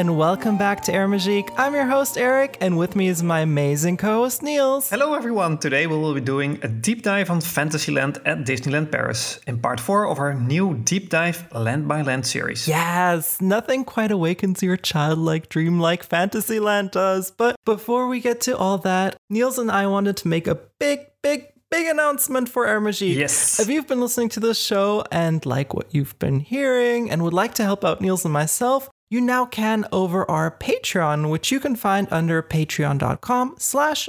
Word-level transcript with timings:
and 0.00 0.16
welcome 0.16 0.56
back 0.56 0.80
to 0.80 0.94
Air 0.94 1.06
Magique. 1.06 1.50
I'm 1.58 1.74
your 1.74 1.84
host, 1.84 2.16
Eric, 2.16 2.56
and 2.62 2.78
with 2.78 2.96
me 2.96 3.08
is 3.08 3.22
my 3.22 3.40
amazing 3.40 3.98
co 3.98 4.22
host, 4.22 4.42
Niels. 4.42 4.88
Hello, 4.88 5.12
everyone. 5.12 5.58
Today 5.58 5.86
we 5.86 5.94
will 5.94 6.14
be 6.14 6.22
doing 6.22 6.58
a 6.62 6.68
deep 6.68 7.02
dive 7.02 7.28
on 7.28 7.42
Fantasyland 7.42 8.16
at 8.24 8.38
Disneyland 8.38 8.90
Paris 8.90 9.40
in 9.46 9.58
part 9.58 9.78
four 9.78 10.08
of 10.08 10.18
our 10.18 10.32
new 10.32 10.72
deep 10.74 11.10
dive 11.10 11.46
Land 11.52 11.86
by 11.86 12.00
Land 12.00 12.26
series. 12.26 12.66
Yes, 12.66 13.42
nothing 13.42 13.84
quite 13.84 14.10
awakens 14.10 14.62
your 14.62 14.78
childlike 14.78 15.50
dream 15.50 15.78
like 15.78 16.02
Fantasyland 16.02 16.92
does. 16.92 17.30
But 17.30 17.56
before 17.66 18.06
we 18.06 18.20
get 18.20 18.40
to 18.42 18.56
all 18.56 18.78
that, 18.78 19.16
Niels 19.28 19.58
and 19.58 19.70
I 19.70 19.86
wanted 19.86 20.16
to 20.16 20.28
make 20.28 20.46
a 20.46 20.54
big, 20.78 21.00
big, 21.22 21.48
big 21.70 21.86
announcement 21.86 22.48
for 22.48 22.66
Air 22.66 22.80
Magique. 22.80 23.16
Yes. 23.16 23.60
If 23.60 23.68
you've 23.68 23.86
been 23.86 24.00
listening 24.00 24.30
to 24.30 24.40
this 24.40 24.58
show 24.58 25.04
and 25.12 25.44
like 25.44 25.74
what 25.74 25.94
you've 25.94 26.18
been 26.18 26.40
hearing 26.40 27.10
and 27.10 27.22
would 27.22 27.34
like 27.34 27.52
to 27.56 27.64
help 27.64 27.84
out 27.84 28.00
Niels 28.00 28.24
and 28.24 28.32
myself, 28.32 28.88
you 29.10 29.20
now 29.20 29.44
can 29.44 29.84
over 29.90 30.28
our 30.30 30.52
Patreon, 30.52 31.30
which 31.30 31.50
you 31.50 31.58
can 31.58 31.74
find 31.74 32.06
under 32.12 32.42
patreon.com 32.42 33.56
slash 33.58 34.08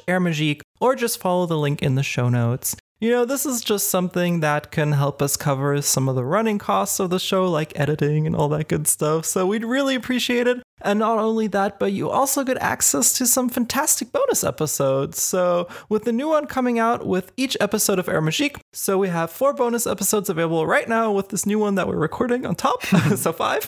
or 0.80 0.96
just 0.96 1.20
follow 1.20 1.48
the 1.48 1.58
link 1.58 1.82
in 1.82 1.96
the 1.96 2.04
show 2.04 2.30
notes. 2.30 2.76
You 3.00 3.10
know, 3.10 3.26
this 3.26 3.48
is 3.48 3.62
just 3.62 3.90
something 3.90 4.42
that 4.42 4.70
can 4.70 4.92
help 4.92 5.24
us 5.24 5.36
cover 5.36 5.82
some 5.82 6.08
of 6.08 6.14
the 6.14 6.24
running 6.24 6.60
costs 6.60 7.00
of 7.00 7.10
the 7.10 7.20
show, 7.20 7.50
like 7.50 7.74
editing 7.80 8.28
and 8.28 8.36
all 8.36 8.48
that 8.50 8.68
good 8.68 8.88
stuff. 8.88 9.26
So 9.26 9.48
we'd 9.48 9.66
really 9.66 9.96
appreciate 9.96 10.46
it. 10.46 10.62
And 10.84 11.00
not 11.00 11.18
only 11.18 11.48
that, 11.48 11.80
but 11.80 11.94
you 11.94 12.12
also 12.12 12.44
get 12.44 12.60
access 12.60 13.14
to 13.18 13.26
some 13.26 13.50
fantastic 13.50 14.12
bonus 14.12 14.44
episodes. 14.44 15.20
So, 15.20 15.68
with 15.90 16.04
the 16.04 16.12
new 16.12 16.30
one 16.30 16.48
coming 16.48 16.80
out 16.80 17.06
with 17.06 17.32
each 17.38 17.56
episode 17.60 18.00
of 18.00 18.10
Air 18.10 18.22
Magique, 18.22 18.60
so 18.74 18.98
we 18.98 19.10
have 19.10 19.30
four 19.30 19.54
bonus 19.54 19.86
episodes 19.86 20.28
available 20.28 20.66
right 20.66 20.90
now 20.90 21.12
with 21.12 21.30
this 21.30 21.46
new 21.46 21.60
one 21.60 21.76
that 21.76 21.88
we're 21.88 21.98
recording 21.98 22.48
on 22.48 22.56
top. 22.56 22.84
so, 23.16 23.32
five. 23.32 23.68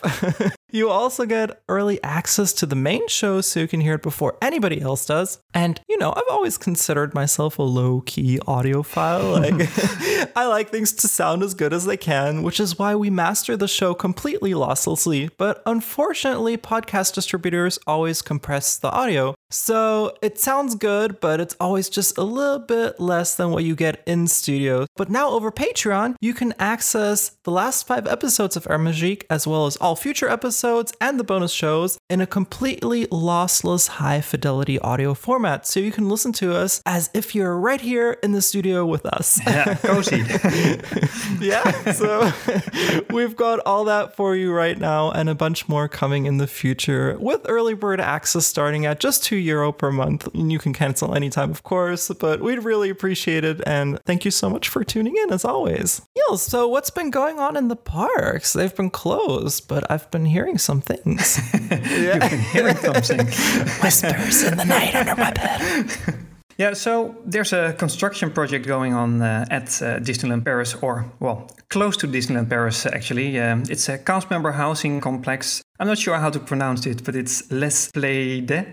you 0.74 0.90
also 0.90 1.24
get 1.24 1.62
early 1.68 2.02
access 2.02 2.52
to 2.52 2.66
the 2.66 2.74
main 2.74 3.06
show 3.06 3.40
so 3.40 3.60
you 3.60 3.68
can 3.68 3.80
hear 3.80 3.94
it 3.94 4.02
before 4.02 4.36
anybody 4.42 4.80
else 4.82 5.06
does. 5.06 5.38
And, 5.54 5.80
you 5.88 5.96
know, 5.98 6.12
I've 6.14 6.24
always 6.28 6.58
considered 6.58 7.14
myself 7.14 7.60
a 7.60 7.62
low 7.62 8.00
key 8.00 8.40
audiophile. 8.40 9.14
Like, 9.44 10.32
I 10.36 10.46
like 10.46 10.70
things 10.70 10.92
to 10.92 11.08
sound 11.08 11.42
as 11.42 11.54
good 11.54 11.72
as 11.72 11.84
they 11.84 11.96
can, 11.96 12.42
which 12.42 12.58
is 12.58 12.78
why 12.78 12.94
we 12.94 13.10
master 13.10 13.56
the 13.56 13.68
show 13.68 13.94
completely 13.94 14.52
losslessly. 14.52 15.30
But 15.38 15.62
unfortunately, 15.66 16.56
podcast 16.56 17.14
distributors 17.14 17.78
always 17.86 18.22
compress 18.22 18.76
the 18.78 18.90
audio. 18.90 19.34
So 19.54 20.16
it 20.20 20.40
sounds 20.40 20.74
good, 20.74 21.20
but 21.20 21.40
it's 21.40 21.56
always 21.60 21.88
just 21.88 22.18
a 22.18 22.24
little 22.24 22.58
bit 22.58 22.98
less 22.98 23.36
than 23.36 23.52
what 23.52 23.62
you 23.62 23.76
get 23.76 24.02
in 24.04 24.26
studio. 24.26 24.86
But 24.96 25.10
now 25.10 25.30
over 25.30 25.52
Patreon, 25.52 26.16
you 26.20 26.34
can 26.34 26.54
access 26.58 27.36
the 27.44 27.52
last 27.52 27.86
five 27.86 28.08
episodes 28.08 28.56
of 28.56 28.66
Air 28.68 28.80
Magique, 28.80 29.22
as 29.30 29.46
well 29.46 29.66
as 29.66 29.76
all 29.76 29.94
future 29.94 30.28
episodes 30.28 30.92
and 31.00 31.20
the 31.20 31.24
bonus 31.24 31.52
shows 31.52 31.98
in 32.10 32.20
a 32.20 32.26
completely 32.26 33.06
lossless 33.06 33.86
high 33.86 34.20
fidelity 34.20 34.76
audio 34.80 35.14
format. 35.14 35.66
So 35.66 35.78
you 35.78 35.92
can 35.92 36.08
listen 36.08 36.32
to 36.34 36.52
us 36.52 36.82
as 36.84 37.08
if 37.14 37.32
you're 37.32 37.56
right 37.56 37.80
here 37.80 38.18
in 38.24 38.32
the 38.32 38.42
studio 38.42 38.84
with 38.84 39.06
us. 39.06 39.40
Yeah, 39.54 39.74
cozy. 39.74 40.16
yeah, 41.40 41.92
so 41.92 42.32
we've 43.10 43.36
got 43.36 43.60
all 43.60 43.84
that 43.84 44.16
for 44.16 44.34
you 44.34 44.52
right 44.52 44.76
now 44.76 45.12
and 45.12 45.28
a 45.28 45.34
bunch 45.34 45.68
more 45.68 45.86
coming 45.86 46.26
in 46.26 46.38
the 46.38 46.48
future 46.48 47.16
with 47.20 47.42
early 47.48 47.74
bird 47.74 48.00
access 48.00 48.46
starting 48.46 48.84
at 48.84 48.98
just 48.98 49.22
2 49.22 49.36
euro 49.44 49.72
per 49.72 49.92
month. 49.92 50.26
And 50.34 50.50
you 50.50 50.58
can 50.58 50.72
cancel 50.72 51.14
anytime, 51.14 51.50
of 51.50 51.62
course, 51.62 52.10
but 52.18 52.40
we'd 52.40 52.64
really 52.64 52.90
appreciate 52.90 53.44
it. 53.44 53.60
And 53.66 53.98
thank 54.04 54.24
you 54.24 54.30
so 54.30 54.50
much 54.50 54.68
for 54.68 54.82
tuning 54.84 55.16
in 55.16 55.32
as 55.32 55.44
always. 55.44 56.02
Yeah, 56.16 56.36
so 56.36 56.66
what's 56.68 56.90
been 56.90 57.10
going 57.10 57.38
on 57.38 57.56
in 57.56 57.68
the 57.68 57.76
parks? 57.76 58.52
They've 58.52 58.74
been 58.74 58.90
closed, 58.90 59.68
but 59.68 59.90
I've 59.90 60.10
been 60.10 60.26
hearing 60.26 60.58
some 60.58 60.80
things. 60.80 61.38
You've 61.70 62.20
been 62.20 62.38
hearing 62.38 62.76
something. 62.76 63.26
Whispers 63.82 64.42
in 64.42 64.56
the 64.56 64.64
night 64.64 64.94
under 64.94 65.14
my 65.16 65.30
bed. 65.32 65.90
Yeah, 66.56 66.74
so 66.74 67.16
there's 67.26 67.52
a 67.52 67.72
construction 67.72 68.30
project 68.30 68.66
going 68.66 68.94
on 68.94 69.20
uh, 69.20 69.44
at 69.50 69.64
uh, 69.82 69.98
Disneyland 69.98 70.44
Paris, 70.44 70.74
or, 70.74 71.10
well, 71.18 71.50
close 71.68 71.96
to 71.96 72.06
Disneyland 72.06 72.48
Paris, 72.48 72.86
actually. 72.86 73.40
Um, 73.40 73.64
it's 73.68 73.88
a 73.88 73.98
cast 73.98 74.30
member 74.30 74.52
housing 74.52 75.00
complex. 75.00 75.63
I'm 75.80 75.88
not 75.88 75.98
sure 75.98 76.16
how 76.16 76.30
to 76.30 76.38
pronounce 76.38 76.86
it, 76.86 77.02
but 77.04 77.16
it's 77.16 77.50
Les 77.50 77.90
Playde. 77.90 78.64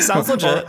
Sounds 0.02 0.28
legit. 0.30 0.66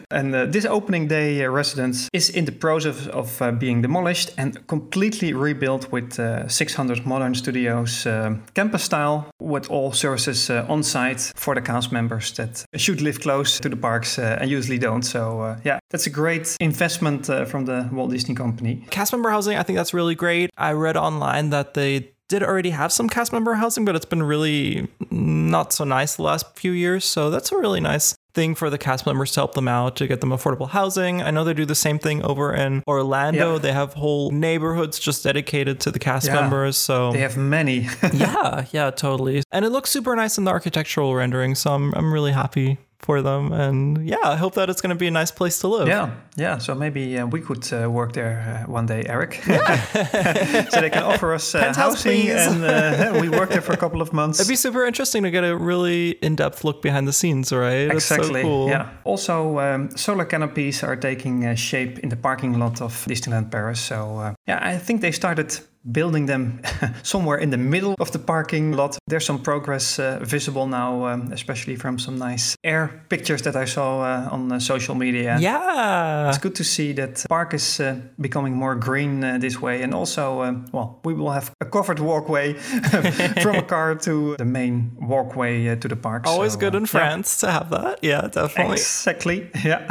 And 0.10 0.34
uh, 0.34 0.46
this 0.46 0.64
opening 0.64 1.06
day 1.06 1.44
uh, 1.44 1.50
residence 1.50 2.08
is 2.12 2.30
in 2.30 2.44
the 2.44 2.52
process 2.52 3.06
of 3.08 3.40
uh, 3.40 3.52
being 3.52 3.82
demolished 3.82 4.32
and 4.36 4.66
completely 4.66 5.32
rebuilt 5.32 5.92
with 5.92 6.18
uh, 6.18 6.48
600 6.48 7.06
modern 7.06 7.34
studios, 7.34 8.06
uh, 8.06 8.34
campus 8.54 8.82
style, 8.82 9.26
with 9.40 9.70
all 9.70 9.92
services 9.92 10.50
uh, 10.50 10.66
on 10.68 10.82
site 10.82 11.32
for 11.36 11.54
the 11.54 11.60
cast 11.60 11.92
members 11.92 12.32
that 12.32 12.64
should 12.74 13.00
live 13.00 13.20
close 13.20 13.60
to 13.60 13.68
the 13.68 13.76
parks 13.76 14.18
uh, 14.18 14.38
and 14.40 14.50
usually 14.50 14.78
don't. 14.78 15.02
So, 15.02 15.40
uh, 15.40 15.56
yeah, 15.64 15.78
that's 15.90 16.06
a 16.06 16.10
great 16.10 16.56
investment 16.58 17.30
uh, 17.30 17.44
from 17.44 17.66
the 17.66 17.88
Walt 17.92 18.10
Disney 18.10 18.34
Company. 18.34 18.84
Cast 18.90 19.12
member 19.12 19.30
housing, 19.30 19.56
I 19.56 19.62
think 19.62 19.76
that's 19.76 19.94
really 19.94 20.16
great. 20.16 20.50
I 20.56 20.72
read 20.72 20.96
online 20.96 21.50
that 21.50 21.74
they 21.74 22.10
did 22.28 22.42
already 22.42 22.70
have 22.70 22.92
some 22.92 23.08
cast 23.08 23.32
member 23.32 23.54
housing, 23.54 23.84
but 23.84 23.96
it's 23.96 24.04
been 24.04 24.22
really 24.22 24.88
not 25.10 25.72
so 25.72 25.84
nice 25.84 26.16
the 26.16 26.22
last 26.22 26.56
few 26.56 26.72
years. 26.72 27.04
So 27.04 27.30
that's 27.30 27.50
a 27.52 27.56
really 27.56 27.80
nice 27.80 28.14
thing 28.34 28.54
for 28.54 28.68
the 28.70 28.78
cast 28.78 29.06
members 29.06 29.32
to 29.32 29.40
help 29.40 29.54
them 29.54 29.66
out 29.66 29.96
to 29.96 30.06
get 30.06 30.20
them 30.20 30.30
affordable 30.30 30.68
housing. 30.68 31.22
I 31.22 31.30
know 31.30 31.42
they 31.42 31.54
do 31.54 31.64
the 31.64 31.74
same 31.74 31.98
thing 31.98 32.22
over 32.22 32.54
in 32.54 32.84
Orlando. 32.86 33.54
Yeah. 33.54 33.58
They 33.58 33.72
have 33.72 33.94
whole 33.94 34.30
neighborhoods 34.30 34.98
just 34.98 35.24
dedicated 35.24 35.80
to 35.80 35.90
the 35.90 35.98
cast 35.98 36.26
Yeah. 36.26 36.34
members. 36.40 36.76
So 36.76 37.12
They 37.12 37.20
have 37.20 37.36
many. 37.36 37.88
yeah, 38.12 38.66
yeah, 38.72 38.90
totally. 38.90 39.42
And 39.50 39.64
it 39.64 39.70
looks 39.70 39.90
super 39.90 40.14
nice 40.14 40.36
in 40.38 40.44
the 40.44 40.50
architectural 40.50 41.14
rendering. 41.14 41.54
So 41.54 41.72
I'm 41.72 41.92
I'm 41.94 42.12
really 42.12 42.32
happy 42.32 42.76
for 42.98 43.22
them. 43.22 43.52
And 43.52 44.08
yeah, 44.08 44.16
I 44.24 44.36
hope 44.36 44.54
that 44.54 44.68
it's 44.68 44.80
going 44.80 44.90
to 44.90 44.98
be 44.98 45.06
a 45.06 45.10
nice 45.10 45.30
place 45.30 45.60
to 45.60 45.68
live. 45.68 45.88
yeah, 45.88 46.10
yeah. 46.36 46.58
So 46.58 46.74
maybe 46.74 47.18
uh, 47.18 47.26
we 47.26 47.40
could 47.40 47.72
uh, 47.72 47.88
work 47.88 48.12
there 48.12 48.64
uh, 48.66 48.70
one 48.70 48.86
day, 48.86 49.04
Eric. 49.06 49.40
Yeah. 49.46 50.64
so 50.68 50.80
they 50.80 50.90
can 50.90 51.04
offer 51.04 51.32
us 51.32 51.54
uh, 51.54 51.72
housing, 51.74 52.22
please. 52.22 52.46
and 52.46 52.64
uh, 52.64 53.18
we 53.20 53.28
work 53.28 53.50
there 53.50 53.60
for 53.60 53.72
a 53.72 53.76
couple 53.76 54.02
of 54.02 54.12
months. 54.12 54.40
It'd 54.40 54.48
be 54.48 54.56
super 54.56 54.84
interesting 54.84 55.22
to 55.22 55.30
get 55.30 55.44
a 55.44 55.56
really 55.56 56.10
in-depth 56.22 56.64
look 56.64 56.82
behind 56.82 57.06
the 57.06 57.12
scenes, 57.12 57.52
right? 57.52 57.90
Exactly. 57.90 58.42
so 58.42 58.48
cool. 58.48 58.68
Yeah. 58.68 58.90
Also, 59.04 59.58
um, 59.60 59.96
solar 59.96 60.24
canopies 60.24 60.82
are 60.82 60.96
taking 60.96 61.46
uh, 61.46 61.54
shape 61.54 62.00
in 62.00 62.08
the 62.08 62.16
parking 62.16 62.58
lot 62.58 62.80
of 62.82 62.92
Disneyland 63.06 63.50
Paris. 63.50 63.80
So, 63.80 64.18
uh, 64.18 64.34
yeah, 64.46 64.58
I 64.60 64.76
think 64.76 65.00
they 65.00 65.12
started 65.12 65.58
building 65.84 66.26
them 66.26 66.60
somewhere 67.02 67.38
in 67.38 67.50
the 67.50 67.56
middle 67.56 67.94
of 68.00 68.10
the 68.12 68.18
parking 68.18 68.72
lot. 68.72 68.98
There's 69.06 69.24
some 69.24 69.38
progress 69.42 69.98
uh, 69.98 70.18
visible 70.22 70.66
now, 70.66 71.06
um, 71.06 71.32
especially 71.32 71.76
from 71.76 71.98
some 71.98 72.18
nice 72.18 72.56
air 72.64 73.02
pictures 73.08 73.42
that 73.42 73.56
I 73.56 73.64
saw 73.64 74.00
uh, 74.02 74.28
on 74.30 74.52
uh, 74.52 74.58
social 74.60 74.94
media. 74.94 75.38
Yeah. 75.40 76.28
It's 76.28 76.38
good 76.38 76.54
to 76.56 76.64
see 76.64 76.92
that 76.94 77.16
the 77.16 77.28
park 77.28 77.54
is 77.54 77.80
uh, 77.80 77.96
becoming 78.20 78.54
more 78.54 78.74
green 78.74 79.22
uh, 79.24 79.38
this 79.38 79.60
way. 79.60 79.82
And 79.82 79.94
also, 79.94 80.42
um, 80.42 80.66
well, 80.72 81.00
we 81.04 81.14
will 81.14 81.30
have 81.30 81.50
a 81.60 81.64
covered 81.64 82.00
walkway 82.00 82.52
from 83.42 83.54
a 83.56 83.62
car 83.62 83.94
to 83.94 84.36
the 84.36 84.44
main 84.44 84.96
walkway 85.00 85.68
uh, 85.68 85.76
to 85.76 85.88
the 85.88 85.96
park. 85.96 86.26
Always 86.26 86.52
So, 86.52 86.58
good 86.58 86.74
uh, 86.74 86.78
in 86.78 86.82
yeah. 86.84 86.86
France 86.88 87.38
to 87.40 87.50
have 87.50 87.70
that. 87.70 87.98
Yeah, 88.02 88.28
definitely. 88.28 88.74
Exactly. 88.74 89.50
Yeah. 89.64 89.86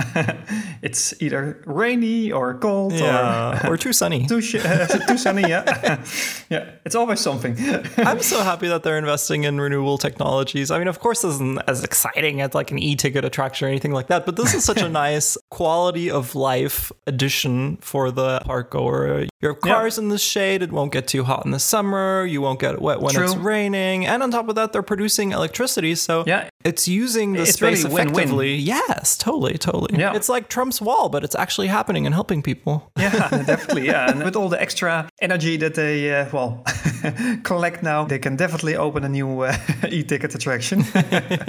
it's 0.81 1.13
either 1.21 1.61
rainy 1.65 2.31
or 2.31 2.57
cold 2.57 2.93
Yeah, 2.93 3.67
or 3.67 3.73
or 3.73 3.77
too 3.77 3.93
sunny. 3.93 4.25
too, 4.27 4.41
sh- 4.41 4.55
uh, 4.65 4.87
too 5.07 5.17
sunny. 5.17 5.41
Yeah. 5.47 5.63
yeah. 6.49 6.71
It's 6.85 6.95
always 6.95 7.19
something. 7.19 7.55
I'm 7.97 8.21
so 8.21 8.41
happy 8.43 8.67
that 8.67 8.83
they're 8.83 8.97
investing 8.97 9.43
in 9.43 9.59
renewable 9.59 9.97
technologies. 9.97 10.71
I 10.71 10.79
mean, 10.79 10.87
of 10.87 10.99
course, 10.99 11.21
this 11.21 11.35
isn't 11.35 11.61
as 11.67 11.83
exciting 11.83 12.41
as 12.41 12.53
like 12.53 12.71
an 12.71 12.79
e-ticket 12.79 13.25
attraction 13.25 13.67
or 13.67 13.69
anything 13.69 13.91
like 13.91 14.07
that, 14.07 14.25
but 14.25 14.35
this 14.35 14.53
is 14.53 14.63
such 14.63 14.81
a 14.81 14.89
nice 15.05 15.37
quality 15.49 16.09
of 16.09 16.35
life 16.35 16.91
addition 17.05 17.77
for 17.77 18.11
the 18.11 18.39
park 18.45 18.71
goer. 18.71 19.27
Your 19.41 19.53
car's 19.53 19.99
in 19.99 20.09
the 20.09 20.17
shade; 20.17 20.63
it 20.63 20.71
won't 20.71 20.91
get 20.91 21.07
too 21.07 21.23
hot 21.23 21.45
in 21.45 21.51
the 21.51 21.59
summer. 21.59 22.25
You 22.25 22.41
won't 22.41 22.59
get 22.59 22.81
wet 22.81 23.01
when 23.01 23.15
it's 23.15 23.35
raining, 23.35 24.05
and 24.05 24.23
on 24.23 24.31
top 24.31 24.49
of 24.49 24.55
that, 24.55 24.73
they're 24.73 24.81
producing 24.81 25.31
electricity, 25.31 25.93
so 25.93 26.23
Yeah. 26.25 26.49
it's 26.63 26.87
using 26.87 27.33
the 27.33 27.41
It's 27.43 27.53
space 27.53 27.83
really 27.83 27.93
win-win. 27.95 28.13
effectively. 28.15 28.55
Yes, 28.55 29.15
totally, 29.15 29.57
totally. 29.59 29.99
Yeah. 29.99 30.15
It's 30.15 30.27
like 30.27 30.49
Trump's 30.49 30.81
wall, 30.81 31.09
but 31.09 31.23
it's 31.23 31.35
actually 31.35 31.67
happening 31.67 32.05
and 32.07 32.15
helping 32.15 32.41
people. 32.41 32.91
yeah, 32.97 33.29
definitely. 33.45 33.85
Yeah. 33.85 34.09
And 34.09 34.23
with 34.23 34.35
all 34.35 34.49
the 34.49 34.59
extra 34.59 35.07
energy 35.21 35.55
that 35.57 35.75
they, 35.75 36.11
uh, 36.11 36.25
well, 36.33 36.63
collect 37.43 37.83
now, 37.83 38.05
they 38.05 38.17
can 38.19 38.35
definitely 38.37 38.75
open 38.75 39.03
a 39.03 39.09
new 39.09 39.41
uh, 39.41 39.55
e 39.89 40.01
ticket 40.03 40.33
attraction. 40.33 40.83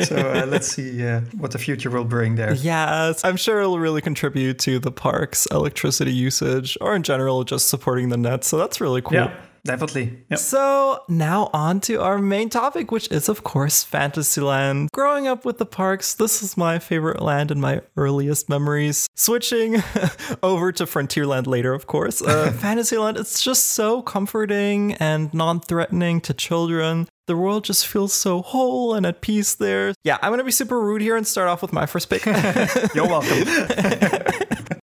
so 0.04 0.16
uh, 0.16 0.44
let's 0.46 0.68
see 0.68 1.06
uh, 1.06 1.20
what 1.38 1.52
the 1.52 1.58
future 1.58 1.88
will 1.90 2.04
bring 2.04 2.34
there. 2.34 2.52
Yes, 2.54 3.24
I'm 3.24 3.36
sure 3.36 3.60
it'll 3.60 3.78
really 3.78 4.02
contribute 4.02 4.58
to 4.60 4.78
the 4.78 4.92
park's 4.92 5.46
electricity 5.46 6.12
usage 6.12 6.76
or 6.82 6.94
in 6.94 7.02
general 7.02 7.44
just 7.44 7.68
supporting 7.78 8.08
the 8.08 8.16
net. 8.16 8.42
So 8.44 8.58
that's 8.58 8.80
really 8.80 9.02
cool. 9.02 9.14
Yeah. 9.14 9.34
definitely. 9.64 10.24
Yep. 10.30 10.38
So 10.38 11.02
now 11.08 11.50
on 11.52 11.80
to 11.80 12.00
our 12.00 12.18
main 12.18 12.48
topic, 12.48 12.90
which 12.90 13.08
is 13.10 13.28
of 13.28 13.44
course 13.44 13.84
Fantasyland. 13.84 14.88
Growing 14.92 15.26
up 15.26 15.44
with 15.44 15.58
the 15.58 15.66
parks, 15.66 16.14
this 16.14 16.42
is 16.42 16.56
my 16.56 16.78
favorite 16.78 17.20
land 17.22 17.50
in 17.50 17.60
my 17.60 17.82
earliest 17.96 18.48
memories. 18.48 19.06
Switching 19.14 19.76
over 20.42 20.72
to 20.72 20.84
Frontierland 20.86 21.46
later, 21.46 21.72
of 21.74 21.86
course. 21.86 22.22
Uh, 22.22 22.50
Fantasyland, 22.58 23.16
it's 23.18 23.42
just 23.42 23.66
so 23.66 24.02
comforting 24.02 24.94
and 24.94 25.32
non-threatening 25.34 26.20
to 26.22 26.32
children. 26.34 27.06
The 27.26 27.36
world 27.36 27.64
just 27.64 27.86
feels 27.86 28.14
so 28.14 28.40
whole 28.40 28.94
and 28.94 29.04
at 29.04 29.20
peace 29.20 29.54
there. 29.54 29.92
Yeah, 30.02 30.16
I'm 30.22 30.32
gonna 30.32 30.44
be 30.44 30.50
super 30.50 30.80
rude 30.80 31.02
here 31.02 31.14
and 31.14 31.26
start 31.26 31.46
off 31.48 31.60
with 31.60 31.74
my 31.74 31.84
first 31.84 32.08
pick. 32.08 32.24
You're 32.94 33.06
welcome. 33.06 33.44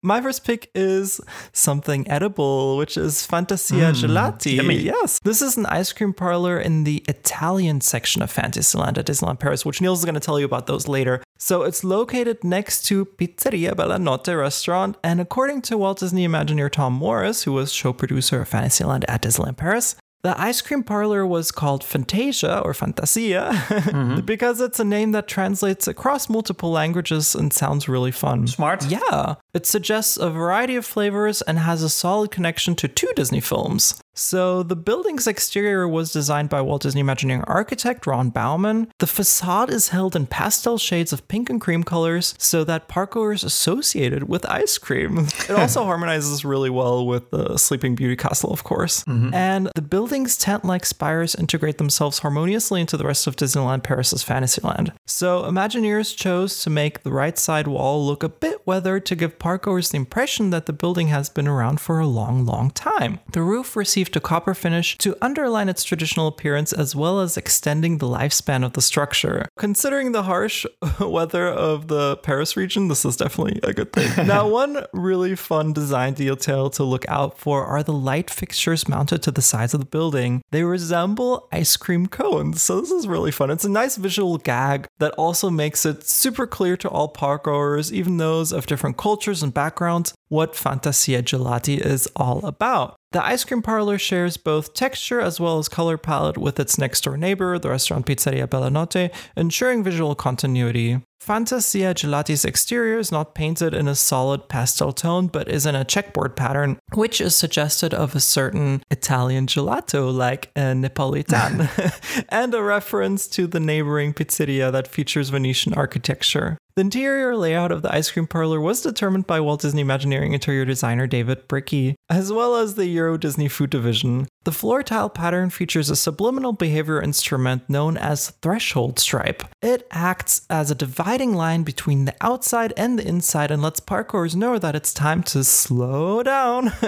My 0.05 0.19
first 0.21 0.43
pick 0.43 0.69
is 0.75 1.21
something 1.53 2.05
edible, 2.09 2.75
which 2.75 2.97
is 2.97 3.25
Fantasia 3.25 3.73
mm, 3.73 3.93
Gelati. 3.93 4.55
yummy. 4.57 4.75
Yes. 4.79 5.17
This 5.23 5.41
is 5.41 5.55
an 5.55 5.65
ice 5.67 5.93
cream 5.93 6.11
parlor 6.11 6.59
in 6.59 6.83
the 6.83 7.05
Italian 7.07 7.79
section 7.79 8.21
of 8.21 8.29
Fantasyland 8.29 8.97
at 8.97 9.05
Disneyland 9.05 9.39
Paris, 9.39 9.65
which 9.65 9.79
Niels 9.79 9.99
is 9.99 10.05
going 10.05 10.15
to 10.15 10.19
tell 10.19 10.37
you 10.37 10.45
about 10.45 10.67
those 10.67 10.89
later. 10.89 11.23
So 11.39 11.63
it's 11.63 11.85
located 11.85 12.43
next 12.43 12.83
to 12.87 13.05
Pizzeria 13.05 13.77
Bella 13.77 13.97
Notte 13.97 14.35
restaurant. 14.35 14.97
And 15.05 15.21
according 15.21 15.61
to 15.63 15.77
Walt 15.77 15.99
Disney 15.99 16.27
Imagineer 16.27 16.69
Tom 16.69 16.91
Morris, 16.91 17.43
who 17.43 17.53
was 17.53 17.71
show 17.71 17.93
producer 17.93 18.41
of 18.41 18.49
Fantasyland 18.49 19.05
at 19.07 19.21
Disneyland 19.21 19.55
Paris, 19.55 19.95
the 20.23 20.39
ice 20.39 20.61
cream 20.61 20.83
parlor 20.83 21.27
was 21.27 21.51
called 21.51 21.83
Fantasia 21.83 22.59
or 22.59 22.73
Fantasia 22.73 23.49
mm-hmm. 23.51 24.21
because 24.25 24.61
it's 24.61 24.79
a 24.79 24.85
name 24.85 25.11
that 25.11 25.27
translates 25.27 25.85
across 25.87 26.29
multiple 26.29 26.71
languages 26.71 27.35
and 27.35 27.51
sounds 27.51 27.89
really 27.89 28.11
fun. 28.11 28.47
Smart. 28.47 28.85
Yeah, 28.85 29.35
it 29.53 29.65
suggests 29.65 30.15
a 30.15 30.29
variety 30.29 30.77
of 30.77 30.85
flavors 30.85 31.41
and 31.41 31.59
has 31.59 31.83
a 31.83 31.89
solid 31.89 32.31
connection 32.31 32.73
to 32.75 32.87
two 32.87 33.11
Disney 33.15 33.41
films. 33.41 34.01
So, 34.13 34.63
the 34.63 34.75
building's 34.75 35.27
exterior 35.27 35.87
was 35.87 36.11
designed 36.11 36.49
by 36.49 36.61
Walt 36.61 36.83
Disney 36.83 37.01
Imagineering 37.01 37.43
architect 37.45 38.05
Ron 38.05 38.29
Bauman. 38.29 38.91
The 38.99 39.07
facade 39.07 39.71
is 39.71 39.89
held 39.89 40.15
in 40.15 40.27
pastel 40.27 40.77
shades 40.77 41.11
of 41.11 41.27
pink 41.27 41.49
and 41.49 41.59
cream 41.59 41.83
colors 41.83 42.35
so 42.37 42.63
that 42.63 42.87
parkgoers 42.87 43.43
associate 43.43 44.13
it 44.13 44.27
with 44.27 44.45
ice 44.49 44.77
cream. 44.77 45.27
It 45.43 45.57
also 45.57 45.83
harmonizes 45.83 46.45
really 46.45 46.69
well 46.69 47.05
with 47.05 47.29
the 47.31 47.57
Sleeping 47.57 47.95
Beauty 47.95 48.15
Castle, 48.15 48.53
of 48.53 48.63
course. 48.63 49.03
Mm-hmm. 49.03 49.33
And 49.33 49.69
the 49.75 49.81
building's 49.81 50.37
tent 50.37 50.63
like 50.63 50.85
spires 50.85 51.35
integrate 51.35 51.79
themselves 51.79 52.19
harmoniously 52.19 52.79
into 52.79 52.95
the 52.95 53.03
rest 53.03 53.27
of 53.27 53.35
Disneyland 53.35 53.83
Paris's 53.83 54.23
Fantasyland. 54.23 54.93
So, 55.05 55.43
Imagineers 55.43 56.15
chose 56.15 56.61
to 56.63 56.69
make 56.69 57.03
the 57.03 57.11
right 57.11 57.37
side 57.37 57.67
wall 57.67 58.05
look 58.05 58.23
a 58.23 58.29
bit 58.29 58.65
weathered 58.65 59.05
to 59.07 59.15
give 59.15 59.37
parkgoers 59.37 59.91
the 59.91 59.97
impression 59.97 60.49
that 60.51 60.65
the 60.65 60.73
building 60.73 61.07
has 61.07 61.29
been 61.29 61.47
around 61.47 61.81
for 61.81 61.99
a 61.99 62.07
long, 62.07 62.45
long 62.45 62.71
time. 62.71 63.19
The 63.31 63.41
roof 63.41 63.75
received 63.75 64.02
a 64.15 64.19
copper 64.19 64.53
finish 64.53 64.97
to 64.97 65.15
underline 65.21 65.69
its 65.69 65.83
traditional 65.83 66.27
appearance 66.27 66.73
as 66.73 66.95
well 66.95 67.19
as 67.19 67.37
extending 67.37 67.97
the 67.97 68.07
lifespan 68.07 68.65
of 68.65 68.73
the 68.73 68.81
structure. 68.81 69.47
Considering 69.57 70.11
the 70.11 70.23
harsh 70.23 70.65
weather 70.99 71.47
of 71.47 71.87
the 71.87 72.17
Paris 72.17 72.57
region, 72.57 72.87
this 72.87 73.05
is 73.05 73.15
definitely 73.15 73.59
a 73.63 73.73
good 73.73 73.93
thing. 73.93 74.27
now, 74.27 74.47
one 74.47 74.85
really 74.93 75.35
fun 75.35 75.73
design 75.73 76.13
detail 76.13 76.69
to 76.71 76.83
look 76.83 77.07
out 77.07 77.37
for 77.37 77.65
are 77.65 77.83
the 77.83 77.93
light 77.93 78.29
fixtures 78.29 78.87
mounted 78.87 79.23
to 79.23 79.31
the 79.31 79.41
sides 79.41 79.73
of 79.73 79.79
the 79.79 79.85
building. 79.85 80.41
They 80.51 80.63
resemble 80.63 81.47
ice 81.51 81.77
cream 81.77 82.07
cones, 82.07 82.61
so 82.61 82.81
this 82.81 82.91
is 82.91 83.07
really 83.07 83.31
fun. 83.31 83.49
It's 83.49 83.65
a 83.65 83.69
nice 83.69 83.95
visual 83.95 84.37
gag 84.37 84.87
that 84.99 85.13
also 85.13 85.49
makes 85.49 85.85
it 85.85 86.03
super 86.03 86.45
clear 86.47 86.77
to 86.77 86.89
all 86.89 87.11
parkgoers, 87.13 87.91
even 87.91 88.17
those 88.17 88.51
of 88.51 88.65
different 88.65 88.97
cultures 88.97 89.43
and 89.43 89.53
backgrounds, 89.53 90.13
what 90.33 90.55
Fantasia 90.55 91.21
Gelati 91.21 91.79
is 91.79 92.09
all 92.15 92.43
about. 92.43 92.95
The 93.11 93.23
ice 93.23 93.45
cream 93.45 93.61
parlor 93.61 93.99
shares 93.99 94.35
both 94.35 94.73
texture 94.73 95.21
as 95.21 95.39
well 95.39 95.59
as 95.59 95.69
color 95.69 95.95
palette 95.95 96.39
with 96.39 96.59
its 96.59 96.79
next 96.79 97.03
door 97.03 97.17
neighbor, 97.17 97.59
the 97.59 97.69
restaurant 97.69 98.07
Pizzeria 98.07 98.49
Bella 98.49 98.71
Notte, 98.71 99.11
ensuring 99.37 99.83
visual 99.83 100.15
continuity. 100.15 100.99
Fantasia 101.21 101.93
Gelati's 101.93 102.43
exterior 102.43 102.97
is 102.97 103.11
not 103.11 103.35
painted 103.35 103.75
in 103.75 103.87
a 103.87 103.93
solid 103.93 104.49
pastel 104.49 104.91
tone, 104.91 105.27
but 105.27 105.47
is 105.47 105.67
in 105.67 105.75
a 105.75 105.85
checkboard 105.85 106.35
pattern, 106.35 106.79
which 106.95 107.21
is 107.21 107.35
suggested 107.35 107.93
of 107.93 108.15
a 108.15 108.19
certain 108.19 108.83
Italian 108.89 109.45
gelato 109.45 110.11
like 110.11 110.51
a 110.55 110.73
Napolitan, 110.73 111.69
and 112.29 112.55
a 112.55 112.63
reference 112.63 113.27
to 113.27 113.45
the 113.45 113.59
neighboring 113.59 114.13
pizzeria 114.13 114.71
that 114.71 114.87
features 114.87 115.29
Venetian 115.29 115.75
architecture. 115.75 116.57
The 116.75 116.81
interior 116.81 117.35
layout 117.35 117.71
of 117.71 117.83
the 117.83 117.93
ice 117.93 118.09
cream 118.09 118.25
parlor 118.25 118.59
was 118.59 118.81
determined 118.81 119.27
by 119.27 119.39
Walt 119.39 119.61
Disney 119.61 119.81
Imagineering 119.81 120.33
interior 120.33 120.65
designer 120.65 121.05
David 121.05 121.47
Bricky, 121.47 121.95
as 122.09 122.33
well 122.33 122.55
as 122.55 122.73
the 122.73 122.87
Euro 122.87 123.15
Disney 123.15 123.47
Food 123.47 123.69
Division. 123.69 124.27
The 124.45 124.51
floor 124.51 124.83
tile 124.83 125.09
pattern 125.09 125.49
features 125.51 125.89
a 125.89 125.95
subliminal 125.95 126.51
behavior 126.51 127.01
instrument 127.01 127.69
known 127.69 127.95
as 127.95 128.31
threshold 128.41 128.99
stripe. 128.99 129.43
It 129.61 129.87
acts 129.89 130.41
as 130.49 130.69
a 130.69 130.75
dividing 130.75 131.33
line 131.33 131.63
between 131.63 132.03
the 132.03 132.15
outside 132.19 132.73
and 132.75 132.99
the 132.99 133.07
inside 133.07 133.51
and 133.51 133.61
lets 133.61 133.79
parkours 133.79 134.35
know 134.35 134.59
that 134.59 134.75
it's 134.75 134.93
time 134.93 135.23
to 135.23 135.45
slow 135.45 136.23
down 136.23 136.65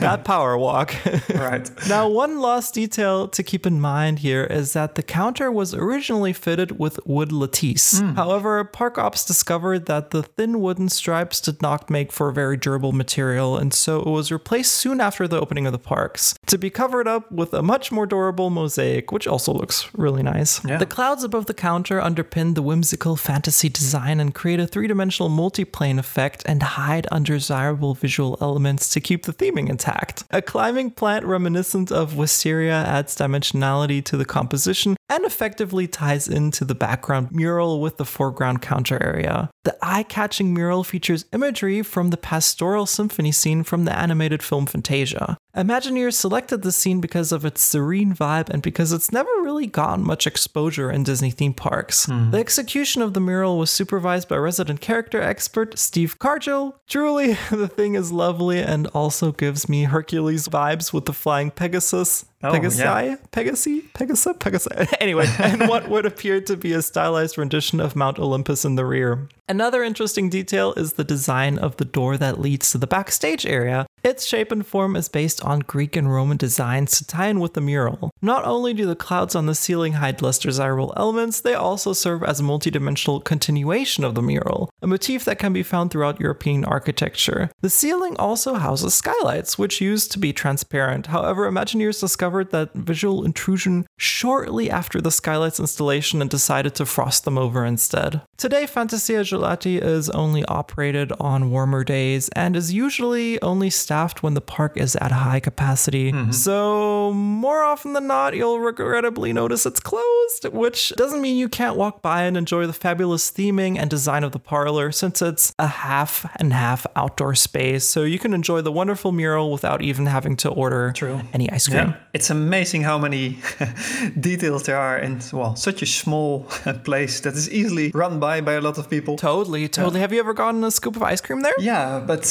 that 0.00 0.22
power 0.24 0.56
walk. 0.56 0.94
Right. 1.34 1.68
Now, 1.88 2.08
one 2.08 2.40
last 2.40 2.74
detail 2.74 3.28
to 3.28 3.42
keep 3.42 3.66
in 3.66 3.80
mind 3.80 4.20
here 4.20 4.44
is 4.44 4.72
that 4.72 4.94
the 4.94 5.02
counter 5.02 5.50
was 5.50 5.74
originally 5.74 6.32
fitted 6.32 6.78
with 6.78 6.98
wood 7.06 7.32
lattice. 7.32 8.00
Hmm. 8.00 8.14
However, 8.14 8.62
Park 8.64 8.98
Ops 8.98 9.24
discovered 9.24 9.86
that 9.86 10.10
the 10.10 10.22
thin 10.22 10.60
wooden 10.60 10.88
stripes 10.88 11.40
did 11.40 11.60
not 11.60 11.90
make 11.90 12.12
for 12.12 12.28
a 12.28 12.32
very 12.32 12.56
durable 12.56 12.92
material, 12.92 13.56
and 13.56 13.74
so 13.74 14.00
it 14.00 14.06
was 14.06 14.30
replaced 14.30 14.74
soon 14.74 15.00
after 15.00 15.26
the 15.26 15.40
opening 15.40 15.66
of 15.66 15.72
the 15.72 15.78
parks 15.78 16.34
to 16.46 16.58
be 16.58 16.70
covered 16.84 17.08
up 17.08 17.32
with 17.32 17.54
a 17.54 17.62
much 17.62 17.90
more 17.90 18.04
durable 18.04 18.50
mosaic, 18.50 19.10
which 19.10 19.26
also 19.26 19.54
looks 19.54 19.88
really 19.94 20.22
nice. 20.22 20.62
Yeah. 20.66 20.76
The 20.76 20.84
clouds 20.84 21.24
above 21.24 21.46
the 21.46 21.54
counter 21.54 21.98
underpin 21.98 22.54
the 22.54 22.60
whimsical 22.60 23.16
fantasy 23.16 23.70
design 23.70 24.20
and 24.20 24.34
create 24.34 24.60
a 24.60 24.66
three 24.66 24.86
dimensional 24.86 25.30
multiplane 25.30 25.98
effect 25.98 26.42
and 26.44 26.62
hide 26.62 27.06
undesirable 27.06 27.94
visual 27.94 28.36
elements 28.42 28.90
to 28.90 29.00
keep 29.00 29.24
the 29.24 29.32
theming 29.32 29.70
intact. 29.70 30.24
A 30.30 30.42
climbing 30.42 30.90
plant 30.90 31.24
reminiscent 31.24 31.90
of 31.90 32.18
wisteria 32.18 32.74
adds 32.74 33.16
dimensionality 33.16 34.04
to 34.04 34.18
the 34.18 34.26
composition 34.26 34.94
and 35.08 35.24
effectively 35.24 35.86
ties 35.86 36.28
into 36.28 36.66
the 36.66 36.74
background 36.74 37.32
mural 37.32 37.80
with 37.80 37.96
the 37.96 38.04
foreground 38.04 38.60
counter 38.60 39.02
area. 39.02 39.48
The 39.64 39.76
eye 39.80 40.02
catching 40.02 40.52
mural 40.52 40.84
features 40.84 41.24
imagery 41.32 41.82
from 41.82 42.10
the 42.10 42.18
pastoral 42.18 42.84
symphony 42.84 43.32
scene 43.32 43.62
from 43.62 43.86
the 43.86 43.98
animated 43.98 44.42
film 44.42 44.66
Fantasia. 44.66 45.38
Imagineers 45.56 46.14
selected 46.14 46.62
the 46.62 46.72
scene 46.72 47.00
because 47.00 47.30
of 47.30 47.44
its 47.44 47.62
serene 47.62 48.12
vibe 48.12 48.48
and 48.48 48.60
because 48.60 48.92
it's 48.92 49.12
never 49.12 49.30
really 49.40 49.66
gotten 49.66 50.04
much 50.04 50.26
exposure 50.26 50.90
in 50.90 51.04
Disney 51.04 51.30
theme 51.30 51.54
parks. 51.54 52.06
Hmm. 52.06 52.32
The 52.32 52.38
execution 52.38 53.02
of 53.02 53.14
the 53.14 53.20
mural 53.20 53.56
was 53.56 53.70
supervised 53.70 54.28
by 54.28 54.36
resident 54.36 54.80
character 54.80 55.22
expert 55.22 55.78
Steve 55.78 56.18
Cargill. 56.18 56.80
Truly, 56.88 57.34
the 57.50 57.68
thing 57.68 57.94
is 57.94 58.10
lovely 58.10 58.60
and 58.60 58.88
also 58.88 59.30
gives 59.30 59.68
me 59.68 59.84
Hercules 59.84 60.48
vibes 60.48 60.92
with 60.92 61.04
the 61.04 61.12
flying 61.12 61.52
Pegasus. 61.52 62.24
Oh, 62.44 62.52
Pegasi? 62.52 62.78
yeah. 62.78 63.16
Pegasi? 63.32 63.92
Pegasus? 63.94 64.36
Pegasus? 64.40 64.92
Anyway, 65.00 65.26
and 65.38 65.68
what 65.68 65.88
would 65.88 66.06
appear 66.06 66.40
to 66.42 66.56
be 66.56 66.72
a 66.72 66.82
stylized 66.82 67.38
rendition 67.38 67.80
of 67.80 67.96
Mount 67.96 68.18
Olympus 68.18 68.64
in 68.64 68.74
the 68.76 68.84
rear. 68.84 69.28
Another 69.48 69.82
interesting 69.82 70.30
detail 70.30 70.72
is 70.74 70.94
the 70.94 71.04
design 71.04 71.58
of 71.58 71.76
the 71.76 71.84
door 71.84 72.16
that 72.16 72.40
leads 72.40 72.70
to 72.70 72.78
the 72.78 72.86
backstage 72.86 73.44
area. 73.44 73.86
Its 74.02 74.26
shape 74.26 74.52
and 74.52 74.66
form 74.66 74.96
is 74.96 75.08
based 75.08 75.42
on 75.44 75.60
Greek 75.60 75.96
and 75.96 76.12
Roman 76.12 76.36
designs 76.36 76.98
to 76.98 77.06
tie 77.06 77.28
in 77.28 77.40
with 77.40 77.54
the 77.54 77.60
mural. 77.60 78.10
Not 78.20 78.44
only 78.44 78.74
do 78.74 78.86
the 78.86 78.96
clouds 78.96 79.34
on 79.34 79.46
the 79.46 79.54
ceiling 79.54 79.94
hide 79.94 80.20
less 80.20 80.38
desirable 80.38 80.92
elements, 80.96 81.40
they 81.40 81.54
also 81.54 81.92
serve 81.94 82.22
as 82.22 82.40
a 82.40 82.42
multidimensional 82.42 83.24
continuation 83.24 84.04
of 84.04 84.14
the 84.14 84.22
mural, 84.22 84.70
a 84.82 84.86
motif 84.86 85.24
that 85.24 85.38
can 85.38 85.52
be 85.52 85.62
found 85.62 85.90
throughout 85.90 86.20
European 86.20 86.64
architecture. 86.66 87.50
The 87.60 87.70
ceiling 87.70 88.16
also 88.18 88.54
houses 88.54 88.94
skylights, 88.94 89.58
which 89.58 89.80
used 89.80 90.12
to 90.12 90.18
be 90.18 90.32
transparent. 90.34 91.06
However, 91.06 91.50
Imagineers 91.50 92.00
discovered 92.00 92.33
that 92.42 92.72
visual 92.74 93.24
intrusion 93.24 93.86
shortly 93.96 94.70
after 94.70 95.00
the 95.00 95.10
skylights 95.10 95.60
installation 95.60 96.20
and 96.20 96.30
decided 96.30 96.74
to 96.74 96.86
frost 96.86 97.24
them 97.24 97.38
over 97.38 97.64
instead. 97.64 98.22
Today, 98.36 98.66
Fantasia 98.66 99.20
Gelati 99.20 99.80
is 99.80 100.10
only 100.10 100.44
operated 100.46 101.12
on 101.20 101.50
warmer 101.50 101.84
days 101.84 102.28
and 102.30 102.56
is 102.56 102.72
usually 102.72 103.40
only 103.42 103.70
staffed 103.70 104.22
when 104.22 104.34
the 104.34 104.40
park 104.40 104.76
is 104.76 104.96
at 104.96 105.12
high 105.12 105.40
capacity. 105.40 106.10
Mm-hmm. 106.10 106.32
So, 106.32 107.12
more 107.12 107.62
often 107.62 107.92
than 107.92 108.06
not, 108.06 108.34
you'll 108.34 108.60
regrettably 108.60 109.32
notice 109.32 109.66
it's 109.66 109.80
closed, 109.80 110.48
which 110.52 110.90
doesn't 110.96 111.20
mean 111.20 111.36
you 111.36 111.48
can't 111.48 111.76
walk 111.76 112.02
by 112.02 112.22
and 112.22 112.36
enjoy 112.36 112.66
the 112.66 112.72
fabulous 112.72 113.30
theming 113.30 113.78
and 113.78 113.88
design 113.90 114.24
of 114.24 114.32
the 114.32 114.38
parlor, 114.38 114.90
since 114.90 115.22
it's 115.22 115.54
a 115.58 115.66
half 115.66 116.26
and 116.36 116.52
half 116.52 116.86
outdoor 116.96 117.34
space. 117.34 117.84
So, 117.84 118.02
you 118.02 118.18
can 118.18 118.34
enjoy 118.34 118.62
the 118.62 118.72
wonderful 118.72 119.12
mural 119.12 119.52
without 119.52 119.82
even 119.82 120.06
having 120.06 120.36
to 120.38 120.50
order 120.50 120.92
True. 120.92 121.20
any 121.32 121.50
ice 121.50 121.68
cream. 121.68 121.88
Yeah, 121.88 121.96
it's 122.12 122.23
amazing 122.30 122.82
how 122.84 122.98
many 122.98 123.38
details 124.20 124.62
there 124.64 124.76
are 124.78 124.98
in 124.98 125.20
well 125.32 125.56
such 125.56 125.82
a 125.82 125.86
small 125.86 126.40
place 126.84 127.20
that 127.20 127.34
is 127.34 127.48
easily 127.50 127.90
run 127.94 128.20
by 128.20 128.40
by 128.40 128.52
a 128.52 128.60
lot 128.60 128.78
of 128.78 128.88
people. 128.88 129.16
Totally, 129.16 129.68
totally. 129.68 130.00
Have 130.00 130.12
you 130.12 130.20
ever 130.20 130.34
gotten 130.34 130.64
a 130.64 130.70
scoop 130.70 130.96
of 130.96 131.02
ice 131.02 131.20
cream 131.20 131.42
there? 131.42 131.54
Yeah, 131.58 132.00
but 132.06 132.24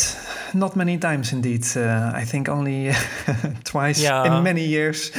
not 0.53 0.75
many 0.75 0.97
times 0.97 1.31
indeed. 1.33 1.65
Uh, 1.75 2.11
I 2.21 2.25
think 2.25 2.49
only 2.49 2.91
twice 3.63 4.01
Yeah. 4.03 4.25
in 4.37 4.43
many 4.43 4.65
years 4.65 5.11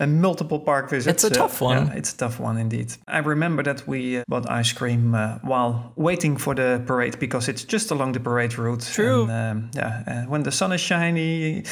and 0.00 0.20
multiple 0.22 0.58
park 0.60 0.90
visits. 0.90 1.24
It's 1.24 1.24
a 1.24 1.40
Uh, 1.40 1.42
tough 1.48 1.60
one. 1.62 1.86
Yeah, 1.86 1.98
it's 1.98 2.12
a 2.12 2.16
tough 2.16 2.40
one 2.40 2.60
indeed. 2.60 2.92
I 3.08 3.18
remember 3.18 3.62
that 3.64 3.86
we 3.88 4.18
uh, 4.18 4.22
bought 4.28 4.46
ice 4.60 4.72
cream 4.72 5.14
uh, 5.14 5.38
while 5.42 5.92
waiting 5.96 6.38
for 6.38 6.54
the 6.54 6.80
parade 6.86 7.18
because 7.18 7.50
it's 7.50 7.64
just 7.72 7.90
along 7.90 8.12
the 8.14 8.20
parade 8.20 8.58
route. 8.58 8.84
True. 8.94 9.22
And, 9.28 9.30
um, 9.30 9.70
yeah, 9.76 10.02
uh, 10.06 10.30
when 10.30 10.42
the 10.42 10.50
sun 10.50 10.72
is 10.72 10.80
shiny, 10.80 11.64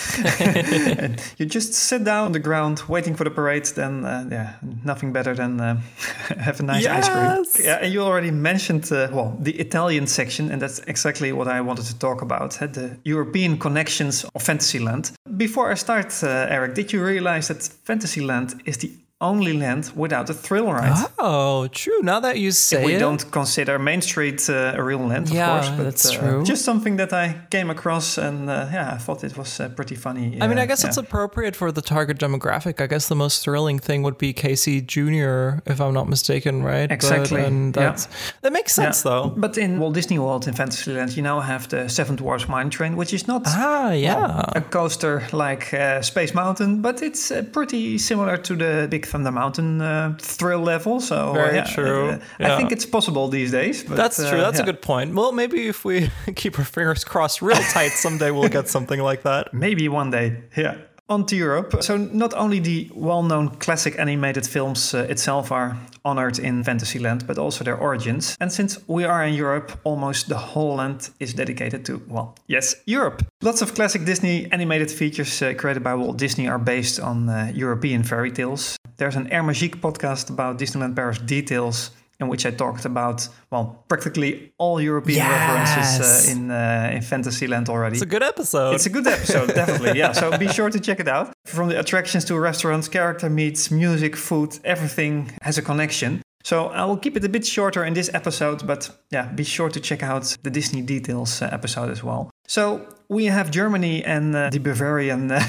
you 1.39 1.47
just 1.47 1.73
sit 1.75 2.02
down 2.05 2.27
on 2.27 2.33
the 2.33 2.39
ground 2.39 2.83
waiting 2.89 3.15
for 3.15 3.25
the 3.25 3.31
parade. 3.31 3.67
Then 3.67 4.05
uh, 4.05 4.29
yeah, 4.31 4.55
nothing 4.85 5.13
better 5.13 5.35
than 5.35 5.61
uh, 5.61 5.81
have 6.39 6.61
a 6.61 6.63
nice 6.63 6.87
ice 6.87 7.09
cream. 7.09 7.67
Yeah, 7.67 7.79
and 7.83 7.93
you 7.93 8.03
already 8.03 8.31
mentioned 8.31 8.91
uh, 8.93 9.09
well 9.13 9.37
the 9.41 9.53
Italian 9.53 10.07
section, 10.07 10.51
and 10.51 10.61
that's 10.61 10.81
exactly 10.87 11.33
what 11.33 11.49
I 11.49 11.61
wanted 11.61 11.87
to 11.87 11.99
talk 11.99 12.23
about: 12.23 12.55
had 12.55 12.75
the 12.75 12.97
European 13.05 13.59
connections 13.59 14.25
of 14.35 14.43
Fantasyland. 14.43 15.13
Before 15.37 15.71
I 15.71 15.75
start, 15.75 16.23
uh, 16.23 16.47
Eric, 16.51 16.75
did 16.75 16.93
you 16.93 17.05
realize 17.05 17.49
that 17.49 17.63
Fantasyland 17.85 18.63
is 18.65 18.77
the 18.79 18.91
only 19.23 19.53
land 19.53 19.93
without 19.97 20.29
a 20.31 20.35
thrill 20.35 20.73
ride? 20.73 21.07
Oh, 21.19 21.69
true. 21.69 22.01
Now 22.03 22.21
that 22.21 22.39
you 22.39 22.51
say 22.51 22.85
we 22.85 22.95
it. 22.95 22.99
don't 22.99 23.25
consider 23.31 23.79
Main 23.79 24.01
Street 24.03 24.49
uh, 24.51 24.75
a 24.77 24.83
real 24.83 24.99
land, 25.07 25.29
of 25.29 25.35
Yeah, 25.35 25.47
course. 25.51 25.69
But, 25.77 25.85
that's 25.85 26.11
uh, 26.11 26.19
true. 26.19 26.45
Just 26.45 26.65
something 26.65 26.97
that 26.97 27.13
I 27.13 27.37
came 27.51 27.71
across, 27.71 28.19
and 28.19 28.51
uh, 28.51 28.69
yeah, 28.73 28.95
I 28.95 28.99
thought 28.99 29.25
it 29.25 29.37
was 29.37 29.61
uh, 29.61 29.69
pretty 29.69 29.95
funny. 29.95 30.39
I 30.43 30.47
mean, 30.49 30.59
uh, 30.59 30.63
I 30.63 30.67
guess 30.67 30.83
yeah. 30.83 30.89
it's 30.89 30.97
appropriate 30.99 31.57
for 31.57 31.71
the 31.73 31.83
target 31.83 32.19
demographic. 32.19 32.81
I 32.81 32.87
guess 32.87 33.09
the 33.09 33.15
most 33.17 33.43
thrilling 33.45 33.79
thing 33.79 34.03
would 34.03 34.19
be 34.19 34.33
Casey 34.33 34.81
Jr., 34.81 35.61
if 35.67 35.81
I'm 35.81 35.95
not 35.95 36.09
mistaken, 36.09 36.63
right? 36.63 36.89
But- 36.89 36.95
Exactly, 36.95 37.43
and 37.45 37.77
yeah. 37.77 37.97
that 38.43 38.53
makes 38.53 38.73
sense, 38.75 39.05
Yeah. 39.05 39.11
though. 39.11 39.29
But 39.37 39.57
in 39.59 39.79
Walt 39.79 39.95
Disney 39.95 40.19
World 40.19 40.47
in 40.49 40.55
Fantasyland, 40.55 41.17
you 41.17 41.23
now 41.23 41.41
have 41.41 41.69
the 41.69 41.89
Seven 41.89 42.17
Dwarfs 42.17 42.49
Mine 42.49 42.71
Train, 42.71 42.97
which 42.97 43.13
is 43.15 43.27
not 43.29 43.43
Ah, 43.47 43.91
yeah. 43.93 44.43
a 44.57 44.61
coaster 44.61 45.23
like 45.33 45.73
uh, 45.75 46.03
Space 46.03 46.35
Mountain, 46.35 46.81
but 46.83 47.03
it's 47.03 47.31
uh, 47.31 47.43
pretty 47.53 47.99
similar 47.99 48.37
to 48.39 48.57
the 48.57 48.87
Big 48.91 49.07
Thunder 49.13 49.31
Mountain 49.31 49.81
uh, 49.83 50.17
thrill 50.19 50.61
level. 50.61 50.99
So 51.01 51.17
uh, 51.31 51.33
Very 51.35 51.57
yeah, 51.57 51.65
true. 51.65 52.09
uh, 52.09 52.19
Yeah. 52.41 52.55
I 52.55 52.57
think 52.57 52.73
it's 52.73 52.87
possible 52.87 53.29
these 53.29 53.51
days. 53.53 53.85
But, 53.85 53.97
That's 53.97 54.19
uh, 54.19 54.31
true. 54.31 54.41
That's 54.41 54.57
yeah. 54.57 54.63
a 54.63 54.67
good 54.67 54.81
point. 54.81 55.15
Well, 55.15 55.33
maybe 55.33 55.69
if 55.69 55.85
we 55.85 56.11
keep 56.35 56.59
our 56.59 56.65
fingers 56.65 57.05
crossed 57.05 57.43
real 57.43 57.63
tight, 57.75 57.91
someday 58.07 58.31
we'll 58.31 58.49
get 58.49 58.69
something 58.69 59.01
like 59.01 59.23
that. 59.23 59.53
Maybe 59.53 59.89
one 59.89 60.11
day. 60.11 60.37
Yeah. 60.57 60.77
On 61.13 61.27
to 61.27 61.37
Europe. 61.37 61.83
So 61.83 61.99
not 61.99 62.33
only 62.33 62.59
the 62.59 62.91
well-known 62.95 63.51
classic 63.59 63.99
animated 63.99 64.47
films 64.47 64.95
uh, 64.95 65.07
itself 65.11 65.53
are 65.53 65.77
honored 66.07 66.39
in 66.39 66.65
Fantasyland, 66.65 67.27
but 67.27 67.37
also 67.37 67.65
their 67.65 67.77
origins. 67.77 68.35
And 68.41 68.51
since 68.51 68.79
we 68.89 69.05
are 69.05 69.23
in 69.23 69.35
Europe, 69.35 69.79
almost 69.85 70.31
the 70.31 70.39
whole 70.39 70.77
land 70.77 71.11
is 71.21 71.35
dedicated 71.35 71.85
to, 71.85 72.01
well, 72.09 72.35
yes, 72.47 72.77
Europe. 72.87 73.27
Lots 73.43 73.61
of 73.61 73.75
classic 73.75 74.07
Disney 74.07 74.51
animated 74.53 74.91
features 74.91 75.43
uh, 75.43 75.53
created 75.53 75.83
by 75.83 75.95
Walt 75.95 76.17
Disney 76.17 76.49
are 76.49 76.59
based 76.59 76.99
on 76.99 77.29
uh, 77.29 77.53
European 77.55 78.03
fairy 78.05 78.31
tales. 78.31 78.79
There's 78.97 79.17
an 79.17 79.27
Air 79.31 79.43
Magique 79.43 79.81
podcast 79.83 80.31
about 80.31 80.59
Disneyland 80.59 80.97
Paris 80.97 81.19
details 81.19 81.91
in 82.23 82.29
which 82.29 82.45
I 82.47 82.51
talked 82.65 82.85
about, 82.85 83.29
well, 83.51 83.85
practically 83.89 84.53
all 84.59 84.81
European 84.81 85.19
Yes. 85.19 85.31
references 85.33 86.29
uh, 86.29 86.33
in, 86.33 86.51
uh, 86.51 86.97
in 86.97 87.03
Fantasyland 87.03 87.69
already. 87.69 87.95
It's 87.97 88.03
a 88.03 88.15
good 88.17 88.23
episode. 88.23 88.75
It's 88.77 88.87
a 88.87 88.91
good 88.91 89.07
episode, 89.07 89.49
definitely. 89.61 89.99
Yeah, 89.99 90.13
so 90.13 90.25
be 90.39 90.49
sure 90.49 90.71
to 90.71 90.81
check 90.81 91.01
it 91.01 91.09
out. 91.09 91.33
From 91.47 91.69
the 91.69 91.79
attractions 91.79 92.25
to 92.27 92.39
restaurants, 92.39 92.89
character 92.89 93.29
meets, 93.29 93.71
music, 93.71 94.17
food, 94.17 94.59
everything 94.65 95.31
has 95.43 95.59
a 95.59 95.63
connection. 95.63 96.23
So 96.43 96.67
I 96.67 96.85
will 96.85 96.97
keep 96.97 97.17
it 97.17 97.25
a 97.25 97.29
bit 97.29 97.47
shorter 97.47 97.85
in 97.85 97.95
this 97.95 98.11
episode, 98.15 98.67
but 98.67 98.91
yeah, 99.11 99.29
be 99.33 99.45
sure 99.45 99.69
to 99.71 99.81
check 99.81 100.03
out 100.03 100.37
the 100.43 100.51
Disney 100.51 100.83
Details 100.83 101.41
uh, 101.43 101.49
episode 101.53 101.91
as 101.91 102.03
well. 102.03 102.31
So 102.47 102.87
we 103.09 103.27
have 103.27 103.51
Germany 103.51 104.05
and 104.05 104.35
uh, 104.35 104.51
the 104.51 104.59
Bavarian 104.59 105.31
uh, 105.31 105.43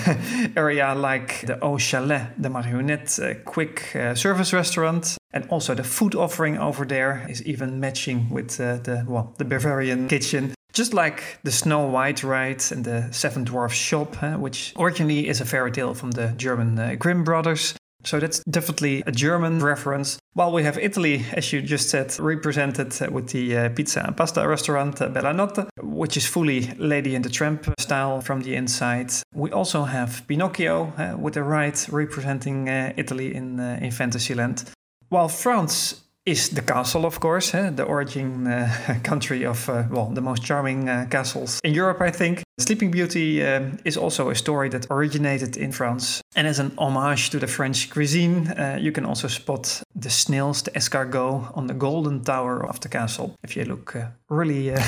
area 0.56 0.94
like 0.94 1.46
the 1.46 1.60
Au 1.64 1.78
Chalet, 1.78 2.28
the 2.38 2.50
Marionette 2.50 3.20
uh, 3.20 3.34
quick 3.46 3.96
uh, 3.96 4.16
service 4.16 4.54
restaurant, 4.54 5.18
and 5.32 5.48
also 5.50 5.74
the 5.74 5.84
food 5.84 6.16
offering 6.16 6.58
over 6.58 6.86
there 6.86 7.26
is 7.30 7.42
even 7.44 7.80
matching 7.80 8.30
with 8.30 8.60
uh, 8.60 8.78
the 8.78 9.06
well 9.08 9.34
the 9.38 9.46
Bavarian 9.46 10.08
kitchen. 10.08 10.54
Just 10.74 10.94
like 10.94 11.40
the 11.44 11.52
Snow 11.52 11.86
White 11.86 12.24
ride 12.24 12.64
and 12.72 12.84
the 12.84 13.12
Seven 13.12 13.44
Dwarfs 13.44 13.76
shop, 13.76 14.16
huh, 14.16 14.38
which 14.38 14.74
originally 14.78 15.28
is 15.28 15.40
a 15.40 15.46
fairy 15.46 15.72
tale 15.72 15.94
from 15.94 16.12
the 16.12 16.34
German 16.36 16.98
Grimm 16.98 17.24
brothers. 17.24 17.76
So 18.04 18.20
that's 18.20 18.44
definitely 18.50 19.04
a 19.06 19.12
German 19.12 19.60
reference. 19.60 20.18
While 20.36 20.52
we 20.52 20.64
have 20.64 20.80
Italy, 20.80 21.24
as 21.34 21.54
you 21.54 21.62
just 21.62 21.90
said, 21.90 22.20
represented 22.20 23.00
uh, 23.00 23.12
with 23.12 23.30
the 23.30 23.56
uh, 23.56 23.70
pizza 23.70 24.04
and 24.04 24.18
pasta 24.18 24.48
restaurant 24.48 25.00
uh, 25.00 25.10
Bella 25.10 25.32
Notte, 25.32 25.70
which 25.80 26.18
is 26.18 26.26
fully 26.26 26.72
Lady 26.80 27.14
and 27.14 27.24
the 27.24 27.30
Tramp 27.30 27.72
style 27.80 28.20
from 28.20 28.42
the 28.42 28.56
inside. 28.56 29.12
We 29.36 29.52
also 29.52 29.84
have 29.84 30.28
Pinocchio 30.28 30.92
uh, 30.98 31.18
with 31.20 31.38
a 31.38 31.44
ride 31.44 31.78
representing 31.92 32.68
uh, 32.68 32.94
Italy 32.98 33.36
in, 33.36 33.60
uh, 33.60 33.78
in 33.80 33.92
Fantasyland. 33.92 34.64
While 35.10 35.30
France 35.30 36.02
is 36.26 36.50
the 36.50 36.62
castle, 36.62 37.06
of 37.06 37.20
course, 37.20 37.54
eh, 37.54 37.70
the 37.70 37.84
origin 37.84 38.48
uh, 38.48 38.70
country 39.04 39.46
of, 39.46 39.70
uh, 39.70 39.84
well, 39.92 40.06
the 40.06 40.22
most 40.22 40.44
charming 40.44 40.88
uh, 40.88 41.06
castles 41.10 41.60
in 41.64 41.74
Europe, 41.74 42.02
I 42.02 42.12
think. 42.12 42.44
Sleeping 42.60 42.92
Beauty 42.92 43.44
um, 43.44 43.80
is 43.84 43.98
also 43.98 44.30
a 44.30 44.36
story 44.36 44.70
that 44.70 44.86
originated 44.92 45.58
in 45.58 45.72
France. 45.72 46.22
And 46.36 46.46
as 46.46 46.60
an 46.60 46.72
homage 46.78 47.32
to 47.32 47.40
the 47.40 47.48
French 47.48 47.90
cuisine, 47.90 48.48
uh, 48.48 48.78
you 48.80 48.92
can 48.92 49.06
also 49.06 49.28
spot 49.28 49.82
the 49.96 50.10
snails, 50.12 50.62
the 50.62 50.72
escargot, 50.72 51.58
on 51.58 51.66
the 51.66 51.74
golden 51.74 52.24
tower 52.24 52.64
of 52.64 52.80
the 52.80 52.90
castle. 52.90 53.36
If 53.44 53.58
you 53.58 53.66
look 53.66 53.96
uh, 53.96 54.06
really 54.30 54.72
uh, 54.72 54.80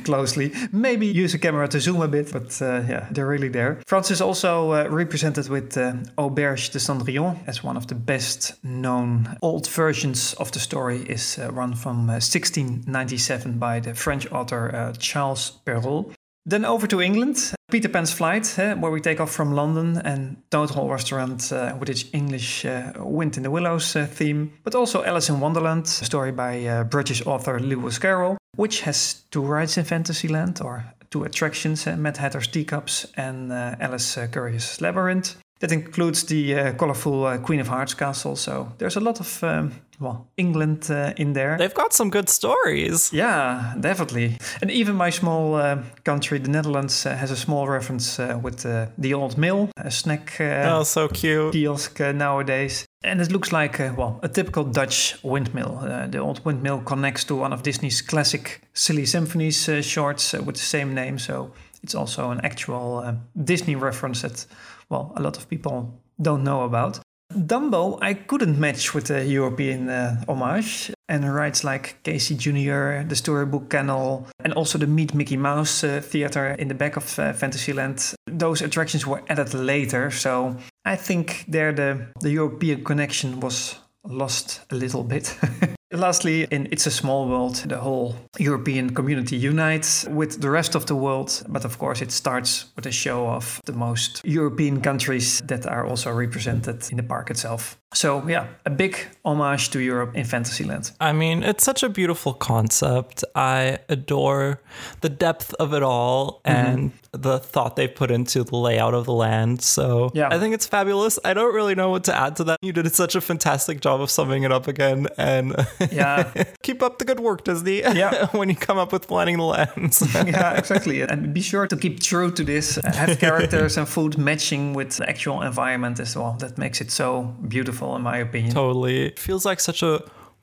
closely, 0.04 0.52
maybe 0.72 1.06
use 1.06 1.34
a 1.34 1.38
camera 1.38 1.68
to 1.68 1.80
zoom 1.80 2.02
a 2.02 2.08
bit, 2.08 2.32
but 2.32 2.60
uh, 2.60 2.82
yeah, 2.88 3.06
they're 3.12 3.28
really 3.28 3.48
there. 3.48 3.80
France 3.86 4.10
is 4.10 4.20
also 4.20 4.72
uh, 4.72 4.88
represented 4.90 5.48
with 5.48 5.76
uh, 5.76 5.92
Auberge 6.18 6.72
de 6.72 6.80
Cendrillon 6.80 7.38
as 7.46 7.62
one 7.62 7.76
of 7.76 7.86
the 7.86 7.94
best 7.94 8.54
known 8.64 9.36
old 9.40 9.68
versions 9.68 10.34
of 10.34 10.50
the 10.50 10.58
story 10.58 11.02
is 11.02 11.38
uh, 11.38 11.48
one 11.52 11.74
from 11.74 12.10
uh, 12.10 12.18
1697 12.18 13.58
by 13.58 13.78
the 13.78 13.94
French 13.94 14.30
author 14.32 14.74
uh, 14.74 14.92
Charles 14.98 15.50
Perrault. 15.64 16.15
Then 16.48 16.64
over 16.64 16.86
to 16.86 17.00
England, 17.00 17.54
Peter 17.72 17.88
Pan's 17.88 18.12
Flight, 18.12 18.56
eh, 18.60 18.74
where 18.74 18.92
we 18.92 19.00
take 19.00 19.20
off 19.20 19.32
from 19.32 19.52
London, 19.52 20.00
and 20.04 20.36
Toad 20.50 20.70
Hall 20.70 20.88
Restaurant 20.88 21.52
uh, 21.52 21.76
with 21.76 21.88
its 21.88 22.04
English 22.12 22.64
uh, 22.64 22.92
Wind 23.00 23.36
in 23.36 23.42
the 23.42 23.50
Willows 23.50 23.96
uh, 23.96 24.06
theme, 24.06 24.52
but 24.62 24.76
also 24.76 25.02
Alice 25.02 25.28
in 25.28 25.40
Wonderland, 25.40 25.86
a 25.86 26.04
story 26.04 26.30
by 26.30 26.84
British 26.84 27.26
author 27.26 27.58
Lewis 27.58 27.98
Carroll, 27.98 28.38
which 28.54 28.82
has 28.82 29.24
two 29.32 29.42
rides 29.42 29.76
in 29.76 29.84
Fantasyland, 29.84 30.60
or 30.62 30.84
two 31.10 31.24
attractions, 31.24 31.84
Mad 31.86 32.16
Hatter's 32.16 32.46
Teacups 32.46 33.06
and 33.16 33.52
Alice 33.52 34.16
Curious 34.30 34.80
Labyrinth. 34.80 35.34
That 35.58 35.72
includes 35.72 36.22
the 36.24 36.74
colorful 36.78 37.38
Queen 37.38 37.58
of 37.58 37.66
Hearts 37.66 37.94
castle, 37.94 38.36
so 38.36 38.72
there's 38.78 38.96
a 38.96 39.00
lot 39.00 39.18
of, 39.18 39.42
um, 39.42 39.72
well, 40.00 40.26
England 40.36 40.90
uh, 40.90 41.12
in 41.16 41.32
there. 41.32 41.56
They've 41.58 41.74
got 41.74 41.92
some 41.92 42.10
good 42.10 42.28
stories. 42.28 43.12
Yeah, 43.12 43.74
definitely. 43.80 44.36
And 44.60 44.70
even 44.70 44.94
my 44.96 45.10
small 45.10 45.54
uh, 45.54 45.78
country, 46.04 46.38
the 46.38 46.50
Netherlands, 46.50 47.06
uh, 47.06 47.14
has 47.16 47.30
a 47.30 47.36
small 47.36 47.66
reference 47.68 48.18
uh, 48.18 48.38
with 48.42 48.64
uh, 48.66 48.86
the 48.98 49.14
Old 49.14 49.36
Mill, 49.38 49.68
a 49.76 49.90
snack 49.90 50.40
uh, 50.40 50.76
Oh, 50.78 50.82
so 50.84 51.08
cute. 51.08 51.52
kiosk 51.52 52.00
uh, 52.00 52.12
nowadays. 52.12 52.84
And 53.04 53.20
it 53.20 53.30
looks 53.30 53.52
like, 53.52 53.78
uh, 53.80 53.92
well, 53.96 54.18
a 54.22 54.28
typical 54.28 54.64
Dutch 54.64 55.16
windmill. 55.22 55.78
Uh, 55.78 56.06
the 56.08 56.18
old 56.18 56.44
windmill 56.44 56.80
connects 56.80 57.24
to 57.24 57.36
one 57.36 57.52
of 57.52 57.62
Disney's 57.62 58.02
classic 58.02 58.62
Silly 58.74 59.06
Symphonies 59.06 59.68
uh, 59.68 59.80
shorts 59.82 60.34
uh, 60.34 60.42
with 60.42 60.56
the 60.56 60.62
same 60.62 60.92
name. 60.94 61.18
So 61.18 61.52
it's 61.82 61.94
also 61.94 62.30
an 62.30 62.40
actual 62.42 62.98
uh, 62.98 63.14
Disney 63.44 63.76
reference 63.76 64.22
that, 64.22 64.46
well, 64.88 65.12
a 65.16 65.22
lot 65.22 65.36
of 65.36 65.48
people 65.48 66.00
don't 66.20 66.42
know 66.42 66.62
about. 66.64 66.98
Dumbo, 67.32 67.98
I 68.00 68.14
couldn't 68.14 68.58
match 68.58 68.94
with 68.94 69.06
the 69.06 69.24
European 69.24 69.88
uh, 69.88 70.24
homage. 70.28 70.92
And 71.08 71.32
rides 71.32 71.62
like 71.62 72.02
Casey 72.02 72.34
Jr., 72.34 73.06
the 73.06 73.14
Storybook 73.14 73.70
Kennel, 73.70 74.26
and 74.42 74.52
also 74.54 74.76
the 74.76 74.88
Meet 74.88 75.14
Mickey 75.14 75.36
Mouse 75.36 75.84
uh, 75.84 76.00
theater 76.02 76.48
in 76.58 76.66
the 76.66 76.74
back 76.74 76.96
of 76.96 77.18
uh, 77.18 77.32
Fantasyland. 77.32 78.14
Those 78.26 78.60
attractions 78.60 79.06
were 79.06 79.22
added 79.28 79.54
later, 79.54 80.10
so 80.10 80.56
I 80.84 80.96
think 80.96 81.44
there 81.46 81.72
the, 81.72 82.08
the 82.20 82.30
European 82.30 82.82
connection 82.82 83.38
was 83.38 83.76
lost 84.04 84.62
a 84.70 84.74
little 84.74 85.04
bit. 85.04 85.38
Lastly, 85.92 86.48
in 86.50 86.66
It's 86.72 86.86
a 86.86 86.90
Small 86.90 87.28
World, 87.28 87.54
the 87.68 87.78
whole 87.78 88.16
European 88.38 88.92
community 88.92 89.36
unites 89.36 90.04
with 90.08 90.40
the 90.40 90.50
rest 90.50 90.74
of 90.74 90.86
the 90.86 90.96
world. 90.96 91.44
But 91.48 91.64
of 91.64 91.78
course, 91.78 92.02
it 92.02 92.10
starts 92.10 92.66
with 92.74 92.86
a 92.86 92.90
show 92.90 93.28
of 93.28 93.60
the 93.66 93.72
most 93.72 94.20
European 94.24 94.80
countries 94.80 95.40
that 95.42 95.64
are 95.64 95.86
also 95.86 96.10
represented 96.10 96.90
in 96.90 96.96
the 96.96 97.04
park 97.04 97.30
itself. 97.30 97.78
So, 97.94 98.26
yeah, 98.28 98.48
a 98.64 98.70
big 98.70 98.98
homage 99.24 99.70
to 99.70 99.80
Europe 99.80 100.16
in 100.16 100.24
Fantasyland. 100.24 100.90
I 101.00 101.12
mean, 101.12 101.42
it's 101.42 101.64
such 101.64 101.82
a 101.82 101.88
beautiful 101.88 102.34
concept. 102.34 103.24
I 103.34 103.78
adore 103.88 104.60
the 105.00 105.08
depth 105.08 105.54
of 105.54 105.72
it 105.72 105.82
all 105.82 106.42
mm-hmm. 106.44 106.66
and 106.66 106.92
the 107.12 107.38
thought 107.38 107.76
they 107.76 107.88
put 107.88 108.10
into 108.10 108.44
the 108.44 108.56
layout 108.56 108.94
of 108.94 109.06
the 109.06 109.12
land. 109.12 109.62
So, 109.62 110.10
Yeah. 110.14 110.28
I 110.30 110.38
think 110.38 110.54
it's 110.54 110.66
fabulous. 110.66 111.18
I 111.24 111.34
don't 111.34 111.54
really 111.54 111.74
know 111.74 111.90
what 111.90 112.04
to 112.04 112.14
add 112.14 112.36
to 112.36 112.44
that. 112.44 112.58
You 112.62 112.72
did 112.72 112.92
such 112.92 113.14
a 113.14 113.20
fantastic 113.20 113.80
job 113.80 114.00
of 114.00 114.10
summing 114.10 114.42
it 114.42 114.52
up 114.52 114.68
again. 114.68 115.06
And 115.16 115.54
Yeah. 115.90 116.30
keep 116.62 116.82
up 116.82 116.98
the 116.98 117.04
good 117.04 117.20
work, 117.20 117.44
Disney. 117.44 117.80
Yeah. 117.80 118.26
when 118.32 118.48
you 118.48 118.56
come 118.56 118.78
up 118.78 118.92
with 118.92 119.06
planning 119.06 119.38
the 119.38 119.44
lands. 119.44 120.02
yeah, 120.14 120.58
exactly. 120.58 121.00
And 121.02 121.32
be 121.32 121.40
sure 121.40 121.66
to 121.66 121.76
keep 121.76 122.00
true 122.00 122.30
to 122.32 122.44
this. 122.44 122.76
Have 122.84 123.18
characters 123.18 123.76
and 123.76 123.88
food 123.88 124.18
matching 124.18 124.74
with 124.74 124.96
the 124.96 125.08
actual 125.08 125.42
environment 125.42 126.00
as 126.00 126.16
well. 126.16 126.36
That 126.40 126.58
makes 126.58 126.80
it 126.80 126.90
so 126.90 127.34
beautiful, 127.48 127.75
in 127.82 128.02
my 128.02 128.18
opinion. 128.18 128.52
Totally. 128.54 129.06
It 129.06 129.18
feels 129.18 129.44
like 129.44 129.60
such 129.60 129.82
a 129.82 130.02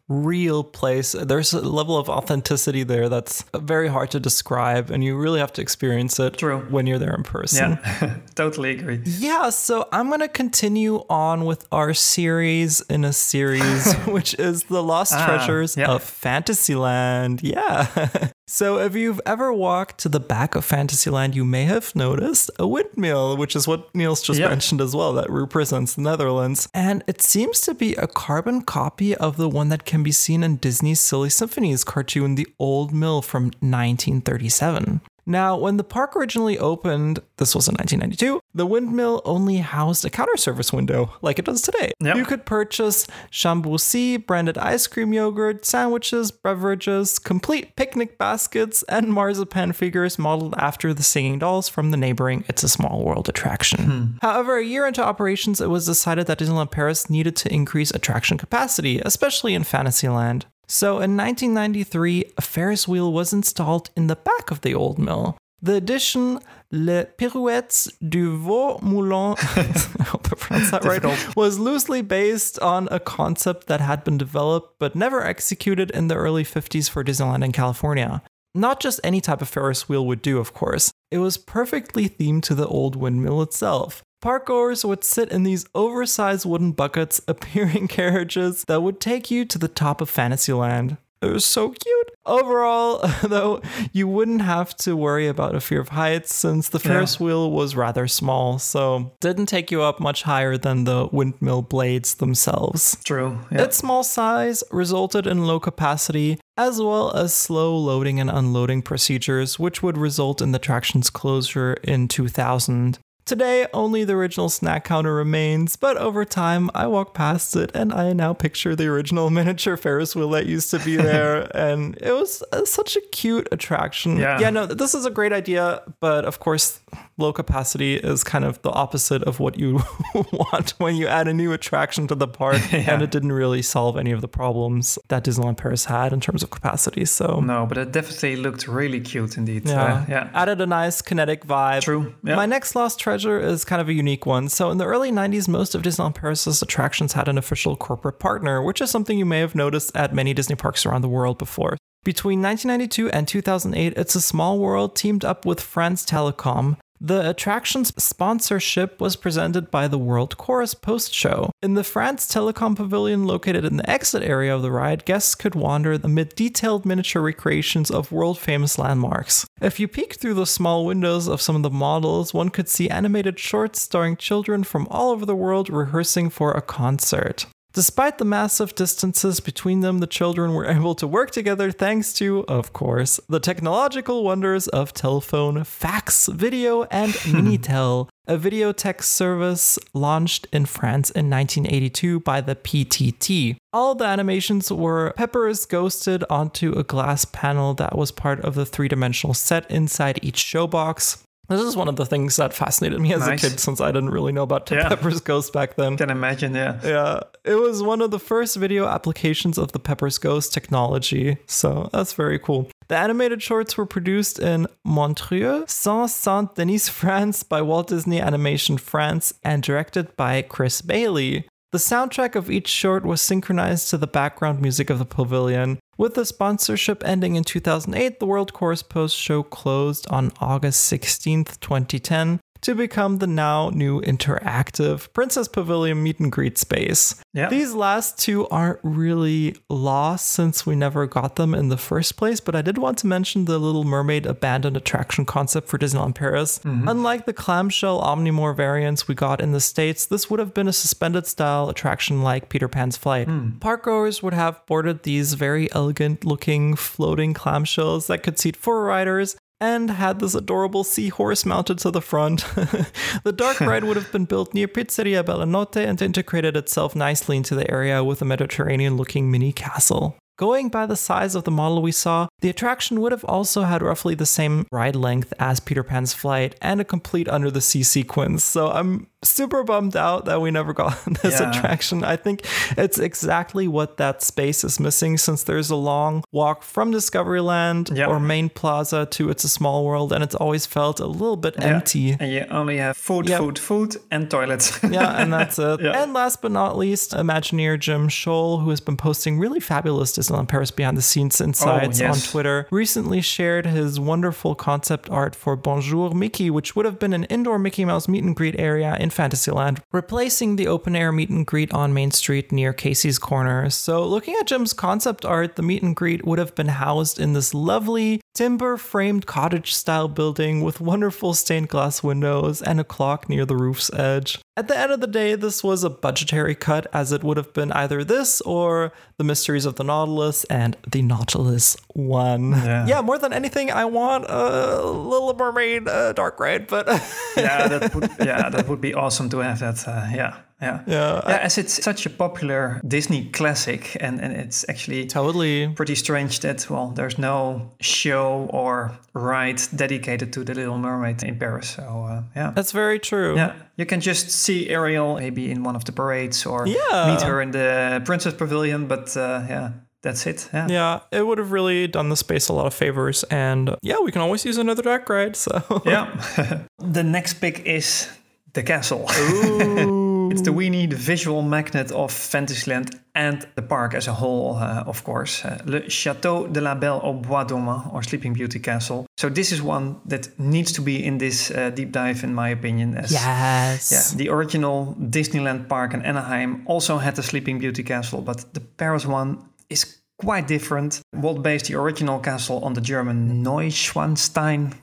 real 0.09 0.63
place. 0.65 1.13
There's 1.13 1.53
a 1.53 1.61
level 1.61 1.97
of 1.97 2.09
authenticity 2.09 2.83
there 2.83 3.07
that's 3.07 3.43
very 3.55 3.87
hard 3.87 4.11
to 4.11 4.19
describe, 4.19 4.91
and 4.91 5.01
you 5.03 5.15
really 5.17 5.39
have 5.39 5.53
to 5.53 5.61
experience 5.61 6.19
it 6.19 6.37
True. 6.37 6.59
when 6.69 6.85
you're 6.87 6.99
there 6.99 7.15
in 7.15 7.23
person. 7.23 7.79
Yeah, 7.81 8.17
totally 8.35 8.71
agree. 8.71 9.01
Yeah, 9.05 9.49
so 9.49 9.87
I'm 9.93 10.07
going 10.09 10.19
to 10.19 10.27
continue 10.27 11.05
on 11.09 11.45
with 11.45 11.65
our 11.71 11.93
series 11.93 12.81
in 12.89 13.05
a 13.05 13.13
series, 13.13 13.93
which 14.05 14.33
is 14.35 14.63
The 14.65 14.83
Lost 14.83 15.13
Ah, 15.13 15.25
Treasures 15.25 15.77
yeah. 15.77 15.89
of 15.91 16.03
Fantasyland. 16.03 17.41
Yeah. 17.41 17.87
so 18.47 18.79
if 18.79 18.95
you've 18.95 19.21
ever 19.25 19.53
walked 19.53 19.99
to 19.99 20.09
the 20.09 20.19
back 20.19 20.55
of 20.55 20.65
Fantasyland, 20.65 21.35
you 21.35 21.45
may 21.45 21.63
have 21.63 21.95
noticed 21.95 22.51
a 22.59 22.67
windmill, 22.67 23.37
which 23.37 23.55
is 23.55 23.67
what 23.67 23.93
Niels 23.95 24.21
just 24.21 24.39
mentioned 24.39 24.81
as 24.81 24.95
well, 24.95 25.13
that 25.13 25.29
represents 25.29 25.95
the 25.95 26.01
Netherlands. 26.01 26.67
And 26.73 27.03
it 27.07 27.21
seems 27.21 27.61
to 27.61 27.73
be 27.73 27.95
a 27.95 28.07
carbon 28.07 28.61
copy 28.61 29.15
of 29.15 29.37
the 29.37 29.49
one 29.49 29.69
that 29.69 29.85
can 29.85 30.03
be 30.03 30.11
seen 30.11 30.43
in 30.43 30.57
Disney's 30.57 30.99
Silly 30.99 31.29
Symphonies 31.29 31.83
cartoon, 31.83 32.35
The 32.35 32.47
Old 32.59 32.93
Mill 32.93 33.21
from 33.21 33.45
1937. 33.45 35.01
Now, 35.25 35.57
when 35.57 35.77
the 35.77 35.83
park 35.83 36.15
originally 36.15 36.57
opened, 36.59 37.19
this 37.37 37.55
was 37.55 37.67
in 37.67 37.75
1992, 37.75 38.41
the 38.53 38.65
windmill 38.65 39.21
only 39.25 39.57
housed 39.57 40.05
a 40.05 40.09
counter 40.09 40.37
service 40.37 40.73
window, 40.73 41.13
like 41.21 41.39
it 41.39 41.45
does 41.45 41.61
today. 41.61 41.93
Yep. 42.01 42.15
You 42.17 42.25
could 42.25 42.45
purchase 42.45 43.07
Chambourcy, 43.31 44.17
branded 44.17 44.57
ice 44.57 44.87
cream 44.87 45.13
yogurt, 45.13 45.65
sandwiches, 45.65 46.31
beverages, 46.31 47.19
complete 47.19 47.75
picnic 47.75 48.17
baskets, 48.17 48.83
and 48.83 49.13
marzipan 49.13 49.73
figures 49.73 50.19
modeled 50.19 50.55
after 50.57 50.93
the 50.93 51.03
singing 51.03 51.39
dolls 51.39 51.69
from 51.69 51.91
the 51.91 51.97
neighboring 51.97 52.43
It's 52.47 52.63
a 52.63 52.69
Small 52.69 53.03
World 53.03 53.29
attraction. 53.29 53.83
Hmm. 53.83 54.05
However, 54.21 54.57
a 54.57 54.65
year 54.65 54.85
into 54.85 55.03
operations, 55.03 55.61
it 55.61 55.69
was 55.69 55.85
decided 55.85 56.27
that 56.27 56.39
Disneyland 56.39 56.71
Paris 56.71 57.09
needed 57.09 57.35
to 57.37 57.53
increase 57.53 57.91
attraction 57.91 58.37
capacity, 58.37 58.99
especially 58.99 59.53
in 59.53 59.63
Fantasyland. 59.63 60.45
So 60.73 60.93
in 60.93 61.15
1993, 61.15 62.33
a 62.35 62.41
Ferris 62.41 62.87
wheel 62.87 63.13
was 63.13 63.31
installed 63.31 63.91
in 63.95 64.07
the 64.07 64.15
back 64.15 64.49
of 64.49 64.61
the 64.61 64.73
old 64.73 64.97
mill. 64.97 65.37
The 65.61 65.75
addition 65.75 66.39
Les 66.71 67.05
Pirouettes 67.15 67.87
du 68.01 68.35
Vieux 68.35 68.79
Moulin, 68.81 69.35
I 69.39 70.03
hope 70.03 70.29
I 70.31 70.35
pronounced 70.35 70.71
that 70.71 70.83
right, 70.83 71.35
was 71.35 71.59
loosely 71.59 72.01
based 72.01 72.57
on 72.57 72.87
a 72.89 72.99
concept 72.99 73.67
that 73.67 73.81
had 73.81 74.03
been 74.03 74.17
developed 74.17 74.79
but 74.79 74.95
never 74.95 75.23
executed 75.23 75.91
in 75.91 76.07
the 76.07 76.15
early 76.15 76.43
50s 76.43 76.89
for 76.89 77.03
Disneyland 77.03 77.45
in 77.45 77.51
California. 77.51 78.23
Not 78.55 78.79
just 78.79 78.99
any 79.03 79.21
type 79.21 79.43
of 79.43 79.49
Ferris 79.49 79.87
wheel 79.87 80.07
would 80.07 80.23
do, 80.23 80.39
of 80.39 80.55
course. 80.55 80.91
It 81.11 81.19
was 81.19 81.37
perfectly 81.37 82.09
themed 82.09 82.41
to 82.45 82.55
the 82.55 82.67
old 82.67 82.95
windmill 82.95 83.43
itself. 83.43 84.03
Parkgoers 84.23 84.85
would 84.85 85.03
sit 85.03 85.29
in 85.33 85.43
these 85.43 85.65
oversized 85.75 86.45
wooden 86.45 86.71
buckets 86.71 87.19
appearing 87.27 87.89
carriages 87.89 88.63
that 88.69 88.81
would 88.81 89.01
take 89.01 89.29
you 89.29 89.43
to 89.43 89.57
the 89.57 89.67
top 89.67 89.99
of 89.99 90.09
Fantasyland. 90.09 90.95
It 91.21 91.25
was 91.25 91.45
so 91.45 91.71
cute. 91.71 92.11
Overall, 92.25 93.05
though, 93.23 93.61
you 93.91 94.07
wouldn't 94.07 94.41
have 94.41 94.75
to 94.77 94.95
worry 94.95 95.27
about 95.27 95.55
a 95.55 95.59
fear 95.59 95.81
of 95.81 95.89
heights 95.89 96.33
since 96.33 96.69
the 96.69 96.79
Ferris 96.79 97.19
wheel 97.19 97.51
was 97.51 97.75
rather 97.75 98.07
small, 98.07 98.59
so 98.59 99.11
didn't 99.19 99.47
take 99.47 99.71
you 99.71 99.81
up 99.81 99.99
much 99.99 100.23
higher 100.23 100.57
than 100.57 100.85
the 100.85 101.09
windmill 101.11 101.61
blades 101.61 102.15
themselves. 102.15 102.97
True. 103.03 103.39
Yeah. 103.51 103.63
Its 103.63 103.75
small 103.75 104.05
size 104.05 104.63
resulted 104.71 105.27
in 105.27 105.45
low 105.45 105.59
capacity, 105.59 106.39
as 106.57 106.81
well 106.81 107.11
as 107.11 107.33
slow 107.33 107.75
loading 107.77 108.21
and 108.21 108.29
unloading 108.29 108.83
procedures, 108.83 109.59
which 109.59 109.83
would 109.83 109.97
result 109.97 110.41
in 110.41 110.53
the 110.53 110.59
attraction's 110.59 111.09
closure 111.09 111.73
in 111.83 112.07
2000. 112.07 112.99
Today, 113.25 113.67
only 113.73 114.03
the 114.03 114.13
original 114.13 114.49
snack 114.49 114.83
counter 114.83 115.15
remains, 115.15 115.77
but 115.77 115.95
over 115.95 116.25
time, 116.25 116.69
I 116.75 116.87
walk 116.87 117.13
past 117.13 117.55
it 117.55 117.71
and 117.73 117.93
I 117.93 118.11
now 118.11 118.33
picture 118.33 118.75
the 118.75 118.87
original 118.87 119.29
miniature 119.37 119.77
Ferris 119.77 120.13
wheel 120.13 120.29
that 120.31 120.45
used 120.45 120.69
to 120.71 120.79
be 120.79 120.95
there, 121.11 121.49
and 121.55 121.97
it 122.01 122.11
was 122.11 122.43
uh, 122.51 122.65
such 122.65 122.97
a 122.97 123.01
cute 123.13 123.47
attraction. 123.53 124.17
Yeah. 124.17 124.39
yeah, 124.41 124.49
no, 124.49 124.65
this 124.65 124.93
is 124.93 125.05
a 125.05 125.09
great 125.09 125.31
idea, 125.31 125.81
but 126.01 126.25
of 126.25 126.41
course, 126.41 126.81
low 127.17 127.31
capacity 127.31 127.95
is 127.95 128.25
kind 128.25 128.43
of 128.43 128.61
the 128.61 128.71
opposite 128.71 129.23
of 129.23 129.39
what 129.39 129.57
you 129.57 129.79
want 130.33 130.71
when 130.79 130.97
you 130.97 131.07
add 131.07 131.29
a 131.29 131.33
new 131.33 131.53
attraction 131.53 132.07
to 132.07 132.15
the 132.15 132.27
park, 132.27 132.73
and 132.73 133.01
it 133.01 133.09
didn't 133.09 133.31
really 133.31 133.61
solve 133.61 133.95
any 133.95 134.11
of 134.11 134.19
the 134.19 134.27
problems 134.27 134.99
that 135.07 135.23
Disneyland 135.23 135.55
Paris 135.55 135.85
had 135.85 136.11
in 136.11 136.19
terms 136.19 136.43
of 136.43 136.49
capacity. 136.49 137.05
So, 137.05 137.39
no, 137.39 137.65
but 137.67 137.77
it 137.77 137.93
definitely 137.93 138.35
looked 138.35 138.67
really 138.67 138.99
cute 138.99 139.37
indeed. 139.37 139.65
yeah, 139.65 139.81
Uh, 139.81 140.05
yeah. 140.09 140.29
added 140.33 140.59
a 140.59 140.65
nice 140.65 141.01
kinetic 141.01 141.45
vibe. 141.45 141.83
True. 141.83 142.13
Yeah. 142.21 142.35
My 142.35 142.45
next 142.45 142.75
lost 142.75 142.99
treasure 142.99 143.12
is 143.15 143.65
kind 143.65 143.81
of 143.81 143.89
a 143.89 143.93
unique 143.93 144.25
one. 144.25 144.49
So, 144.49 144.71
in 144.71 144.77
the 144.77 144.85
early 144.85 145.11
90s, 145.11 145.47
most 145.47 145.75
of 145.75 145.81
Disneyland 145.81 146.15
Paris's 146.15 146.61
attractions 146.61 147.13
had 147.13 147.27
an 147.27 147.37
official 147.37 147.75
corporate 147.75 148.19
partner, 148.19 148.61
which 148.61 148.81
is 148.81 148.89
something 148.89 149.17
you 149.17 149.25
may 149.25 149.39
have 149.39 149.55
noticed 149.55 149.95
at 149.95 150.13
many 150.13 150.33
Disney 150.33 150.55
parks 150.55 150.85
around 150.85 151.01
the 151.01 151.09
world 151.09 151.37
before. 151.37 151.77
Between 152.03 152.41
1992 152.41 153.09
and 153.11 153.27
2008, 153.27 153.93
It's 153.95 154.15
a 154.15 154.21
Small 154.21 154.59
World 154.59 154.95
teamed 154.95 155.23
up 155.23 155.45
with 155.45 155.61
France 155.61 156.05
Telecom. 156.05 156.77
The 157.05 157.29
attraction's 157.29 157.93
sponsorship 158.01 159.01
was 159.01 159.17
presented 159.17 159.69
by 159.69 159.89
the 159.89 159.97
World 159.97 160.37
Chorus 160.37 160.73
Post 160.73 161.13
Show. 161.13 161.51
In 161.61 161.73
the 161.73 161.83
France 161.83 162.25
Telecom 162.25 162.77
Pavilion 162.77 163.25
located 163.25 163.65
in 163.65 163.75
the 163.75 163.89
exit 163.89 164.23
area 164.23 164.55
of 164.55 164.61
the 164.61 164.71
ride, 164.71 165.03
guests 165.03 165.35
could 165.35 165.53
wander 165.53 165.99
amid 166.01 166.33
detailed 166.33 166.85
miniature 166.85 167.21
recreations 167.21 167.91
of 167.91 168.13
world 168.13 168.39
famous 168.39 168.79
landmarks. 168.79 169.45
If 169.59 169.81
you 169.81 169.89
peek 169.89 170.13
through 170.13 170.35
the 170.35 170.45
small 170.45 170.85
windows 170.85 171.27
of 171.27 171.41
some 171.41 171.57
of 171.57 171.63
the 171.63 171.69
models, 171.69 172.33
one 172.33 172.47
could 172.47 172.69
see 172.69 172.89
animated 172.89 173.37
shorts 173.37 173.81
starring 173.81 174.15
children 174.15 174.63
from 174.63 174.87
all 174.89 175.11
over 175.11 175.25
the 175.25 175.35
world 175.35 175.69
rehearsing 175.69 176.29
for 176.29 176.53
a 176.53 176.61
concert. 176.61 177.47
Despite 177.73 178.19
the 178.19 178.25
massive 178.25 178.75
distances 178.75 179.39
between 179.39 179.79
them, 179.79 179.97
the 179.97 180.05
children 180.05 180.53
were 180.53 180.65
able 180.69 180.93
to 180.95 181.07
work 181.07 181.31
together 181.31 181.71
thanks 181.71 182.13
to, 182.13 182.45
of 182.47 182.71
course, 182.71 183.19
the 183.27 183.39
technological 183.39 184.23
wonders 184.23 184.67
of 184.67 184.93
telephone, 184.93 185.63
fax, 185.63 186.27
video, 186.27 186.83
and 186.83 187.13
Minitel, 187.23 188.09
a 188.27 188.37
video 188.37 188.73
text 188.73 189.13
service 189.13 189.79
launched 189.95 190.47
in 190.53 190.65
France 190.65 191.09
in 191.09 191.31
1982 191.31 192.19
by 192.19 192.41
the 192.41 192.55
PTT. 192.55 193.57
All 193.73 193.95
the 193.95 194.05
animations 194.05 194.71
were 194.71 195.11
peppers 195.17 195.65
ghosted 195.65 196.23
onto 196.29 196.73
a 196.73 196.83
glass 196.83 197.25
panel 197.25 197.73
that 197.73 197.97
was 197.97 198.11
part 198.11 198.39
of 198.41 198.53
the 198.53 198.67
three 198.67 198.87
dimensional 198.87 199.33
set 199.33 199.69
inside 199.71 200.19
each 200.21 200.37
showbox. 200.37 201.23
This 201.57 201.61
is 201.67 201.75
one 201.75 201.87
of 201.87 201.95
the 201.95 202.05
things 202.05 202.35
that 202.37 202.53
fascinated 202.53 202.99
me 202.99 203.13
as 203.13 203.21
Nice. 203.27 203.43
a 203.43 203.49
kid 203.49 203.59
since 203.59 203.79
I 203.81 203.91
didn't 203.91 204.09
really 204.11 204.31
know 204.31 204.43
about 204.43 204.69
Yeah. 204.71 204.89
Pepper's 204.89 205.21
Ghost 205.21 205.53
back 205.53 205.75
then. 205.75 205.97
Can 205.97 206.09
imagine. 206.09 206.55
Yeah. 206.55 206.79
Yeah, 206.83 207.19
it 207.45 207.55
was 207.55 207.81
one 207.83 208.01
of 208.01 208.11
the 208.11 208.19
first 208.19 208.55
video 208.57 208.85
applications 208.87 209.57
of 209.57 209.71
the 209.71 209.79
Pepper's 209.79 210.17
Ghost 210.17 210.53
technology, 210.53 211.37
so 211.47 211.89
that's 211.93 212.13
very 212.13 212.39
cool. 212.39 212.69
The 212.89 212.97
animated 212.97 213.41
shorts 213.41 213.77
were 213.77 213.85
produced 213.85 214.39
in 214.39 214.67
Montreuil, 214.85 215.67
Saint 215.69 216.09
Saint 216.09 216.55
Denis, 216.55 216.89
France 216.89 217.43
by 217.43 217.61
Walt 217.61 217.87
Disney 217.87 218.19
Animation 218.19 218.77
France 218.77 219.33
and 219.43 219.63
directed 219.63 220.15
by 220.17 220.41
Chris 220.41 220.81
Bailey. 220.81 221.45
The 221.71 221.77
soundtrack 221.79 222.35
of 222.35 222.51
each 222.51 222.67
short 222.67 223.03
was 223.03 223.19
synchronized 223.21 223.89
to 223.89 223.97
the 223.97 224.05
background 224.05 224.61
music 224.61 224.89
of 224.91 224.99
the 224.99 225.05
pavilion. 225.05 225.79
With 225.95 226.15
the 226.15 226.25
sponsorship 226.25 227.03
ending 227.05 227.35
in 227.35 227.43
2008, 227.43 228.19
the 228.19 228.25
World 228.25 228.51
Chorus 228.51 228.81
Post 228.81 229.15
show 229.15 229.43
closed 229.43 230.07
on 230.09 230.31
August 230.41 230.91
16th, 230.91 231.59
2010, 231.59 232.39
to 232.63 232.75
become 232.75 233.19
the 233.19 233.27
now 233.27 233.69
new 233.69 234.01
interactive 234.01 235.11
Princess 235.13 235.47
Pavilion 235.47 236.01
meet 236.01 236.19
and 236.19 236.31
greet 236.31 236.57
space. 236.57 237.15
Yeah. 237.33 237.49
These 237.49 237.73
last 237.73 238.17
two 238.17 238.47
aren't 238.47 238.79
really 238.83 239.55
lost 239.69 240.27
since 240.27 240.65
we 240.65 240.75
never 240.75 241.05
got 241.05 241.35
them 241.35 241.53
in 241.53 241.69
the 241.69 241.77
first 241.77 242.15
place, 242.17 242.39
but 242.39 242.55
I 242.55 242.61
did 242.61 242.77
want 242.77 242.97
to 242.99 243.07
mention 243.07 243.45
the 243.45 243.57
Little 243.57 243.83
Mermaid 243.83 244.25
abandoned 244.25 244.77
attraction 244.77 245.25
concept 245.25 245.67
for 245.67 245.77
Disneyland 245.77 246.15
Paris. 246.15 246.59
Mm-hmm. 246.59 246.87
Unlike 246.87 247.25
the 247.25 247.33
clamshell 247.33 248.01
Omnimover 248.01 248.55
variants 248.55 249.07
we 249.07 249.15
got 249.15 249.41
in 249.41 249.51
the 249.51 249.59
States, 249.59 250.05
this 250.05 250.29
would 250.29 250.39
have 250.39 250.53
been 250.53 250.67
a 250.67 250.73
suspended 250.73 251.27
style 251.27 251.69
attraction 251.69 252.21
like 252.21 252.49
Peter 252.49 252.67
Pan's 252.67 252.97
Flight. 252.97 253.27
Hmm. 253.27 253.57
Parkgoers 253.59 254.21
would 254.23 254.33
have 254.33 254.65
boarded 254.65 255.03
these 255.03 255.33
very 255.33 255.71
elegant 255.73 256.23
looking 256.23 256.75
floating 256.75 257.33
clamshells 257.33 258.07
that 258.07 258.23
could 258.23 258.39
seat 258.39 258.55
four 258.55 258.83
riders 258.83 259.35
and 259.63 259.89
had 259.91 260.19
this 260.19 260.35
adorable 260.35 260.83
seahorse 260.83 261.45
mounted 261.45 261.77
to 261.79 261.89
the 261.89 262.01
front. 262.01 262.41
the 263.23 263.31
dark 263.33 263.61
ride 263.61 263.85
would 263.85 263.95
have 263.95 264.11
been 264.11 264.25
built 264.25 264.53
near 264.53 264.67
Pizzeria 264.67 265.25
Bella 265.25 265.45
Notte 265.45 265.77
and 265.77 266.01
integrated 266.01 266.57
itself 266.57 266.95
nicely 266.95 267.37
into 267.37 267.55
the 267.55 267.69
area 267.71 268.03
with 268.03 268.21
a 268.21 268.25
Mediterranean 268.25 268.97
looking 268.97 269.31
mini 269.31 269.53
castle. 269.53 270.17
Going 270.35 270.69
by 270.69 270.87
the 270.87 270.95
size 270.95 271.35
of 271.35 271.43
the 271.43 271.51
model 271.51 271.81
we 271.81 271.91
saw, 271.91 272.27
the 272.41 272.49
attraction 272.49 272.99
would 272.99 273.11
have 273.11 273.23
also 273.25 273.61
had 273.61 273.83
roughly 273.83 274.15
the 274.15 274.25
same 274.25 274.65
ride 274.71 274.95
length 274.95 275.31
as 275.39 275.59
Peter 275.59 275.83
Pan's 275.83 276.13
flight 276.13 276.55
and 276.59 276.81
a 276.81 276.85
complete 276.85 277.29
under 277.29 277.51
the 277.51 277.61
sea 277.61 277.83
sequence. 277.83 278.43
So 278.43 278.71
I'm 278.71 279.07
super 279.23 279.63
bummed 279.63 279.95
out 279.95 280.25
that 280.25 280.41
we 280.41 280.51
never 280.51 280.73
got 280.73 281.03
this 281.21 281.39
yeah. 281.39 281.49
attraction. 281.49 282.03
I 282.03 282.15
think 282.15 282.45
it's 282.77 282.99
exactly 282.99 283.67
what 283.67 283.97
that 283.97 284.21
space 284.21 284.63
is 284.63 284.79
missing 284.79 285.17
since 285.17 285.43
there's 285.43 285.69
a 285.69 285.75
long 285.75 286.23
walk 286.31 286.63
from 286.63 286.91
Discoveryland 286.91 287.95
yep. 287.95 288.09
or 288.09 288.19
Main 288.19 288.49
Plaza 288.49 289.05
to 289.07 289.29
It's 289.29 289.43
a 289.43 289.49
Small 289.49 289.85
World 289.85 290.11
and 290.13 290.23
it's 290.23 290.35
always 290.35 290.65
felt 290.65 290.99
a 290.99 291.07
little 291.07 291.37
bit 291.37 291.55
yeah. 291.57 291.65
empty. 291.65 292.17
And 292.19 292.31
you 292.31 292.45
only 292.49 292.77
have 292.77 292.97
food, 292.97 293.29
yep. 293.29 293.39
food, 293.39 293.59
food 293.59 293.97
and 294.11 294.29
toilets. 294.29 294.79
yeah, 294.89 295.21
and 295.21 295.31
that's 295.31 295.59
it. 295.59 295.81
And 295.81 296.13
last 296.13 296.41
but 296.41 296.51
not 296.51 296.77
least, 296.77 297.11
Imagineer 297.11 297.79
Jim 297.79 298.09
Shull, 298.09 298.59
who 298.59 298.69
has 298.69 298.81
been 298.81 298.97
posting 298.97 299.39
really 299.39 299.59
fabulous 299.59 300.15
Disneyland 300.17 300.47
Paris 300.47 300.71
behind 300.71 300.97
the 300.97 301.01
scenes 301.01 301.39
insights 301.41 302.01
oh, 302.01 302.05
yes. 302.05 302.25
on 302.25 302.31
Twitter, 302.31 302.67
recently 302.71 303.21
shared 303.21 303.65
his 303.65 303.99
wonderful 303.99 304.55
concept 304.55 305.09
art 305.09 305.35
for 305.35 305.55
Bonjour 305.55 306.11
Mickey, 306.11 306.49
which 306.49 306.75
would 306.75 306.85
have 306.85 306.99
been 306.99 307.13
an 307.13 307.23
indoor 307.25 307.59
Mickey 307.59 307.85
Mouse 307.85 308.07
meet 308.07 308.23
and 308.23 308.35
greet 308.35 308.59
area 308.59 308.97
in 308.99 309.09
Fantasyland, 309.13 309.81
replacing 309.91 310.55
the 310.55 310.67
open 310.67 310.95
air 310.95 311.11
meet 311.11 311.29
and 311.29 311.45
greet 311.45 311.73
on 311.73 311.93
Main 311.93 312.11
Street 312.11 312.51
near 312.51 312.73
Casey's 312.73 313.19
Corner. 313.19 313.69
So, 313.69 314.05
looking 314.05 314.35
at 314.39 314.47
Jim's 314.47 314.73
concept 314.73 315.23
art, 315.23 315.55
the 315.55 315.61
meet 315.61 315.83
and 315.83 315.95
greet 315.95 316.25
would 316.25 316.39
have 316.39 316.55
been 316.55 316.67
housed 316.67 317.19
in 317.19 317.33
this 317.33 317.53
lovely 317.53 318.21
timber 318.33 318.77
framed 318.77 319.25
cottage 319.25 319.73
style 319.73 320.07
building 320.07 320.61
with 320.61 320.81
wonderful 320.81 321.33
stained 321.33 321.69
glass 321.69 322.01
windows 322.01 322.61
and 322.61 322.79
a 322.79 322.83
clock 322.83 323.29
near 323.29 323.45
the 323.45 323.55
roof's 323.55 323.93
edge. 323.93 324.39
At 324.57 324.67
the 324.67 324.77
end 324.77 324.91
of 324.91 325.01
the 325.01 325.07
day, 325.07 325.35
this 325.35 325.63
was 325.63 325.83
a 325.83 325.89
budgetary 325.89 326.55
cut, 326.55 326.87
as 326.93 327.11
it 327.11 327.23
would 327.23 327.37
have 327.37 327.53
been 327.53 327.71
either 327.71 328.03
this 328.03 328.41
or 328.41 328.91
The 329.17 329.23
Mysteries 329.23 329.65
of 329.65 329.75
the 329.75 329.83
Nautilus 329.83 330.43
and 330.45 330.77
The 330.87 331.01
Nautilus 331.01 331.77
One. 331.93 332.51
Yeah, 332.51 332.85
yeah 332.87 333.01
more 333.01 333.17
than 333.17 333.33
anything, 333.33 333.71
I 333.71 333.85
want 333.85 334.25
a 334.27 334.81
Little 334.83 335.33
Mermaid 335.35 335.87
uh, 335.87 336.13
Dark 336.13 336.39
Ride, 336.39 336.67
but 336.67 336.87
yeah, 337.37 337.67
that 337.67 337.93
would 337.95 338.09
yeah 338.19 338.49
that 338.49 338.67
would 338.67 338.81
be 338.81 338.93
awesome 338.93 339.29
to 339.29 339.39
have 339.39 339.59
that. 339.59 339.87
Uh, 339.87 340.07
yeah, 340.13 340.39
yeah. 340.63 340.81
Yeah. 340.87 341.21
yeah 341.27 341.37
as 341.37 341.57
it's 341.57 341.83
such 341.83 342.05
a 342.05 342.09
popular 342.09 342.81
Disney 342.87 343.29
classic, 343.29 343.97
and, 343.99 344.19
and 344.21 344.33
it's 344.33 344.65
actually 344.69 345.05
totally 345.05 345.67
pretty 345.69 345.95
strange 345.95 346.39
that, 346.39 346.69
well, 346.69 346.89
there's 346.95 347.17
no 347.17 347.71
show 347.79 348.49
or 348.51 348.97
ride 349.13 349.61
dedicated 349.75 350.33
to 350.33 350.43
The 350.43 350.53
Little 350.53 350.77
Mermaid 350.77 351.23
in 351.23 351.37
Paris. 351.37 351.69
So, 351.69 351.83
uh, 351.83 352.23
yeah. 352.35 352.51
That's 352.55 352.71
very 352.71 352.99
true. 352.99 353.35
Yeah. 353.35 353.53
You 353.77 353.85
can 353.85 354.01
just 354.01 354.29
see 354.29 354.69
Ariel 354.69 355.15
maybe 355.15 355.51
in 355.51 355.63
one 355.63 355.75
of 355.75 355.85
the 355.85 355.91
parades 355.91 356.45
or 356.45 356.67
yeah. 356.67 357.11
meet 357.11 357.21
her 357.21 357.41
in 357.41 357.51
the 357.51 358.01
Princess 358.05 358.33
Pavilion, 358.33 358.87
but 358.87 359.15
uh, 359.17 359.45
yeah. 359.47 359.71
That's 360.03 360.27
it. 360.27 360.49
Yeah. 360.53 360.67
Yeah, 360.67 360.99
it 361.11 361.25
would 361.25 361.37
have 361.37 361.53
really 361.53 361.87
done 361.87 362.09
the 362.09 362.17
space 362.17 362.49
a 362.49 362.53
lot 362.53 362.65
of 362.65 362.73
favors, 362.73 363.23
and 363.31 363.73
yeah, 363.81 364.01
we 364.03 364.11
can 364.11 364.21
always 364.21 364.43
use 364.43 364.57
another 364.57 364.83
dark 364.83 365.07
ride. 365.07 365.37
So 365.37 365.81
yeah, 365.85 366.11
the 366.79 367.03
next 367.03 367.35
pick 367.35 367.65
is 367.65 368.09
the 368.51 368.63
castle. 368.63 369.09
Ooh. 369.17 370.02
It's 370.33 370.41
the 370.41 370.51
weenie, 370.51 370.89
the 370.89 370.95
visual 370.95 371.43
magnet 371.43 371.91
of 371.91 372.11
Fantasyland 372.11 372.99
and 373.13 373.45
the 373.53 373.61
park 373.61 373.93
as 373.93 374.07
a 374.07 374.13
whole, 374.13 374.55
uh, 374.55 374.83
of 374.87 375.03
course. 375.03 375.45
Uh, 375.45 375.59
Le 375.65 375.81
Château 375.81 376.51
de 376.51 376.59
la 376.59 376.73
Belle 376.73 376.99
au 377.03 377.13
Bois 377.13 377.43
Dormant, 377.43 377.93
or 377.93 378.01
Sleeping 378.01 378.33
Beauty 378.33 378.59
Castle. 378.59 379.05
So 379.15 379.29
this 379.29 379.51
is 379.51 379.61
one 379.61 379.97
that 380.07 380.27
needs 380.39 380.71
to 380.71 380.81
be 380.81 381.05
in 381.05 381.19
this 381.19 381.51
uh, 381.51 381.69
deep 381.69 381.91
dive, 381.91 382.23
in 382.23 382.33
my 382.33 382.49
opinion. 382.49 382.97
As, 382.97 383.11
yes. 383.11 383.91
Yeah, 383.91 384.17
the 384.17 384.29
original 384.29 384.95
Disneyland 384.99 385.69
park 385.69 385.93
in 385.93 386.01
Anaheim 386.01 386.63
also 386.65 386.97
had 386.97 387.15
the 387.15 387.21
Sleeping 387.21 387.59
Beauty 387.59 387.83
Castle, 387.83 388.21
but 388.21 388.55
the 388.55 388.59
Paris 388.59 389.05
one 389.05 389.37
is 389.69 389.99
quite 390.23 390.47
different. 390.47 391.01
Walt 391.13 391.43
based 391.43 391.65
the 391.67 391.75
original 391.75 392.19
castle 392.19 392.63
on 392.63 392.73
the 392.73 392.81
German 392.81 393.43
Neuschwanstein 393.43 394.73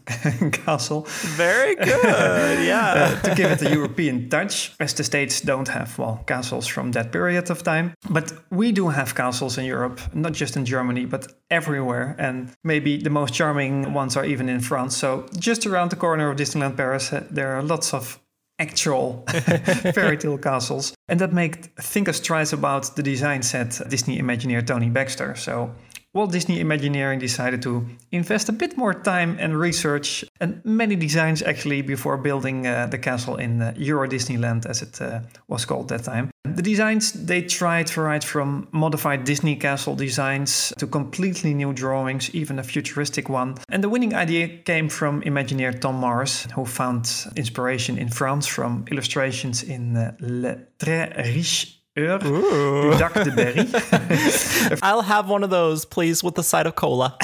castle. 0.64 1.06
Very 1.36 1.74
good, 1.74 2.04
yeah. 2.66 2.92
uh, 2.94 3.20
to 3.22 3.34
give 3.34 3.50
it 3.50 3.62
a 3.62 3.70
European 3.70 4.28
touch, 4.28 4.72
as 4.78 4.94
the 4.94 5.04
States 5.04 5.40
don't 5.40 5.68
have, 5.68 5.98
well, 5.98 6.22
castles 6.26 6.66
from 6.66 6.92
that 6.92 7.10
period 7.12 7.50
of 7.50 7.62
time. 7.62 7.94
But 8.08 8.32
we 8.50 8.72
do 8.72 8.88
have 8.88 9.14
castles 9.14 9.58
in 9.58 9.64
Europe, 9.64 10.00
not 10.14 10.32
just 10.32 10.56
in 10.56 10.64
Germany, 10.64 11.06
but 11.06 11.32
everywhere. 11.50 12.14
And 12.18 12.52
maybe 12.62 12.98
the 12.98 13.10
most 13.10 13.34
charming 13.34 13.94
ones 13.94 14.16
are 14.16 14.24
even 14.24 14.48
in 14.48 14.60
France. 14.60 14.96
So 14.96 15.26
just 15.38 15.66
around 15.66 15.90
the 15.90 15.96
corner 15.96 16.30
of 16.30 16.36
Disneyland 16.36 16.76
Paris, 16.76 17.12
uh, 17.12 17.24
there 17.30 17.54
are 17.56 17.62
lots 17.62 17.94
of 17.94 18.20
actual 18.60 19.24
fairy 19.94 20.16
tale 20.16 20.38
castles. 20.38 20.94
And 21.08 21.20
that 21.20 21.32
made 21.32 21.74
think 21.76 22.08
us 22.08 22.20
twice 22.20 22.52
about 22.52 22.94
the 22.94 23.02
design 23.02 23.42
set 23.42 23.80
Disney 23.88 24.20
Imagineer 24.20 24.64
Tony 24.64 24.90
Baxter. 24.90 25.34
So 25.34 25.72
Walt 26.12 26.32
Disney 26.32 26.58
Imagineering 26.58 27.20
decided 27.20 27.62
to 27.62 27.86
invest 28.10 28.48
a 28.48 28.52
bit 28.52 28.76
more 28.76 28.92
time 28.92 29.36
and 29.38 29.56
research 29.56 30.24
and 30.40 30.60
many 30.64 30.96
designs 30.96 31.40
actually 31.40 31.82
before 31.82 32.16
building 32.16 32.66
uh, 32.66 32.88
the 32.88 32.98
castle 32.98 33.36
in 33.36 33.62
uh, 33.62 33.72
Euro 33.76 34.08
Disneyland 34.08 34.66
as 34.66 34.82
it 34.82 35.00
uh, 35.00 35.20
was 35.46 35.64
called 35.64 35.88
that 35.88 36.02
time. 36.02 36.30
The 36.44 36.62
designs 36.62 37.12
they 37.12 37.42
tried 37.42 37.88
varied 37.88 38.24
from 38.24 38.66
modified 38.72 39.22
Disney 39.22 39.54
castle 39.54 39.94
designs 39.94 40.72
to 40.78 40.88
completely 40.88 41.54
new 41.54 41.72
drawings, 41.72 42.34
even 42.34 42.58
a 42.58 42.64
futuristic 42.64 43.28
one. 43.28 43.54
And 43.68 43.84
the 43.84 43.88
winning 43.88 44.14
idea 44.14 44.48
came 44.48 44.88
from 44.88 45.22
Imagineer 45.22 45.80
Tom 45.80 45.94
Morris, 45.94 46.48
who 46.56 46.64
found 46.64 47.08
inspiration 47.36 47.98
in 47.98 48.08
France 48.08 48.48
from 48.48 48.84
illustrations 48.90 49.62
in 49.62 49.96
uh, 49.96 50.16
Le 50.18 50.56
Très 50.80 51.16
Riche 51.16 51.79
Heures. 51.96 52.22
I'll 54.82 55.02
have 55.02 55.28
one 55.28 55.42
of 55.42 55.50
those, 55.50 55.84
please, 55.84 56.22
with 56.22 56.38
a 56.38 56.42
side 56.42 56.66
of 56.66 56.76
cola. 56.76 57.16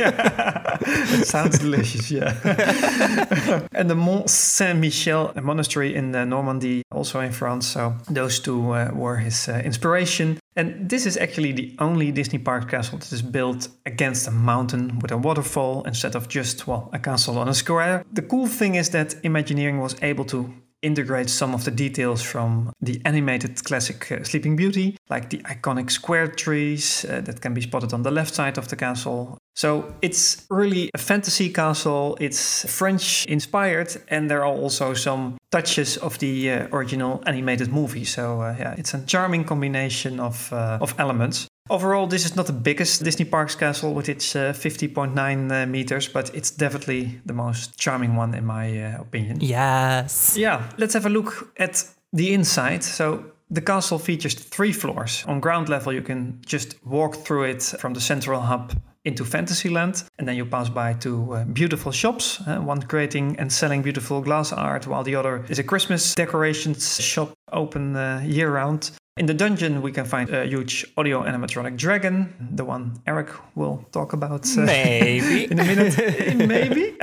yeah. 0.00 0.78
It 0.90 1.26
sounds 1.26 1.58
delicious, 1.58 2.10
yeah. 2.10 3.66
and 3.72 3.90
the 3.90 3.94
Mont 3.94 4.30
Saint 4.30 4.78
Michel 4.78 5.32
monastery 5.42 5.94
in 5.94 6.14
uh, 6.14 6.24
Normandy, 6.24 6.82
also 6.90 7.20
in 7.20 7.32
France. 7.32 7.66
So 7.66 7.94
those 8.08 8.40
two 8.40 8.72
uh, 8.72 8.90
were 8.94 9.16
his 9.16 9.48
uh, 9.48 9.60
inspiration. 9.64 10.38
And 10.56 10.88
this 10.88 11.04
is 11.04 11.16
actually 11.16 11.52
the 11.52 11.76
only 11.78 12.10
Disney 12.10 12.38
park 12.38 12.70
castle 12.70 12.98
that 12.98 13.12
is 13.12 13.22
built 13.22 13.68
against 13.84 14.28
a 14.28 14.30
mountain 14.30 14.98
with 15.00 15.12
a 15.12 15.18
waterfall 15.18 15.82
instead 15.84 16.16
of 16.16 16.28
just, 16.28 16.66
well, 16.66 16.88
a 16.92 16.98
castle 16.98 17.38
on 17.38 17.48
a 17.48 17.54
square. 17.54 18.04
The 18.12 18.22
cool 18.22 18.46
thing 18.46 18.76
is 18.76 18.90
that 18.90 19.14
Imagineering 19.22 19.80
was 19.80 19.94
able 20.02 20.24
to 20.26 20.52
integrates 20.82 21.32
some 21.32 21.54
of 21.54 21.64
the 21.64 21.70
details 21.70 22.22
from 22.22 22.72
the 22.80 23.00
animated 23.04 23.62
classic 23.64 24.10
uh, 24.12 24.22
Sleeping 24.22 24.56
Beauty, 24.56 24.96
like 25.10 25.30
the 25.30 25.38
iconic 25.38 25.90
square 25.90 26.28
trees 26.28 27.04
uh, 27.04 27.20
that 27.22 27.40
can 27.40 27.54
be 27.54 27.60
spotted 27.60 27.92
on 27.92 28.02
the 28.02 28.10
left 28.10 28.34
side 28.34 28.58
of 28.58 28.68
the 28.68 28.76
castle. 28.76 29.38
So 29.54 29.92
it's 30.02 30.46
really 30.50 30.90
a 30.94 30.98
fantasy 30.98 31.52
castle, 31.52 32.16
it's 32.20 32.64
French 32.70 33.26
inspired, 33.26 33.96
and 34.08 34.30
there 34.30 34.44
are 34.44 34.54
also 34.54 34.94
some 34.94 35.36
touches 35.50 35.96
of 35.96 36.18
the 36.20 36.50
uh, 36.50 36.68
original 36.72 37.22
animated 37.26 37.72
movie. 37.72 38.04
So 38.04 38.40
uh, 38.40 38.54
yeah, 38.58 38.74
it's 38.78 38.94
a 38.94 39.04
charming 39.04 39.44
combination 39.44 40.20
of, 40.20 40.52
uh, 40.52 40.78
of 40.80 40.94
elements. 40.98 41.48
Overall, 41.70 42.06
this 42.06 42.24
is 42.24 42.34
not 42.36 42.46
the 42.46 42.52
biggest 42.52 43.04
Disney 43.04 43.24
Parks 43.24 43.54
castle 43.54 43.92
with 43.94 44.08
its 44.08 44.34
uh, 44.34 44.52
50.9 44.52 45.12
uh, 45.50 45.66
meters, 45.66 46.08
but 46.08 46.34
it's 46.34 46.50
definitely 46.50 47.20
the 47.26 47.34
most 47.34 47.78
charming 47.78 48.16
one 48.16 48.34
in 48.34 48.44
my 48.46 48.94
uh, 48.94 49.00
opinion. 49.00 49.38
Yes. 49.40 50.36
Yeah, 50.36 50.70
let's 50.78 50.94
have 50.94 51.06
a 51.06 51.10
look 51.10 51.52
at 51.58 51.84
the 52.12 52.32
inside. 52.32 52.82
So 52.82 53.32
the 53.50 53.60
castle 53.60 53.98
features 53.98 54.34
three 54.34 54.72
floors. 54.72 55.24
On 55.26 55.40
ground 55.40 55.68
level, 55.68 55.92
you 55.92 56.02
can 56.02 56.40
just 56.46 56.74
walk 56.86 57.16
through 57.16 57.44
it 57.44 57.62
from 57.62 57.94
the 57.94 58.00
central 58.00 58.40
hub 58.40 58.72
into 59.04 59.24
Fantasyland, 59.24 60.04
and 60.18 60.28
then 60.28 60.36
you 60.36 60.44
pass 60.44 60.68
by 60.68 60.92
two 60.92 61.32
uh, 61.32 61.44
beautiful 61.44 61.92
shops, 61.92 62.40
uh, 62.46 62.58
one 62.58 62.82
creating 62.82 63.36
and 63.38 63.52
selling 63.52 63.82
beautiful 63.82 64.20
glass 64.20 64.52
art, 64.52 64.86
while 64.86 65.02
the 65.02 65.14
other 65.14 65.44
is 65.48 65.58
a 65.58 65.62
Christmas 65.62 66.14
decorations 66.14 67.00
shop 67.00 67.32
open 67.52 67.96
uh, 67.96 68.22
year 68.24 68.50
round. 68.50 68.90
In 69.16 69.26
the 69.26 69.34
dungeon, 69.34 69.82
we 69.82 69.90
can 69.90 70.04
find 70.04 70.30
a 70.30 70.46
huge 70.46 70.86
audio 70.96 71.24
animatronic 71.24 71.76
dragon, 71.76 72.32
the 72.54 72.64
one 72.64 73.00
Eric 73.04 73.30
will 73.56 73.84
talk 73.90 74.12
about 74.12 74.46
uh, 74.56 74.60
maybe 74.60 75.44
in 75.50 75.58
a 75.58 75.64
minute. 75.64 76.36
maybe. 76.46 76.96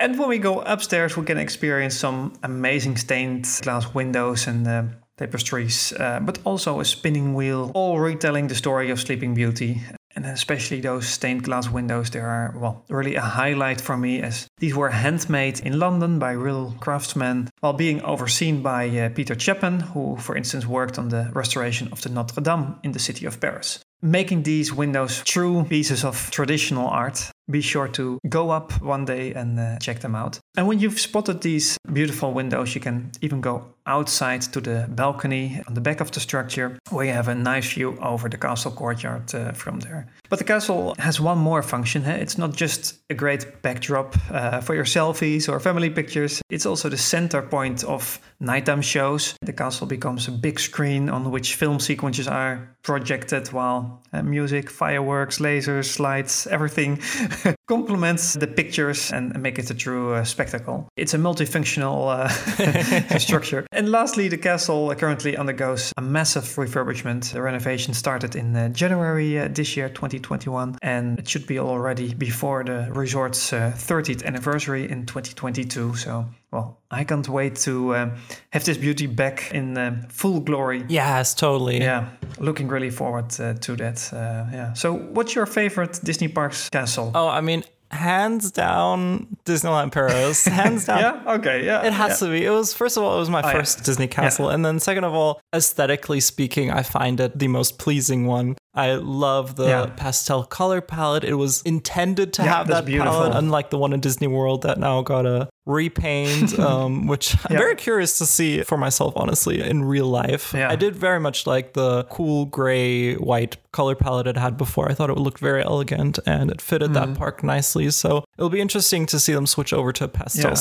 and 0.00 0.18
when 0.18 0.28
we 0.28 0.38
go 0.38 0.60
upstairs, 0.60 1.14
we 1.14 1.26
can 1.26 1.36
experience 1.36 1.94
some 1.94 2.32
amazing 2.42 2.96
stained 2.96 3.46
glass 3.60 3.92
windows 3.94 4.46
and 4.46 4.66
uh, 4.66 4.84
tapestries, 5.18 5.92
uh, 5.92 6.20
but 6.20 6.38
also 6.44 6.80
a 6.80 6.84
spinning 6.86 7.34
wheel, 7.34 7.70
all 7.74 7.98
retelling 7.98 8.48
the 8.48 8.54
story 8.54 8.90
of 8.90 8.98
Sleeping 8.98 9.34
Beauty 9.34 9.82
and 10.18 10.26
especially 10.26 10.80
those 10.80 11.06
stained 11.06 11.44
glass 11.44 11.70
windows 11.70 12.10
they 12.10 12.18
are 12.18 12.52
well 12.56 12.84
really 12.88 13.14
a 13.14 13.20
highlight 13.20 13.80
for 13.80 13.96
me 13.96 14.20
as 14.20 14.48
these 14.58 14.74
were 14.74 14.90
handmade 14.90 15.60
in 15.60 15.78
london 15.78 16.18
by 16.18 16.32
real 16.32 16.74
craftsmen 16.80 17.48
while 17.60 17.72
being 17.72 18.02
overseen 18.02 18.60
by 18.60 18.88
uh, 18.88 19.08
peter 19.10 19.36
chapman 19.36 19.78
who 19.78 20.16
for 20.16 20.36
instance 20.36 20.66
worked 20.66 20.98
on 20.98 21.08
the 21.08 21.30
restoration 21.34 21.88
of 21.92 22.02
the 22.02 22.08
notre 22.08 22.40
dame 22.40 22.74
in 22.82 22.90
the 22.92 22.98
city 22.98 23.26
of 23.26 23.40
paris 23.40 23.78
making 24.02 24.42
these 24.42 24.72
windows 24.72 25.22
true 25.24 25.64
pieces 25.68 26.04
of 26.04 26.30
traditional 26.30 26.88
art 26.88 27.30
be 27.50 27.60
sure 27.60 27.88
to 27.88 28.18
go 28.28 28.50
up 28.50 28.72
one 28.82 29.04
day 29.04 29.32
and 29.32 29.58
uh, 29.58 29.78
check 29.78 30.00
them 30.00 30.14
out. 30.14 30.38
And 30.56 30.66
when 30.68 30.78
you've 30.78 31.00
spotted 31.00 31.40
these 31.40 31.78
beautiful 31.92 32.32
windows, 32.32 32.74
you 32.74 32.80
can 32.80 33.10
even 33.22 33.40
go 33.40 33.64
outside 33.88 34.42
to 34.42 34.60
the 34.60 34.86
balcony 34.88 35.60
on 35.66 35.74
the 35.74 35.80
back 35.80 36.00
of 36.00 36.10
the 36.12 36.20
structure 36.20 36.78
where 36.90 37.06
you 37.06 37.12
have 37.12 37.28
a 37.28 37.34
nice 37.34 37.72
view 37.72 37.98
over 38.00 38.28
the 38.28 38.36
castle 38.36 38.70
courtyard 38.70 39.34
uh, 39.34 39.52
from 39.52 39.80
there. 39.80 40.06
But 40.28 40.38
the 40.38 40.44
castle 40.44 40.94
has 40.98 41.20
one 41.20 41.38
more 41.38 41.62
function. 41.62 42.02
Huh? 42.04 42.12
It's 42.12 42.36
not 42.38 42.54
just 42.54 42.98
a 43.10 43.14
great 43.14 43.62
backdrop 43.62 44.14
uh, 44.30 44.60
for 44.60 44.74
your 44.74 44.84
selfies 44.84 45.48
or 45.48 45.58
family 45.58 45.90
pictures, 45.90 46.42
it's 46.50 46.66
also 46.66 46.88
the 46.88 46.98
center 46.98 47.42
point 47.42 47.84
of 47.84 48.20
nighttime 48.40 48.82
shows. 48.82 49.34
The 49.42 49.52
castle 49.52 49.86
becomes 49.86 50.28
a 50.28 50.32
big 50.32 50.60
screen 50.60 51.08
on 51.08 51.30
which 51.30 51.54
film 51.54 51.80
sequences 51.80 52.28
are 52.28 52.76
projected 52.82 53.52
while 53.52 54.02
uh, 54.12 54.22
music, 54.22 54.70
fireworks, 54.70 55.38
lasers, 55.38 55.98
lights, 55.98 56.46
everything 56.46 57.00
complements 57.68 58.34
the 58.34 58.46
pictures 58.46 59.12
and 59.12 59.38
make 59.42 59.58
it 59.58 59.70
a 59.70 59.74
true 59.74 60.14
uh, 60.14 60.24
spectacle. 60.24 60.88
It's 60.96 61.14
a 61.14 61.18
multifunctional 61.18 62.08
uh, 62.08 63.18
structure. 63.18 63.66
And 63.78 63.92
lastly, 63.92 64.26
the 64.26 64.36
castle 64.36 64.92
currently 64.96 65.36
undergoes 65.36 65.92
a 65.96 66.02
massive 66.02 66.42
refurbishment. 66.42 67.32
The 67.32 67.40
renovation 67.40 67.94
started 67.94 68.34
in 68.34 68.56
uh, 68.56 68.70
January 68.70 69.38
uh, 69.38 69.46
this 69.46 69.76
year, 69.76 69.88
2021, 69.88 70.78
and 70.82 71.16
it 71.16 71.28
should 71.28 71.46
be 71.46 71.60
already 71.60 72.12
before 72.12 72.64
the 72.64 72.88
resort's 72.90 73.52
30th 73.52 74.24
uh, 74.24 74.26
anniversary 74.26 74.90
in 74.90 75.06
2022. 75.06 75.94
So 75.94 76.26
well, 76.50 76.80
I 76.90 77.04
can't 77.04 77.28
wait 77.28 77.56
to 77.56 77.94
uh, 77.94 78.10
have 78.50 78.64
this 78.64 78.78
beauty 78.78 79.06
back 79.06 79.52
in 79.52 79.76
uh, 79.76 80.02
full 80.08 80.40
glory. 80.40 80.84
Yes, 80.88 81.34
totally. 81.34 81.78
Yeah, 81.78 82.08
looking 82.40 82.68
really 82.68 82.90
forward 82.90 83.26
uh, 83.38 83.54
to 83.54 83.76
that. 83.76 84.12
Uh, 84.12 84.46
yeah. 84.52 84.72
So, 84.72 84.94
what's 84.94 85.34
your 85.34 85.46
favorite 85.46 86.00
Disney 86.02 86.28
Parks 86.28 86.70
castle? 86.70 87.12
Oh, 87.14 87.28
I 87.28 87.42
mean, 87.42 87.64
hands 87.90 88.50
down 88.50 89.36
Disneyland 89.44 89.92
Paris. 89.92 90.44
Hands 90.44 90.84
down. 90.86 90.98
yeah. 90.98 91.34
Okay. 91.34 91.64
Yeah. 91.64 91.86
It 91.86 91.92
has 91.92 92.20
yeah. 92.20 92.26
to 92.26 92.32
be. 92.32 92.44
It 92.44 92.50
was 92.50 92.74
first 92.74 92.96
of 92.96 93.02
all, 93.02 93.16
it 93.16 93.20
was 93.20 93.30
my 93.30 93.42
oh, 93.42 93.52
first 93.52 93.78
yeah. 93.78 93.84
Disney 93.84 94.08
castle, 94.08 94.46
yeah. 94.48 94.54
and 94.54 94.64
then 94.64 94.78
second 94.78 95.04
of 95.04 95.14
all, 95.14 95.40
aesthetically 95.54 96.20
speaking, 96.20 96.70
I 96.70 96.82
find 96.82 97.20
it 97.20 97.38
the 97.38 97.48
most 97.48 97.78
pleasing 97.78 98.26
one. 98.26 98.56
I 98.74 98.94
love 98.94 99.56
the 99.56 99.66
yeah. 99.66 99.86
pastel 99.96 100.44
color 100.44 100.80
palette. 100.80 101.24
It 101.24 101.34
was 101.34 101.62
intended 101.62 102.32
to 102.34 102.42
have 102.42 102.68
that 102.68 102.84
beautiful. 102.84 103.12
palette, 103.12 103.34
unlike 103.34 103.70
the 103.70 103.78
one 103.78 103.92
in 103.92 103.98
Disney 103.98 104.28
World 104.28 104.62
that 104.62 104.78
now 104.78 105.02
got 105.02 105.26
a 105.26 105.48
repaint, 105.66 106.56
um, 106.60 107.08
which 107.08 107.34
I'm 107.50 107.56
very 107.56 107.74
curious 107.74 108.18
to 108.18 108.26
see 108.26 108.62
for 108.62 108.78
myself, 108.78 109.14
honestly, 109.16 109.60
in 109.60 109.84
real 109.84 110.06
life. 110.06 110.54
I 110.54 110.76
did 110.76 110.94
very 110.94 111.18
much 111.18 111.46
like 111.46 111.72
the 111.72 112.04
cool 112.04 112.46
gray 112.46 113.14
white 113.14 113.56
color 113.72 113.96
palette 113.96 114.28
it 114.28 114.36
had 114.36 114.56
before. 114.56 114.88
I 114.88 114.94
thought 114.94 115.10
it 115.10 115.18
looked 115.18 115.40
very 115.40 115.64
elegant 115.64 116.20
and 116.24 116.50
it 116.50 116.60
fitted 116.60 116.92
mm-hmm. 116.92 117.12
that 117.12 117.18
park 117.18 117.42
nicely. 117.42 117.90
So 117.90 118.24
it'll 118.36 118.48
be 118.48 118.60
interesting 118.60 119.06
to 119.06 119.18
see 119.18 119.32
them 119.32 119.46
switch 119.46 119.72
over 119.72 119.92
to 119.94 120.06
pastel 120.06 120.54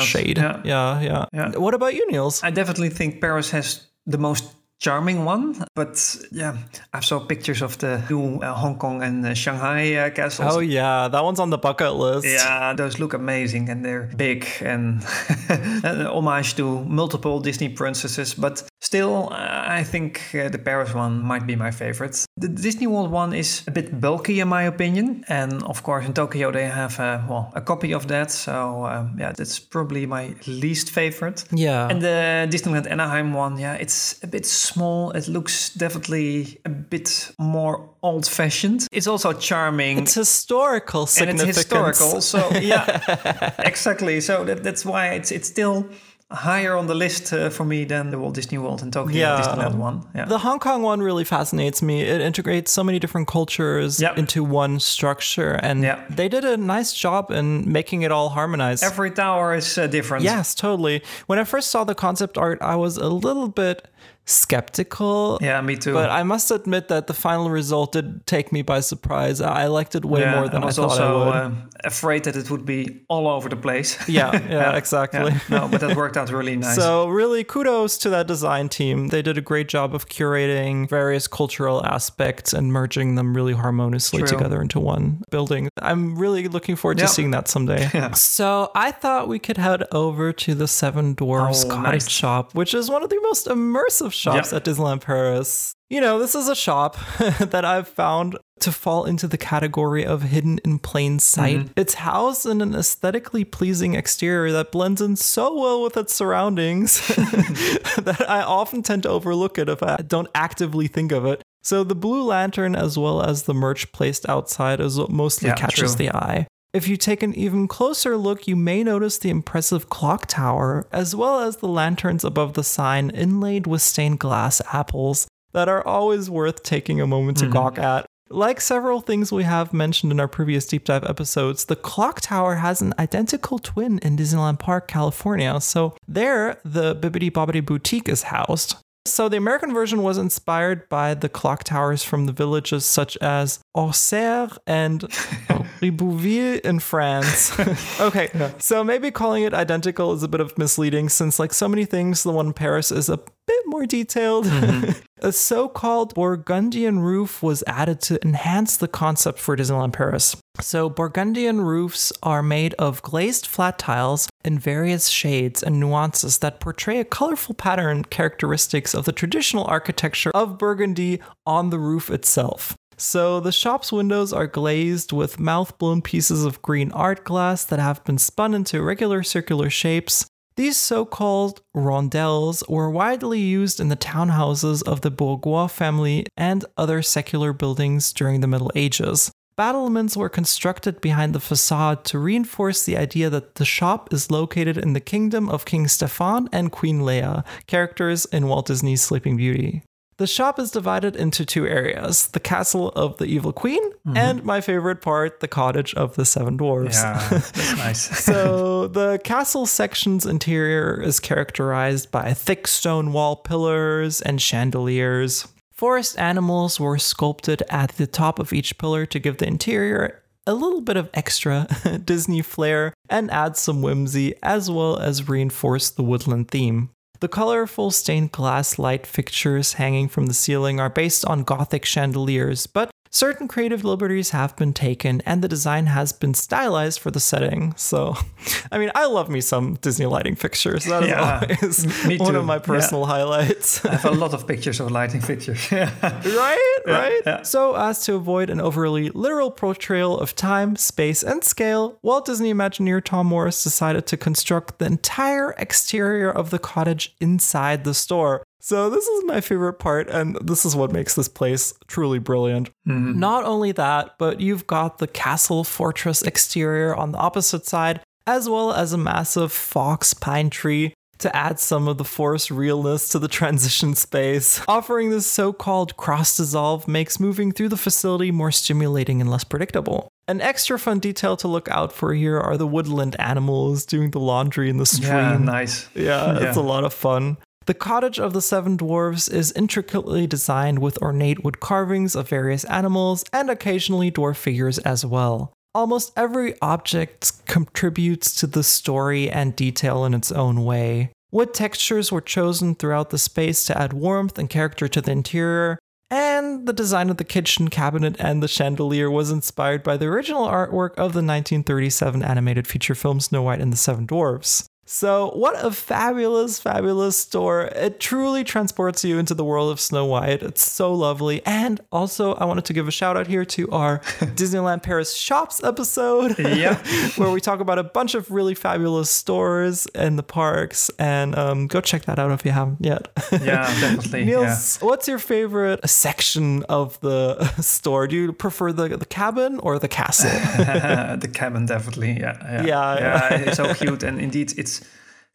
shade. 0.00 0.38
Yeah. 0.38 0.60
yeah, 0.64 1.00
yeah, 1.00 1.26
yeah. 1.32 1.56
What 1.56 1.74
about 1.74 1.94
you, 1.94 2.10
Niels? 2.10 2.42
I 2.42 2.50
definitely 2.50 2.90
think 2.90 3.20
Paris 3.20 3.50
has 3.50 3.86
the 4.06 4.18
most 4.18 4.56
charming 4.78 5.24
one. 5.24 5.64
But 5.74 6.16
yeah, 6.30 6.56
I 6.92 7.00
saw 7.00 7.20
pictures 7.20 7.62
of 7.62 7.78
the 7.78 8.02
new 8.10 8.38
uh, 8.40 8.54
Hong 8.54 8.78
Kong 8.78 9.02
and 9.02 9.24
uh, 9.24 9.34
Shanghai 9.34 9.94
uh, 9.94 10.10
castles. 10.10 10.54
Oh 10.54 10.60
yeah, 10.60 11.08
that 11.08 11.24
one's 11.24 11.40
on 11.40 11.50
the 11.50 11.58
bucket 11.58 11.94
list. 11.94 12.26
Yeah, 12.26 12.74
those 12.74 12.98
look 12.98 13.14
amazing 13.14 13.68
and 13.68 13.84
they're 13.84 14.10
big 14.16 14.46
and 14.60 15.04
an 15.48 16.06
homage 16.06 16.54
to 16.56 16.84
multiple 16.84 17.40
Disney 17.40 17.68
princesses. 17.68 18.34
But 18.34 18.62
still, 18.80 19.28
uh, 19.32 19.64
I 19.66 19.84
think 19.84 20.20
uh, 20.34 20.48
the 20.48 20.58
Paris 20.58 20.94
one 20.94 21.22
might 21.22 21.46
be 21.46 21.56
my 21.56 21.70
favorite. 21.70 22.24
The 22.36 22.48
Disney 22.48 22.86
World 22.86 23.10
one 23.10 23.32
is 23.32 23.62
a 23.66 23.70
bit 23.70 24.00
bulky 24.00 24.40
in 24.40 24.48
my 24.48 24.64
opinion, 24.64 25.24
and 25.28 25.62
of 25.64 25.82
course 25.82 26.06
in 26.06 26.12
Tokyo 26.12 26.50
they 26.50 26.66
have 26.66 26.98
uh, 27.00 27.20
well 27.28 27.52
a 27.54 27.60
copy 27.60 27.92
of 27.92 28.06
that. 28.08 28.30
So 28.30 28.86
um, 28.86 29.16
yeah, 29.18 29.32
that's 29.32 29.58
probably 29.58 30.06
my 30.06 30.34
least 30.46 30.90
favorite. 30.90 31.44
Yeah, 31.52 31.88
and 31.88 32.00
the 32.00 32.48
Disneyland 32.50 32.90
Anaheim 32.90 33.32
one, 33.32 33.58
yeah, 33.58 33.74
it's 33.74 34.22
a 34.22 34.26
bit 34.26 34.46
small. 34.46 35.10
It 35.12 35.28
looks 35.28 35.70
definitely 35.74 36.60
a 36.64 36.70
bit 36.70 37.32
more 37.38 37.90
old 38.02 38.26
fashioned. 38.26 38.86
It's 38.92 39.06
also 39.06 39.32
charming. 39.32 39.98
It's 39.98 40.14
historical 40.14 41.06
significance. 41.06 41.40
And 41.40 41.48
it's 41.48 41.58
historical. 41.58 42.20
So 42.20 42.50
yeah, 42.60 43.54
exactly. 43.58 44.20
So 44.20 44.44
that, 44.44 44.62
that's 44.62 44.84
why 44.84 45.14
it's 45.14 45.30
it's 45.32 45.48
still 45.48 45.88
higher 46.30 46.74
on 46.76 46.88
the 46.88 46.94
list 46.94 47.32
uh, 47.32 47.50
for 47.50 47.64
me 47.64 47.84
than 47.84 48.10
the 48.10 48.18
Walt 48.18 48.34
Disney 48.34 48.58
World 48.58 48.82
in 48.82 48.90
Tokyo 48.90 49.16
yeah. 49.16 49.40
Disneyland 49.40 49.76
one. 49.76 50.06
Yeah. 50.14 50.24
The 50.24 50.38
Hong 50.38 50.58
Kong 50.58 50.82
one 50.82 51.00
really 51.00 51.22
fascinates 51.22 51.82
me. 51.82 52.02
It 52.02 52.20
integrates 52.20 52.72
so 52.72 52.82
many 52.82 52.98
different 52.98 53.28
cultures 53.28 54.00
yep. 54.00 54.18
into 54.18 54.42
one 54.42 54.80
structure, 54.80 55.52
and 55.62 55.84
they 56.10 56.28
did 56.28 56.44
a 56.44 56.56
nice 56.56 56.92
job 56.92 57.30
in 57.30 57.70
making 57.70 58.02
it 58.02 58.10
all 58.10 58.30
harmonized. 58.30 58.82
Every 58.82 59.12
tower 59.12 59.54
is 59.54 59.78
uh, 59.78 59.86
different. 59.86 60.24
Yes, 60.24 60.54
totally. 60.54 61.02
When 61.26 61.38
I 61.38 61.44
first 61.44 61.70
saw 61.70 61.84
the 61.84 61.94
concept 61.94 62.36
art, 62.36 62.60
I 62.60 62.74
was 62.74 62.96
a 62.96 63.08
little 63.08 63.48
bit 63.48 63.86
skeptical. 64.26 65.38
Yeah, 65.40 65.60
me 65.60 65.76
too. 65.76 65.94
But 65.94 66.10
I 66.10 66.24
must 66.24 66.50
admit 66.50 66.88
that 66.88 67.06
the 67.06 67.14
final 67.14 67.48
result 67.48 67.92
did 67.92 68.26
take 68.26 68.52
me 68.52 68.62
by 68.62 68.80
surprise. 68.80 69.40
I 69.40 69.66
liked 69.66 69.94
it 69.94 70.04
way 70.04 70.20
yeah, 70.20 70.34
more 70.34 70.48
than 70.48 70.62
I, 70.62 70.66
was 70.66 70.78
I 70.78 70.82
thought 70.82 70.90
also, 70.90 71.22
I 71.22 71.24
would. 71.24 71.52
Uh, 71.52 71.56
afraid 71.84 72.24
that 72.24 72.36
it 72.36 72.50
would 72.50 72.66
be 72.66 73.02
all 73.08 73.28
over 73.28 73.48
the 73.48 73.56
place. 73.56 73.96
Yeah, 74.16 74.32
yeah, 74.32 74.48
yeah 74.50 74.76
exactly. 74.76 75.32
Yeah. 75.32 75.40
No, 75.50 75.68
but 75.68 75.80
that 75.80 75.96
worked 75.96 76.16
out 76.16 76.30
really 76.30 76.56
nice. 76.66 76.76
So 76.76 77.08
really, 77.08 77.44
kudos 77.44 77.98
to 77.98 78.10
that 78.10 78.26
design 78.26 78.68
team. 78.68 79.08
They 79.08 79.20
did 79.20 79.36
a 79.36 79.40
great 79.40 79.68
job 79.68 79.94
of 79.94 80.08
curating 80.08 80.88
various 80.88 81.26
cultural 81.26 81.84
aspects 81.84 82.52
and 82.52 82.72
merging 82.72 83.16
them 83.16 83.34
really 83.34 83.52
harmoniously 83.52 84.20
True. 84.20 84.28
together 84.28 84.62
into 84.62 84.80
one 84.80 85.22
building. 85.30 85.68
I'm 85.82 86.16
really 86.16 86.48
looking 86.48 86.76
forward 86.76 86.98
to 86.98 87.08
seeing 87.08 87.32
that 87.32 87.48
someday. 87.48 87.90
So 88.14 88.70
I 88.74 88.90
thought 88.90 89.28
we 89.28 89.38
could 89.38 89.58
head 89.58 89.84
over 89.92 90.32
to 90.32 90.54
the 90.54 90.68
Seven 90.68 91.14
Dwarfs 91.14 91.64
oh, 91.64 91.68
Cottage 91.68 92.04
nice. 92.04 92.08
Shop, 92.08 92.54
which 92.54 92.72
is 92.72 92.88
one 92.88 93.02
of 93.02 93.10
the 93.10 93.20
most 93.22 93.46
immersive 93.46 94.12
shops 94.16 94.52
yep. 94.52 94.60
at 94.60 94.64
Disneyland 94.64 95.02
Paris. 95.02 95.74
You 95.88 96.00
know, 96.00 96.18
this 96.18 96.34
is 96.34 96.48
a 96.48 96.56
shop 96.56 96.96
that 97.40 97.64
I've 97.64 97.86
found 97.86 98.38
to 98.60 98.72
fall 98.72 99.04
into 99.04 99.28
the 99.28 99.38
category 99.38 100.04
of 100.04 100.22
hidden 100.22 100.58
in 100.64 100.78
plain 100.78 101.18
sight. 101.18 101.58
Mm-hmm. 101.58 101.72
It's 101.76 101.94
housed 101.94 102.46
in 102.46 102.60
an 102.60 102.74
aesthetically 102.74 103.44
pleasing 103.44 103.94
exterior 103.94 104.50
that 104.52 104.72
blends 104.72 105.00
in 105.00 105.16
so 105.16 105.54
well 105.54 105.82
with 105.82 105.96
its 105.96 106.14
surroundings 106.14 107.06
that 107.16 108.24
I 108.28 108.42
often 108.42 108.82
tend 108.82 109.04
to 109.04 109.10
overlook 109.10 109.58
it 109.58 109.68
if 109.68 109.82
I 109.82 109.96
don't 109.98 110.28
actively 110.34 110.88
think 110.88 111.12
of 111.12 111.24
it. 111.24 111.42
So 111.62 111.84
the 111.84 111.94
blue 111.94 112.22
lantern 112.22 112.74
as 112.74 112.96
well 112.96 113.22
as 113.22 113.42
the 113.42 113.54
merch 113.54 113.92
placed 113.92 114.28
outside 114.28 114.80
is 114.80 114.98
what 114.98 115.10
mostly 115.10 115.48
yeah, 115.48 115.56
catches 115.56 115.94
true. 115.94 116.06
the 116.06 116.16
eye. 116.16 116.46
If 116.76 116.88
you 116.88 116.98
take 116.98 117.22
an 117.22 117.34
even 117.34 117.68
closer 117.68 118.18
look, 118.18 118.46
you 118.46 118.54
may 118.54 118.84
notice 118.84 119.16
the 119.16 119.30
impressive 119.30 119.88
clock 119.88 120.26
tower, 120.26 120.86
as 120.92 121.16
well 121.16 121.40
as 121.40 121.56
the 121.56 121.68
lanterns 121.68 122.22
above 122.22 122.52
the 122.52 122.62
sign 122.62 123.08
inlaid 123.08 123.66
with 123.66 123.80
stained 123.80 124.18
glass 124.18 124.60
apples 124.70 125.26
that 125.52 125.70
are 125.70 125.82
always 125.86 126.28
worth 126.28 126.62
taking 126.62 127.00
a 127.00 127.06
moment 127.06 127.38
to 127.38 127.44
mm-hmm. 127.44 127.54
gawk 127.54 127.78
at. 127.78 128.04
Like 128.28 128.60
several 128.60 129.00
things 129.00 129.32
we 129.32 129.44
have 129.44 129.72
mentioned 129.72 130.12
in 130.12 130.20
our 130.20 130.28
previous 130.28 130.66
deep 130.66 130.84
dive 130.84 131.04
episodes, 131.04 131.64
the 131.64 131.76
clock 131.76 132.20
tower 132.20 132.56
has 132.56 132.82
an 132.82 132.92
identical 132.98 133.58
twin 133.58 133.98
in 134.00 134.18
Disneyland 134.18 134.58
Park, 134.58 134.86
California. 134.86 135.58
So 135.62 135.96
there, 136.06 136.60
the 136.62 136.94
Bibbidi 136.94 137.30
Bobbidi 137.30 137.64
Boutique 137.64 138.10
is 138.10 138.24
housed. 138.24 138.76
So 139.06 139.28
the 139.28 139.36
American 139.36 139.72
version 139.72 140.02
was 140.02 140.18
inspired 140.18 140.88
by 140.88 141.14
the 141.14 141.28
clock 141.28 141.64
towers 141.64 142.02
from 142.02 142.26
the 142.26 142.32
villages 142.32 142.84
such 142.84 143.16
as 143.18 143.60
Auxerre 143.74 144.50
and 144.66 145.02
Ribeauvillé 145.80 146.60
in 146.60 146.78
France. 146.78 147.58
okay, 148.00 148.30
yeah. 148.34 148.52
so 148.58 148.82
maybe 148.82 149.10
calling 149.10 149.44
it 149.44 149.54
identical 149.54 150.12
is 150.12 150.22
a 150.22 150.28
bit 150.28 150.40
of 150.40 150.56
misleading 150.58 151.08
since 151.08 151.38
like 151.38 151.52
so 151.52 151.68
many 151.68 151.84
things, 151.84 152.22
the 152.22 152.32
one 152.32 152.46
in 152.46 152.52
Paris 152.52 152.90
is 152.90 153.08
a 153.08 153.18
bit 153.46 153.62
more 153.66 153.86
detailed. 153.86 154.46
Mm-hmm. 154.46 154.90
a 155.26 155.32
so-called 155.32 156.14
Burgundian 156.14 157.00
roof 157.00 157.42
was 157.42 157.62
added 157.66 158.00
to 158.02 158.24
enhance 158.24 158.76
the 158.76 158.88
concept 158.88 159.38
for 159.38 159.56
Disneyland 159.56 159.92
Paris. 159.92 160.36
So 160.60 160.88
Burgundian 160.88 161.60
roofs 161.60 162.12
are 162.22 162.42
made 162.42 162.74
of 162.74 163.02
glazed 163.02 163.46
flat 163.46 163.78
tiles 163.78 164.28
in 164.44 164.58
various 164.58 165.08
shades 165.08 165.62
and 165.62 165.78
nuances 165.78 166.38
that 166.38 166.60
portray 166.60 166.98
a 166.98 167.04
colorful 167.04 167.54
pattern 167.54 168.04
characteristics 168.04 168.94
of 168.94 169.04
the 169.04 169.12
traditional 169.12 169.64
architecture 169.66 170.30
of 170.34 170.58
Burgundy 170.58 171.20
on 171.44 171.70
the 171.70 171.78
roof 171.78 172.10
itself. 172.10 172.76
So 172.96 173.40
the 173.40 173.52
shop's 173.52 173.92
windows 173.92 174.32
are 174.32 174.46
glazed 174.46 175.12
with 175.12 175.38
mouth-blown 175.38 176.02
pieces 176.02 176.44
of 176.44 176.62
green 176.62 176.90
art 176.92 177.24
glass 177.24 177.64
that 177.64 177.78
have 177.78 178.04
been 178.04 178.18
spun 178.18 178.54
into 178.54 178.78
irregular 178.78 179.22
circular 179.22 179.68
shapes. 179.68 180.26
These 180.56 180.78
so-called 180.78 181.60
rondelles 181.76 182.66
were 182.66 182.90
widely 182.90 183.40
used 183.40 183.78
in 183.78 183.88
the 183.88 183.96
townhouses 183.96 184.82
of 184.82 185.02
the 185.02 185.10
Bourgeois 185.10 185.66
family 185.66 186.24
and 186.34 186.64
other 186.78 187.02
secular 187.02 187.52
buildings 187.52 188.10
during 188.14 188.40
the 188.40 188.46
Middle 188.46 188.72
Ages. 188.74 189.30
Battlements 189.58 190.16
were 190.16 190.30
constructed 190.30 191.02
behind 191.02 191.34
the 191.34 191.40
facade 191.40 192.04
to 192.06 192.18
reinforce 192.18 192.84
the 192.84 192.96
idea 192.96 193.28
that 193.28 193.56
the 193.56 193.64
shop 193.66 194.12
is 194.12 194.30
located 194.30 194.78
in 194.78 194.94
the 194.94 195.00
kingdom 195.00 195.50
of 195.50 195.66
King 195.66 195.88
Stefan 195.88 196.48
and 196.52 196.72
Queen 196.72 197.04
Leah, 197.04 197.44
characters 197.66 198.24
in 198.26 198.48
Walt 198.48 198.66
Disney's 198.66 199.02
Sleeping 199.02 199.36
Beauty. 199.36 199.82
The 200.18 200.26
shop 200.26 200.58
is 200.58 200.70
divided 200.70 201.14
into 201.14 201.44
two 201.44 201.66
areas 201.66 202.28
the 202.28 202.40
castle 202.40 202.88
of 202.90 203.18
the 203.18 203.26
evil 203.26 203.52
queen, 203.52 203.82
mm-hmm. 203.92 204.16
and 204.16 204.44
my 204.44 204.62
favorite 204.62 205.02
part, 205.02 205.40
the 205.40 205.48
cottage 205.48 205.94
of 205.94 206.16
the 206.16 206.24
seven 206.24 206.56
dwarves. 206.56 206.94
Yeah, 206.94 207.76
nice. 207.76 208.24
so 208.24 208.88
the 208.88 209.20
castle 209.24 209.66
section's 209.66 210.24
interior 210.24 211.02
is 211.02 211.20
characterized 211.20 212.10
by 212.10 212.32
thick 212.32 212.66
stone 212.66 213.12
wall 213.12 213.36
pillars 213.36 214.22
and 214.22 214.40
chandeliers. 214.40 215.48
Forest 215.72 216.18
animals 216.18 216.80
were 216.80 216.98
sculpted 216.98 217.62
at 217.68 217.90
the 217.98 218.06
top 218.06 218.38
of 218.38 218.54
each 218.54 218.78
pillar 218.78 219.04
to 219.04 219.18
give 219.18 219.36
the 219.36 219.46
interior 219.46 220.22
a 220.46 220.54
little 220.54 220.80
bit 220.80 220.96
of 220.96 221.10
extra 221.12 221.66
Disney 222.04 222.40
flair 222.40 222.94
and 223.10 223.30
add 223.30 223.56
some 223.56 223.82
whimsy 223.82 224.34
as 224.42 224.70
well 224.70 224.96
as 224.96 225.28
reinforce 225.28 225.90
the 225.90 226.02
woodland 226.02 226.50
theme. 226.50 226.90
The 227.20 227.28
colorful 227.28 227.90
stained 227.90 228.32
glass 228.32 228.78
light 228.78 229.06
fixtures 229.06 229.74
hanging 229.74 230.08
from 230.08 230.26
the 230.26 230.34
ceiling 230.34 230.80
are 230.80 230.90
based 230.90 231.24
on 231.24 231.44
Gothic 231.44 231.84
chandeliers, 231.84 232.66
but 232.66 232.90
certain 233.10 233.48
creative 233.48 233.84
liberties 233.84 234.30
have 234.30 234.56
been 234.56 234.72
taken 234.72 235.20
and 235.26 235.42
the 235.42 235.48
design 235.48 235.86
has 235.86 236.12
been 236.12 236.34
stylized 236.34 237.00
for 237.00 237.10
the 237.10 237.20
setting. 237.20 237.74
So, 237.76 238.16
I 238.72 238.78
mean, 238.78 238.90
I 238.94 239.06
love 239.06 239.28
me 239.28 239.40
some 239.40 239.74
Disney 239.80 240.06
lighting 240.06 240.34
fixtures. 240.34 240.84
That 240.84 241.02
is 241.04 241.08
Yeah, 241.08 241.40
always 241.60 242.06
me 242.06 242.18
one 242.18 242.34
of 242.36 242.44
my 242.44 242.56
Yeah. 242.56 242.60
personal 242.60 243.04
highlights. 243.06 243.84
I 243.84 243.94
have 243.96 244.04
a 244.04 244.10
lot 244.24 244.34
of 244.34 244.46
pictures 244.46 244.80
of 244.80 244.90
lighting 244.90 245.20
fixtures. 245.20 245.70
right? 245.72 246.78
right? 246.86 247.20
yeah. 247.26 247.42
So, 247.42 247.74
as 247.76 248.04
to 248.06 248.14
avoid 248.14 248.50
an 248.50 248.60
overly 248.60 249.10
literal 249.10 249.50
portrayal 249.50 250.18
of 250.18 250.34
time, 250.34 250.76
space, 250.76 251.22
and 251.22 251.42
scale, 251.44 251.98
Walt 252.02 252.26
Disney 252.26 252.52
Imagineer 252.52 253.02
Tom 253.04 253.26
Morris 253.26 253.62
decided 253.62 254.06
to 254.06 254.16
construct 254.16 254.78
the 254.78 254.86
entire 254.86 255.52
exterior 255.58 256.30
of 256.30 256.50
the 256.50 256.58
cottage 256.58 257.14
inside 257.20 257.84
the 257.84 257.94
store. 257.94 258.42
So, 258.66 258.90
this 258.90 259.06
is 259.06 259.22
my 259.26 259.40
favorite 259.40 259.74
part, 259.74 260.08
and 260.10 260.34
this 260.44 260.66
is 260.66 260.74
what 260.74 260.90
makes 260.90 261.14
this 261.14 261.28
place 261.28 261.72
truly 261.86 262.18
brilliant. 262.18 262.70
Mm-hmm. 262.84 263.16
Not 263.16 263.44
only 263.44 263.70
that, 263.70 264.18
but 264.18 264.40
you've 264.40 264.66
got 264.66 264.98
the 264.98 265.06
castle 265.06 265.62
fortress 265.62 266.20
exterior 266.22 266.92
on 266.92 267.12
the 267.12 267.18
opposite 267.18 267.64
side, 267.64 268.00
as 268.26 268.48
well 268.48 268.72
as 268.72 268.92
a 268.92 268.98
massive 268.98 269.52
fox 269.52 270.14
pine 270.14 270.50
tree 270.50 270.94
to 271.18 271.34
add 271.34 271.60
some 271.60 271.86
of 271.86 271.98
the 271.98 272.04
forest 272.04 272.50
realness 272.50 273.08
to 273.10 273.20
the 273.20 273.28
transition 273.38 273.94
space. 273.94 274.60
Offering 274.66 275.10
this 275.10 275.28
so 275.28 275.52
called 275.52 275.96
cross 275.96 276.36
dissolve 276.36 276.88
makes 276.88 277.20
moving 277.20 277.52
through 277.52 277.68
the 277.68 277.76
facility 277.76 278.32
more 278.32 278.50
stimulating 278.50 279.20
and 279.20 279.30
less 279.30 279.44
predictable. 279.44 280.08
An 280.26 280.40
extra 280.40 280.76
fun 280.76 280.98
detail 280.98 281.36
to 281.36 281.46
look 281.46 281.68
out 281.68 281.92
for 281.92 282.14
here 282.14 282.40
are 282.40 282.56
the 282.56 282.66
woodland 282.66 283.14
animals 283.20 283.86
doing 283.86 284.10
the 284.10 284.18
laundry 284.18 284.68
in 284.68 284.78
the 284.78 284.86
stream. 284.86 285.12
yeah, 285.12 285.38
nice. 285.38 285.88
Yeah, 285.94 286.40
it's 286.40 286.56
a 286.56 286.62
lot 286.62 286.82
of 286.82 286.92
fun. 286.92 287.36
The 287.66 287.74
cottage 287.74 288.20
of 288.20 288.32
the 288.32 288.40
seven 288.40 288.78
dwarves 288.78 289.28
is 289.28 289.50
intricately 289.52 290.28
designed 290.28 290.78
with 290.78 291.02
ornate 291.02 291.42
wood 291.42 291.58
carvings 291.58 292.14
of 292.14 292.28
various 292.28 292.62
animals 292.64 293.24
and 293.32 293.50
occasionally 293.50 294.12
dwarf 294.12 294.36
figures 294.36 294.78
as 294.78 295.04
well. 295.04 295.52
Almost 295.74 296.12
every 296.16 296.54
object 296.62 297.44
contributes 297.46 298.32
to 298.36 298.46
the 298.46 298.62
story 298.62 299.28
and 299.28 299.56
detail 299.56 300.04
in 300.04 300.14
its 300.14 300.30
own 300.30 300.64
way. 300.64 301.10
Wood 301.32 301.54
textures 301.54 302.12
were 302.12 302.20
chosen 302.20 302.76
throughout 302.76 303.10
the 303.10 303.18
space 303.18 303.64
to 303.64 303.76
add 303.76 303.92
warmth 303.92 304.38
and 304.38 304.48
character 304.48 304.86
to 304.86 305.00
the 305.00 305.10
interior, 305.10 305.80
and 306.08 306.66
the 306.68 306.72
design 306.72 307.10
of 307.10 307.16
the 307.16 307.24
kitchen 307.24 307.66
cabinet 307.66 308.14
and 308.20 308.44
the 308.44 308.48
chandelier 308.48 309.10
was 309.10 309.32
inspired 309.32 309.82
by 309.82 309.96
the 309.96 310.06
original 310.06 310.46
artwork 310.46 310.92
of 310.92 311.14
the 311.14 311.18
1937 311.18 312.22
animated 312.22 312.68
feature 312.68 312.94
film 312.94 313.18
Snow 313.18 313.42
White 313.42 313.60
and 313.60 313.72
the 313.72 313.76
Seven 313.76 314.06
Dwarfs. 314.06 314.68
So, 314.88 315.30
what 315.34 315.56
a 315.64 315.72
fabulous, 315.72 316.60
fabulous 316.60 317.16
store. 317.16 317.62
It 317.74 317.98
truly 317.98 318.44
transports 318.44 319.04
you 319.04 319.18
into 319.18 319.34
the 319.34 319.44
world 319.44 319.72
of 319.72 319.80
Snow 319.80 320.04
White. 320.06 320.44
It's 320.44 320.62
so 320.64 320.94
lovely. 320.94 321.44
And 321.44 321.80
also, 321.90 322.34
I 322.34 322.44
wanted 322.44 322.66
to 322.66 322.72
give 322.72 322.86
a 322.86 322.92
shout 322.92 323.16
out 323.16 323.26
here 323.26 323.44
to 323.44 323.68
our 323.70 323.98
Disneyland 324.38 324.84
Paris 324.84 325.12
Shops 325.14 325.60
episode, 325.64 326.38
Yeah. 326.38 326.76
where 327.16 327.32
we 327.32 327.40
talk 327.40 327.58
about 327.58 327.80
a 327.80 327.82
bunch 327.82 328.14
of 328.14 328.30
really 328.30 328.54
fabulous 328.54 329.10
stores 329.10 329.86
in 329.86 330.14
the 330.14 330.22
parks. 330.22 330.88
And 331.00 331.36
um, 331.36 331.66
go 331.66 331.80
check 331.80 332.04
that 332.04 332.20
out 332.20 332.30
if 332.30 332.44
you 332.44 332.52
haven't 332.52 332.78
yet. 332.80 333.08
Yeah, 333.32 333.66
definitely. 333.80 334.20
yeah. 334.20 334.24
Niels, 334.26 334.78
what's 334.80 335.08
your 335.08 335.18
favorite 335.18 335.80
section 335.90 336.62
of 336.68 336.98
the 337.00 337.44
store? 337.60 338.06
Do 338.06 338.14
you 338.14 338.32
prefer 338.32 338.70
the, 338.72 338.96
the 338.96 339.04
cabin 339.06 339.58
or 339.58 339.80
the 339.80 339.88
castle? 339.88 340.30
the 340.30 341.28
cabin 341.32 341.66
definitely 341.66 342.12
yeah 342.20 342.36
yeah 342.40 342.64
Yeah, 342.64 342.98
yeah 343.00 343.34
it's 343.40 343.56
so 343.56 343.74
cute 343.74 344.02
and 344.04 344.20
indeed 344.20 344.52
it's 344.56 344.76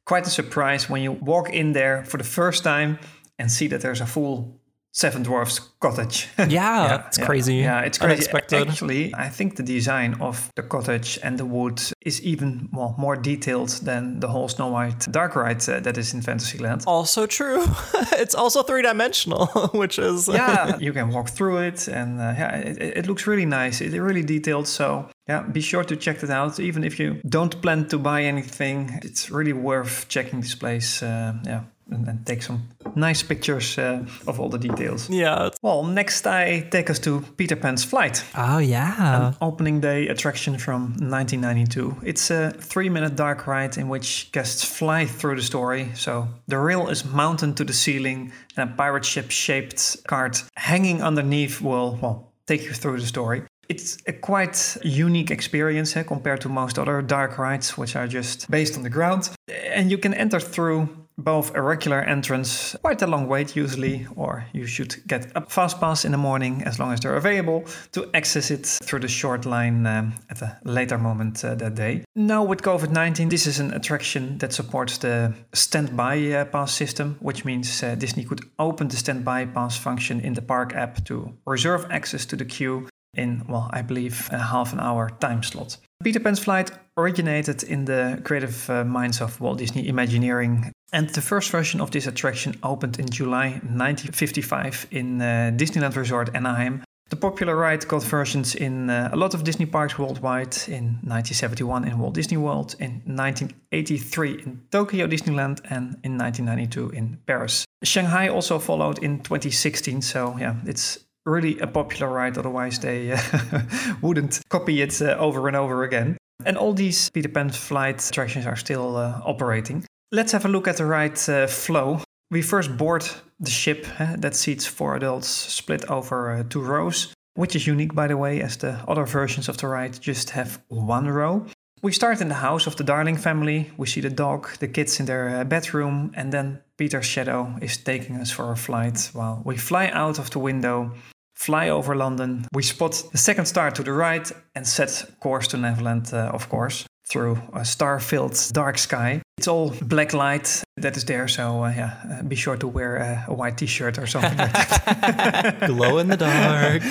quite 0.05 0.25
a 0.27 0.29
surprise 0.29 0.89
when 0.89 1.01
you 1.01 1.11
walk 1.11 1.49
in 1.49 1.73
there 1.73 2.03
for 2.05 2.17
the 2.17 2.23
first 2.23 2.63
time 2.63 2.97
and 3.39 3.51
see 3.51 3.67
that 3.67 3.81
there's 3.81 4.01
a 4.01 4.05
full 4.05 4.57
seven 4.93 5.23
dwarfs 5.23 5.59
cottage 5.79 6.27
Yeah, 6.49 7.05
it's 7.07 7.17
crazy. 7.17 7.55
yeah 7.55 7.79
it's 7.81 7.97
crazy 7.97 8.13
Unexpected. 8.13 8.67
actually 8.67 9.15
i 9.15 9.29
think 9.29 9.55
the 9.55 9.63
design 9.63 10.15
of 10.19 10.51
the 10.57 10.63
cottage 10.63 11.17
and 11.23 11.37
the 11.37 11.45
wood 11.45 11.81
is 12.01 12.21
even 12.23 12.67
well, 12.73 12.93
more 12.97 13.15
detailed 13.15 13.69
than 13.85 14.19
the 14.19 14.27
whole 14.27 14.49
snow 14.49 14.67
white 14.67 14.99
dark 15.09 15.37
ride 15.37 15.61
uh, 15.69 15.79
that 15.79 15.97
is 15.97 16.13
in 16.13 16.21
fantasyland 16.21 16.83
also 16.87 17.25
true. 17.25 17.63
it's 18.23 18.35
also 18.35 18.63
three 18.63 18.81
dimensional, 18.81 19.45
which 19.73 19.97
is 19.97 20.27
yeah, 20.27 20.77
you 20.77 20.91
can 20.91 21.09
walk 21.09 21.29
through 21.29 21.59
it, 21.59 21.87
and 21.87 22.19
uh, 22.19 22.33
yeah, 22.37 22.55
it, 22.57 22.77
it 22.81 22.97
it 22.97 23.07
looks 23.07 23.27
really 23.27 23.45
nice. 23.45 23.79
It's 23.81 23.95
really 23.95 24.23
detailed. 24.23 24.67
So 24.67 25.07
yeah, 25.27 25.43
be 25.43 25.61
sure 25.61 25.83
to 25.83 25.95
check 25.95 26.23
it 26.23 26.29
out. 26.29 26.59
Even 26.59 26.83
if 26.83 26.99
you 26.99 27.21
don't 27.27 27.61
plan 27.61 27.87
to 27.89 27.97
buy 27.97 28.23
anything, 28.23 28.99
it's 29.03 29.29
really 29.29 29.53
worth 29.53 30.07
checking 30.07 30.41
this 30.41 30.55
place. 30.55 31.03
Uh, 31.03 31.33
yeah, 31.45 31.63
and, 31.91 32.07
and 32.07 32.25
take 32.25 32.41
some 32.41 32.67
nice 32.95 33.21
pictures 33.21 33.77
uh, 33.77 34.03
of 34.27 34.39
all 34.39 34.49
the 34.49 34.57
details. 34.57 35.09
yeah. 35.09 35.49
Well, 35.61 35.83
next 35.83 36.25
I 36.25 36.61
take 36.71 36.89
us 36.89 36.99
to 36.99 37.21
Peter 37.37 37.55
Pan's 37.55 37.83
Flight, 37.83 38.23
oh 38.35 38.57
yeah. 38.59 39.27
An 39.27 39.35
opening 39.41 39.81
day 39.81 40.07
attraction 40.07 40.57
from 40.57 40.93
1992. 40.99 41.97
It's 42.03 42.31
a 42.31 42.51
three-minute 42.51 43.15
dark 43.15 43.47
ride 43.47 43.77
in 43.77 43.89
which 43.89 44.31
guests 44.31 44.63
fly 44.63 45.05
through 45.05 45.35
the 45.35 45.43
story. 45.43 45.91
So 45.95 46.27
the 46.47 46.57
rail 46.57 46.89
is 46.89 47.05
mounted 47.05 47.57
to 47.57 47.63
the 47.63 47.73
ceiling, 47.73 48.31
and 48.57 48.69
a 48.69 48.73
pirate 48.73 49.05
ship-shaped 49.05 50.07
cart 50.07 50.43
hanging 50.55 51.01
underneath 51.03 51.61
will 51.61 51.99
well 52.01 52.31
take 52.47 52.63
you 52.63 52.73
through 52.73 52.99
the 52.99 53.07
story. 53.07 53.43
It's 53.71 53.97
a 54.05 54.11
quite 54.11 54.77
unique 54.83 55.31
experience 55.31 55.95
eh, 55.95 56.03
compared 56.03 56.41
to 56.41 56.49
most 56.49 56.77
other 56.77 57.01
dark 57.01 57.37
rides, 57.37 57.77
which 57.77 57.95
are 57.95 58.05
just 58.05 58.51
based 58.51 58.75
on 58.75 58.83
the 58.83 58.89
ground. 58.89 59.29
And 59.47 59.89
you 59.89 59.97
can 59.97 60.13
enter 60.13 60.41
through 60.41 60.89
both 61.17 61.55
a 61.55 61.61
regular 61.61 62.01
entrance, 62.01 62.75
quite 62.81 63.01
a 63.01 63.07
long 63.07 63.29
wait 63.29 63.55
usually, 63.55 64.05
or 64.17 64.43
you 64.51 64.65
should 64.65 64.95
get 65.07 65.31
a 65.35 65.41
fast 65.47 65.79
pass 65.79 66.03
in 66.03 66.11
the 66.11 66.17
morning 66.17 66.63
as 66.65 66.79
long 66.79 66.91
as 66.91 66.99
they're 66.99 67.15
available 67.15 67.63
to 67.93 68.09
access 68.13 68.51
it 68.51 68.65
through 68.83 68.99
the 68.99 69.07
short 69.07 69.45
line 69.45 69.87
um, 69.87 70.15
at 70.29 70.41
a 70.41 70.57
later 70.65 70.97
moment 70.97 71.45
uh, 71.45 71.55
that 71.55 71.75
day. 71.75 72.03
Now, 72.13 72.43
with 72.43 72.61
COVID 72.63 72.91
19, 72.91 73.29
this 73.29 73.47
is 73.47 73.59
an 73.59 73.71
attraction 73.73 74.37
that 74.39 74.51
supports 74.51 74.97
the 74.97 75.33
standby 75.53 76.33
uh, 76.33 76.45
pass 76.45 76.73
system, 76.73 77.15
which 77.21 77.45
means 77.45 77.83
uh, 77.83 77.95
Disney 77.95 78.25
could 78.25 78.41
open 78.59 78.89
the 78.89 78.97
standby 78.97 79.45
pass 79.45 79.77
function 79.77 80.19
in 80.19 80.33
the 80.33 80.41
park 80.41 80.75
app 80.75 81.05
to 81.05 81.31
reserve 81.45 81.85
access 81.89 82.25
to 82.25 82.35
the 82.35 82.45
queue 82.45 82.87
in, 83.15 83.43
well, 83.47 83.69
I 83.71 83.81
believe 83.81 84.29
a 84.31 84.37
half 84.37 84.73
an 84.73 84.79
hour 84.79 85.09
time 85.19 85.43
slot. 85.43 85.77
Peter 86.03 86.19
Pan's 86.19 86.39
Flight 86.39 86.71
originated 86.97 87.63
in 87.63 87.85
the 87.85 88.21
creative 88.23 88.69
uh, 88.69 88.83
minds 88.83 89.21
of 89.21 89.39
Walt 89.39 89.57
Disney 89.57 89.87
Imagineering, 89.87 90.71
and 90.93 91.09
the 91.09 91.21
first 91.21 91.51
version 91.51 91.81
of 91.81 91.91
this 91.91 92.07
attraction 92.07 92.55
opened 92.63 92.99
in 92.99 93.09
July 93.09 93.49
1955 93.51 94.87
in 94.91 95.21
uh, 95.21 95.51
Disneyland 95.55 95.95
Resort 95.95 96.35
Anaheim. 96.35 96.83
The 97.09 97.17
popular 97.17 97.57
ride 97.57 97.85
got 97.89 98.03
versions 98.03 98.55
in 98.55 98.89
uh, 98.89 99.09
a 99.11 99.17
lot 99.17 99.33
of 99.33 99.43
Disney 99.43 99.65
parks 99.65 99.99
worldwide 99.99 100.55
in 100.67 100.97
1971 101.03 101.85
in 101.85 101.99
Walt 101.99 102.13
Disney 102.13 102.37
World, 102.37 102.75
in 102.79 103.01
1983 103.05 104.31
in 104.31 104.61
Tokyo 104.71 105.07
Disneyland, 105.07 105.59
and 105.69 105.97
in 106.03 106.17
1992 106.17 106.89
in 106.91 107.17
Paris. 107.27 107.65
Shanghai 107.83 108.29
also 108.29 108.59
followed 108.59 109.03
in 109.03 109.19
2016, 109.19 110.01
so 110.01 110.37
yeah, 110.39 110.55
it's 110.65 110.99
really 111.25 111.59
a 111.59 111.67
popular 111.67 112.11
ride, 112.11 112.37
otherwise 112.37 112.79
they 112.79 113.11
uh, 113.11 113.19
wouldn't 114.01 114.41
copy 114.49 114.81
it 114.81 115.01
uh, 115.01 115.15
over 115.17 115.47
and 115.47 115.55
over 115.55 115.83
again. 115.83 116.17
And 116.45 116.57
all 116.57 116.73
these 116.73 117.09
Peter 117.09 117.29
Pan 117.29 117.49
flight 117.49 118.07
attractions 118.07 118.45
are 118.45 118.55
still 118.55 118.97
uh, 118.97 119.21
operating. 119.25 119.85
Let's 120.11 120.31
have 120.31 120.45
a 120.45 120.49
look 120.49 120.67
at 120.67 120.77
the 120.77 120.85
ride 120.85 121.17
flow. 121.17 122.01
We 122.31 122.41
first 122.41 122.75
board 122.77 123.07
the 123.39 123.49
ship 123.49 123.85
that 123.97 124.35
seats 124.35 124.65
four 124.65 124.95
adults 124.95 125.27
split 125.27 125.89
over 125.89 126.45
two 126.49 126.61
rows, 126.61 127.13
which 127.35 127.55
is 127.55 127.67
unique, 127.67 127.93
by 127.93 128.07
the 128.07 128.17
way, 128.17 128.41
as 128.41 128.57
the 128.57 128.73
other 128.87 129.05
versions 129.05 129.49
of 129.49 129.57
the 129.57 129.67
ride 129.67 129.99
just 130.01 130.31
have 130.31 130.61
one 130.67 131.07
row. 131.07 131.45
We 131.83 131.91
start 131.91 132.21
in 132.21 132.27
the 132.27 132.35
house 132.35 132.67
of 132.67 132.75
the 132.75 132.83
Darling 132.83 133.17
family. 133.17 133.71
We 133.75 133.87
see 133.87 134.01
the 134.01 134.09
dog, 134.09 134.49
the 134.59 134.67
kids 134.67 134.99
in 134.99 135.07
their 135.07 135.43
bedroom, 135.45 136.11
and 136.13 136.31
then 136.31 136.61
Peter's 136.81 137.05
shadow 137.05 137.53
is 137.61 137.77
taking 137.77 138.15
us 138.15 138.31
for 138.31 138.51
a 138.51 138.55
flight 138.55 139.11
while 139.13 139.39
we 139.45 139.55
fly 139.55 139.91
out 139.93 140.17
of 140.17 140.31
the 140.31 140.39
window, 140.39 140.91
fly 141.35 141.69
over 141.69 141.95
London. 141.95 142.43
We 142.53 142.63
spot 142.63 143.03
the 143.11 143.19
second 143.19 143.45
star 143.45 143.69
to 143.69 143.83
the 143.83 143.93
right 143.93 144.31
and 144.55 144.65
set 144.65 145.05
course 145.19 145.47
to 145.49 145.57
Neverland, 145.57 146.11
uh, 146.11 146.31
of 146.33 146.49
course. 146.49 146.85
through 147.07 147.37
a 147.53 147.63
star-filled 147.63 148.37
dark 148.53 148.77
sky. 148.77 149.21
It's 149.37 149.47
all 149.47 149.75
black 149.81 150.13
light 150.13 150.63
that 150.77 150.97
is 150.97 151.05
there, 151.05 151.27
so 151.27 151.65
uh, 151.65 151.69
yeah, 151.69 151.93
uh, 152.09 152.23
be 152.23 152.35
sure 152.35 152.57
to 152.57 152.67
wear 152.67 152.95
a, 152.95 153.25
a 153.27 153.33
white 153.33 153.57
T-shirt 153.57 153.99
or 153.99 154.07
something 154.07 154.37
like 154.37 154.53
that. 154.53 155.59
Glow 155.67 155.99
in 155.99 156.07
the 156.07 156.17
dark. 156.17 156.81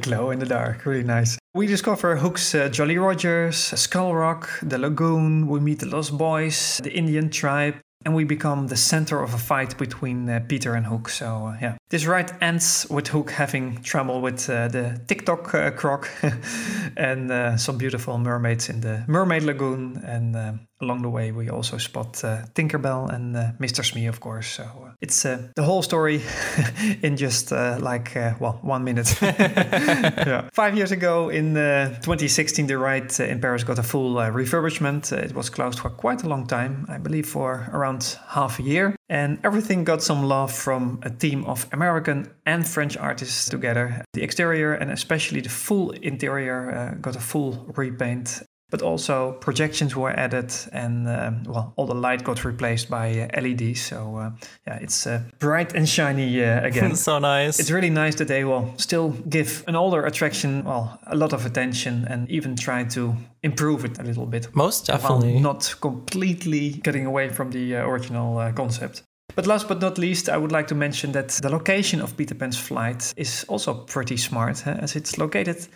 Glow 0.02 0.30
in 0.30 0.38
the 0.40 0.46
dark, 0.46 0.84
really 0.84 1.04
nice. 1.04 1.38
We 1.54 1.66
discover 1.66 2.16
Hook's 2.16 2.54
uh, 2.54 2.70
Jolly 2.70 2.98
Rogers, 2.98 3.56
Skull 3.56 4.14
Rock, 4.14 4.48
the 4.62 4.78
lagoon. 4.78 5.46
We 5.46 5.60
meet 5.60 5.78
the 5.78 5.86
Lost 5.86 6.16
Boys, 6.16 6.80
the 6.82 6.92
Indian 6.92 7.30
tribe, 7.30 7.76
and 8.04 8.14
we 8.14 8.24
become 8.24 8.68
the 8.68 8.76
center 8.76 9.22
of 9.22 9.34
a 9.34 9.38
fight 9.38 9.76
between 9.78 10.28
uh, 10.28 10.44
Peter 10.46 10.74
and 10.74 10.86
Hook. 10.86 11.08
So 11.08 11.46
uh, 11.46 11.58
yeah, 11.60 11.76
this 11.90 12.04
ride 12.04 12.32
ends 12.42 12.86
with 12.90 13.08
Hook 13.08 13.30
having 13.30 13.82
trouble 13.82 14.20
with 14.20 14.48
uh, 14.50 14.68
the 14.68 15.00
Tick-Tock 15.06 15.54
uh, 15.54 15.70
croc 15.70 16.08
and 16.96 17.30
uh, 17.30 17.56
some 17.56 17.78
beautiful 17.78 18.18
mermaids 18.18 18.68
in 18.68 18.80
the 18.80 19.04
Mermaid 19.06 19.42
Lagoon. 19.42 20.02
And 20.04 20.36
uh, 20.36 20.52
along 20.82 21.00
the 21.02 21.08
way, 21.08 21.32
we 21.32 21.48
also 21.48 21.78
spot 21.78 22.22
uh, 22.24 22.42
Tinkerbell 22.54 23.10
and 23.10 23.36
uh, 23.36 23.52
Mr. 23.58 23.82
Smee, 23.82 24.06
of 24.06 24.20
course. 24.20 24.48
So 24.48 24.64
uh, 24.64 24.92
it's 25.00 25.22
the 25.22 25.62
whole 25.62 25.82
story 25.82 26.20
in 27.02 27.16
just 27.16 27.52
like 27.52 28.14
well 28.38 28.58
one 28.62 28.84
minute. 28.84 29.16
yeah. 29.22 30.48
Five 30.52 30.76
years 30.76 30.92
ago, 30.92 31.30
in 31.30 31.54
2016, 31.54 32.66
the 32.66 32.76
ride 32.76 33.18
in 33.18 33.40
Paris 33.40 33.64
got 33.64 33.78
a 33.78 33.82
full 33.82 34.14
refurbishment. 34.14 35.10
it 35.12 35.34
was 35.34 35.48
closed 35.48 35.78
for 35.78 35.88
quite 35.88 36.22
a 36.22 36.28
long 36.28 36.46
time, 36.46 36.84
I 36.88 36.98
believe, 36.98 37.26
for 37.26 37.70
around 37.72 38.18
half 38.28 38.58
a 38.58 38.62
year. 38.62 38.94
And 39.08 39.38
everything 39.42 39.84
got 39.84 40.02
some 40.02 40.24
love 40.24 40.52
from 40.52 41.00
a 41.02 41.08
team 41.08 41.44
of 41.46 41.66
American 41.78 42.18
and 42.44 42.66
French 42.66 42.96
artists 42.96 43.48
together. 43.48 44.02
The 44.12 44.22
exterior 44.22 44.72
and 44.80 44.90
especially 44.90 45.40
the 45.40 45.48
full 45.48 45.90
interior 45.90 46.58
uh, 46.70 46.94
got 47.00 47.14
a 47.16 47.20
full 47.20 47.52
repaint 47.76 48.42
but 48.70 48.82
also 48.82 49.32
projections 49.40 49.96
were 49.96 50.10
added 50.10 50.52
and 50.72 51.08
um, 51.08 51.42
well 51.44 51.72
all 51.76 51.86
the 51.86 51.94
light 51.94 52.22
got 52.22 52.44
replaced 52.44 52.90
by 52.90 53.20
uh, 53.20 53.40
leds 53.40 53.80
so 53.80 54.16
uh, 54.16 54.30
yeah 54.66 54.78
it's 54.80 55.06
uh, 55.06 55.22
bright 55.38 55.74
and 55.74 55.88
shiny 55.88 56.44
uh, 56.44 56.66
again. 56.66 56.96
So 57.08 57.18
nice. 57.18 57.60
It's 57.60 57.70
really 57.70 57.90
nice 57.90 58.16
that 58.16 58.28
they 58.28 58.44
will 58.44 58.74
still 58.76 59.10
give 59.28 59.64
an 59.66 59.76
older 59.76 60.04
attraction 60.04 60.64
well 60.64 60.98
a 61.06 61.16
lot 61.16 61.32
of 61.32 61.46
attention 61.46 62.04
and 62.10 62.28
even 62.30 62.56
try 62.56 62.84
to 62.84 63.14
improve 63.42 63.84
it 63.84 63.98
a 63.98 64.02
little 64.02 64.26
bit. 64.26 64.48
Most 64.54 64.86
definitely. 64.86 65.40
not 65.40 65.74
completely 65.80 66.70
getting 66.82 67.06
away 67.06 67.28
from 67.28 67.50
the 67.50 67.76
uh, 67.76 67.86
original 67.86 68.38
uh, 68.38 68.52
concept 68.52 69.02
but 69.34 69.46
last 69.46 69.68
but 69.68 69.80
not 69.80 69.98
least, 69.98 70.28
I 70.28 70.36
would 70.36 70.52
like 70.52 70.66
to 70.68 70.74
mention 70.74 71.12
that 71.12 71.28
the 71.28 71.50
location 71.50 72.00
of 72.00 72.16
Peter 72.16 72.34
Pan's 72.34 72.58
flight 72.58 73.12
is 73.16 73.44
also 73.48 73.74
pretty 73.74 74.16
smart, 74.16 74.60
huh? 74.60 74.76
as 74.80 74.96
it's 74.96 75.18
located 75.18 75.68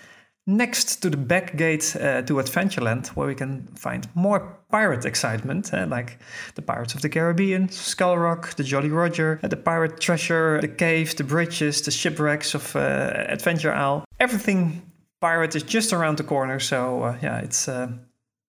next 0.46 0.96
to 0.96 1.10
the 1.10 1.16
back 1.16 1.56
gate 1.56 1.94
uh, 1.96 2.22
to 2.22 2.34
Adventureland, 2.34 3.08
where 3.08 3.28
we 3.28 3.34
can 3.34 3.66
find 3.76 4.08
more 4.14 4.58
pirate 4.70 5.04
excitement, 5.04 5.72
uh, 5.72 5.86
like 5.86 6.18
the 6.54 6.62
Pirates 6.62 6.94
of 6.94 7.02
the 7.02 7.08
Caribbean, 7.08 7.68
Skull 7.68 8.18
Rock, 8.18 8.54
the 8.56 8.64
Jolly 8.64 8.90
Roger, 8.90 9.38
uh, 9.42 9.48
the 9.48 9.56
pirate 9.56 10.00
treasure, 10.00 10.60
the 10.60 10.68
caves, 10.68 11.14
the 11.14 11.24
bridges, 11.24 11.82
the 11.82 11.90
shipwrecks 11.90 12.54
of 12.54 12.74
uh, 12.74 13.12
Adventure 13.28 13.72
Isle. 13.72 14.04
Everything 14.18 14.82
pirate 15.20 15.54
is 15.54 15.62
just 15.62 15.92
around 15.92 16.18
the 16.18 16.24
corner, 16.24 16.58
so 16.58 17.02
uh, 17.02 17.16
yeah, 17.22 17.38
it's 17.38 17.68
uh, 17.68 17.88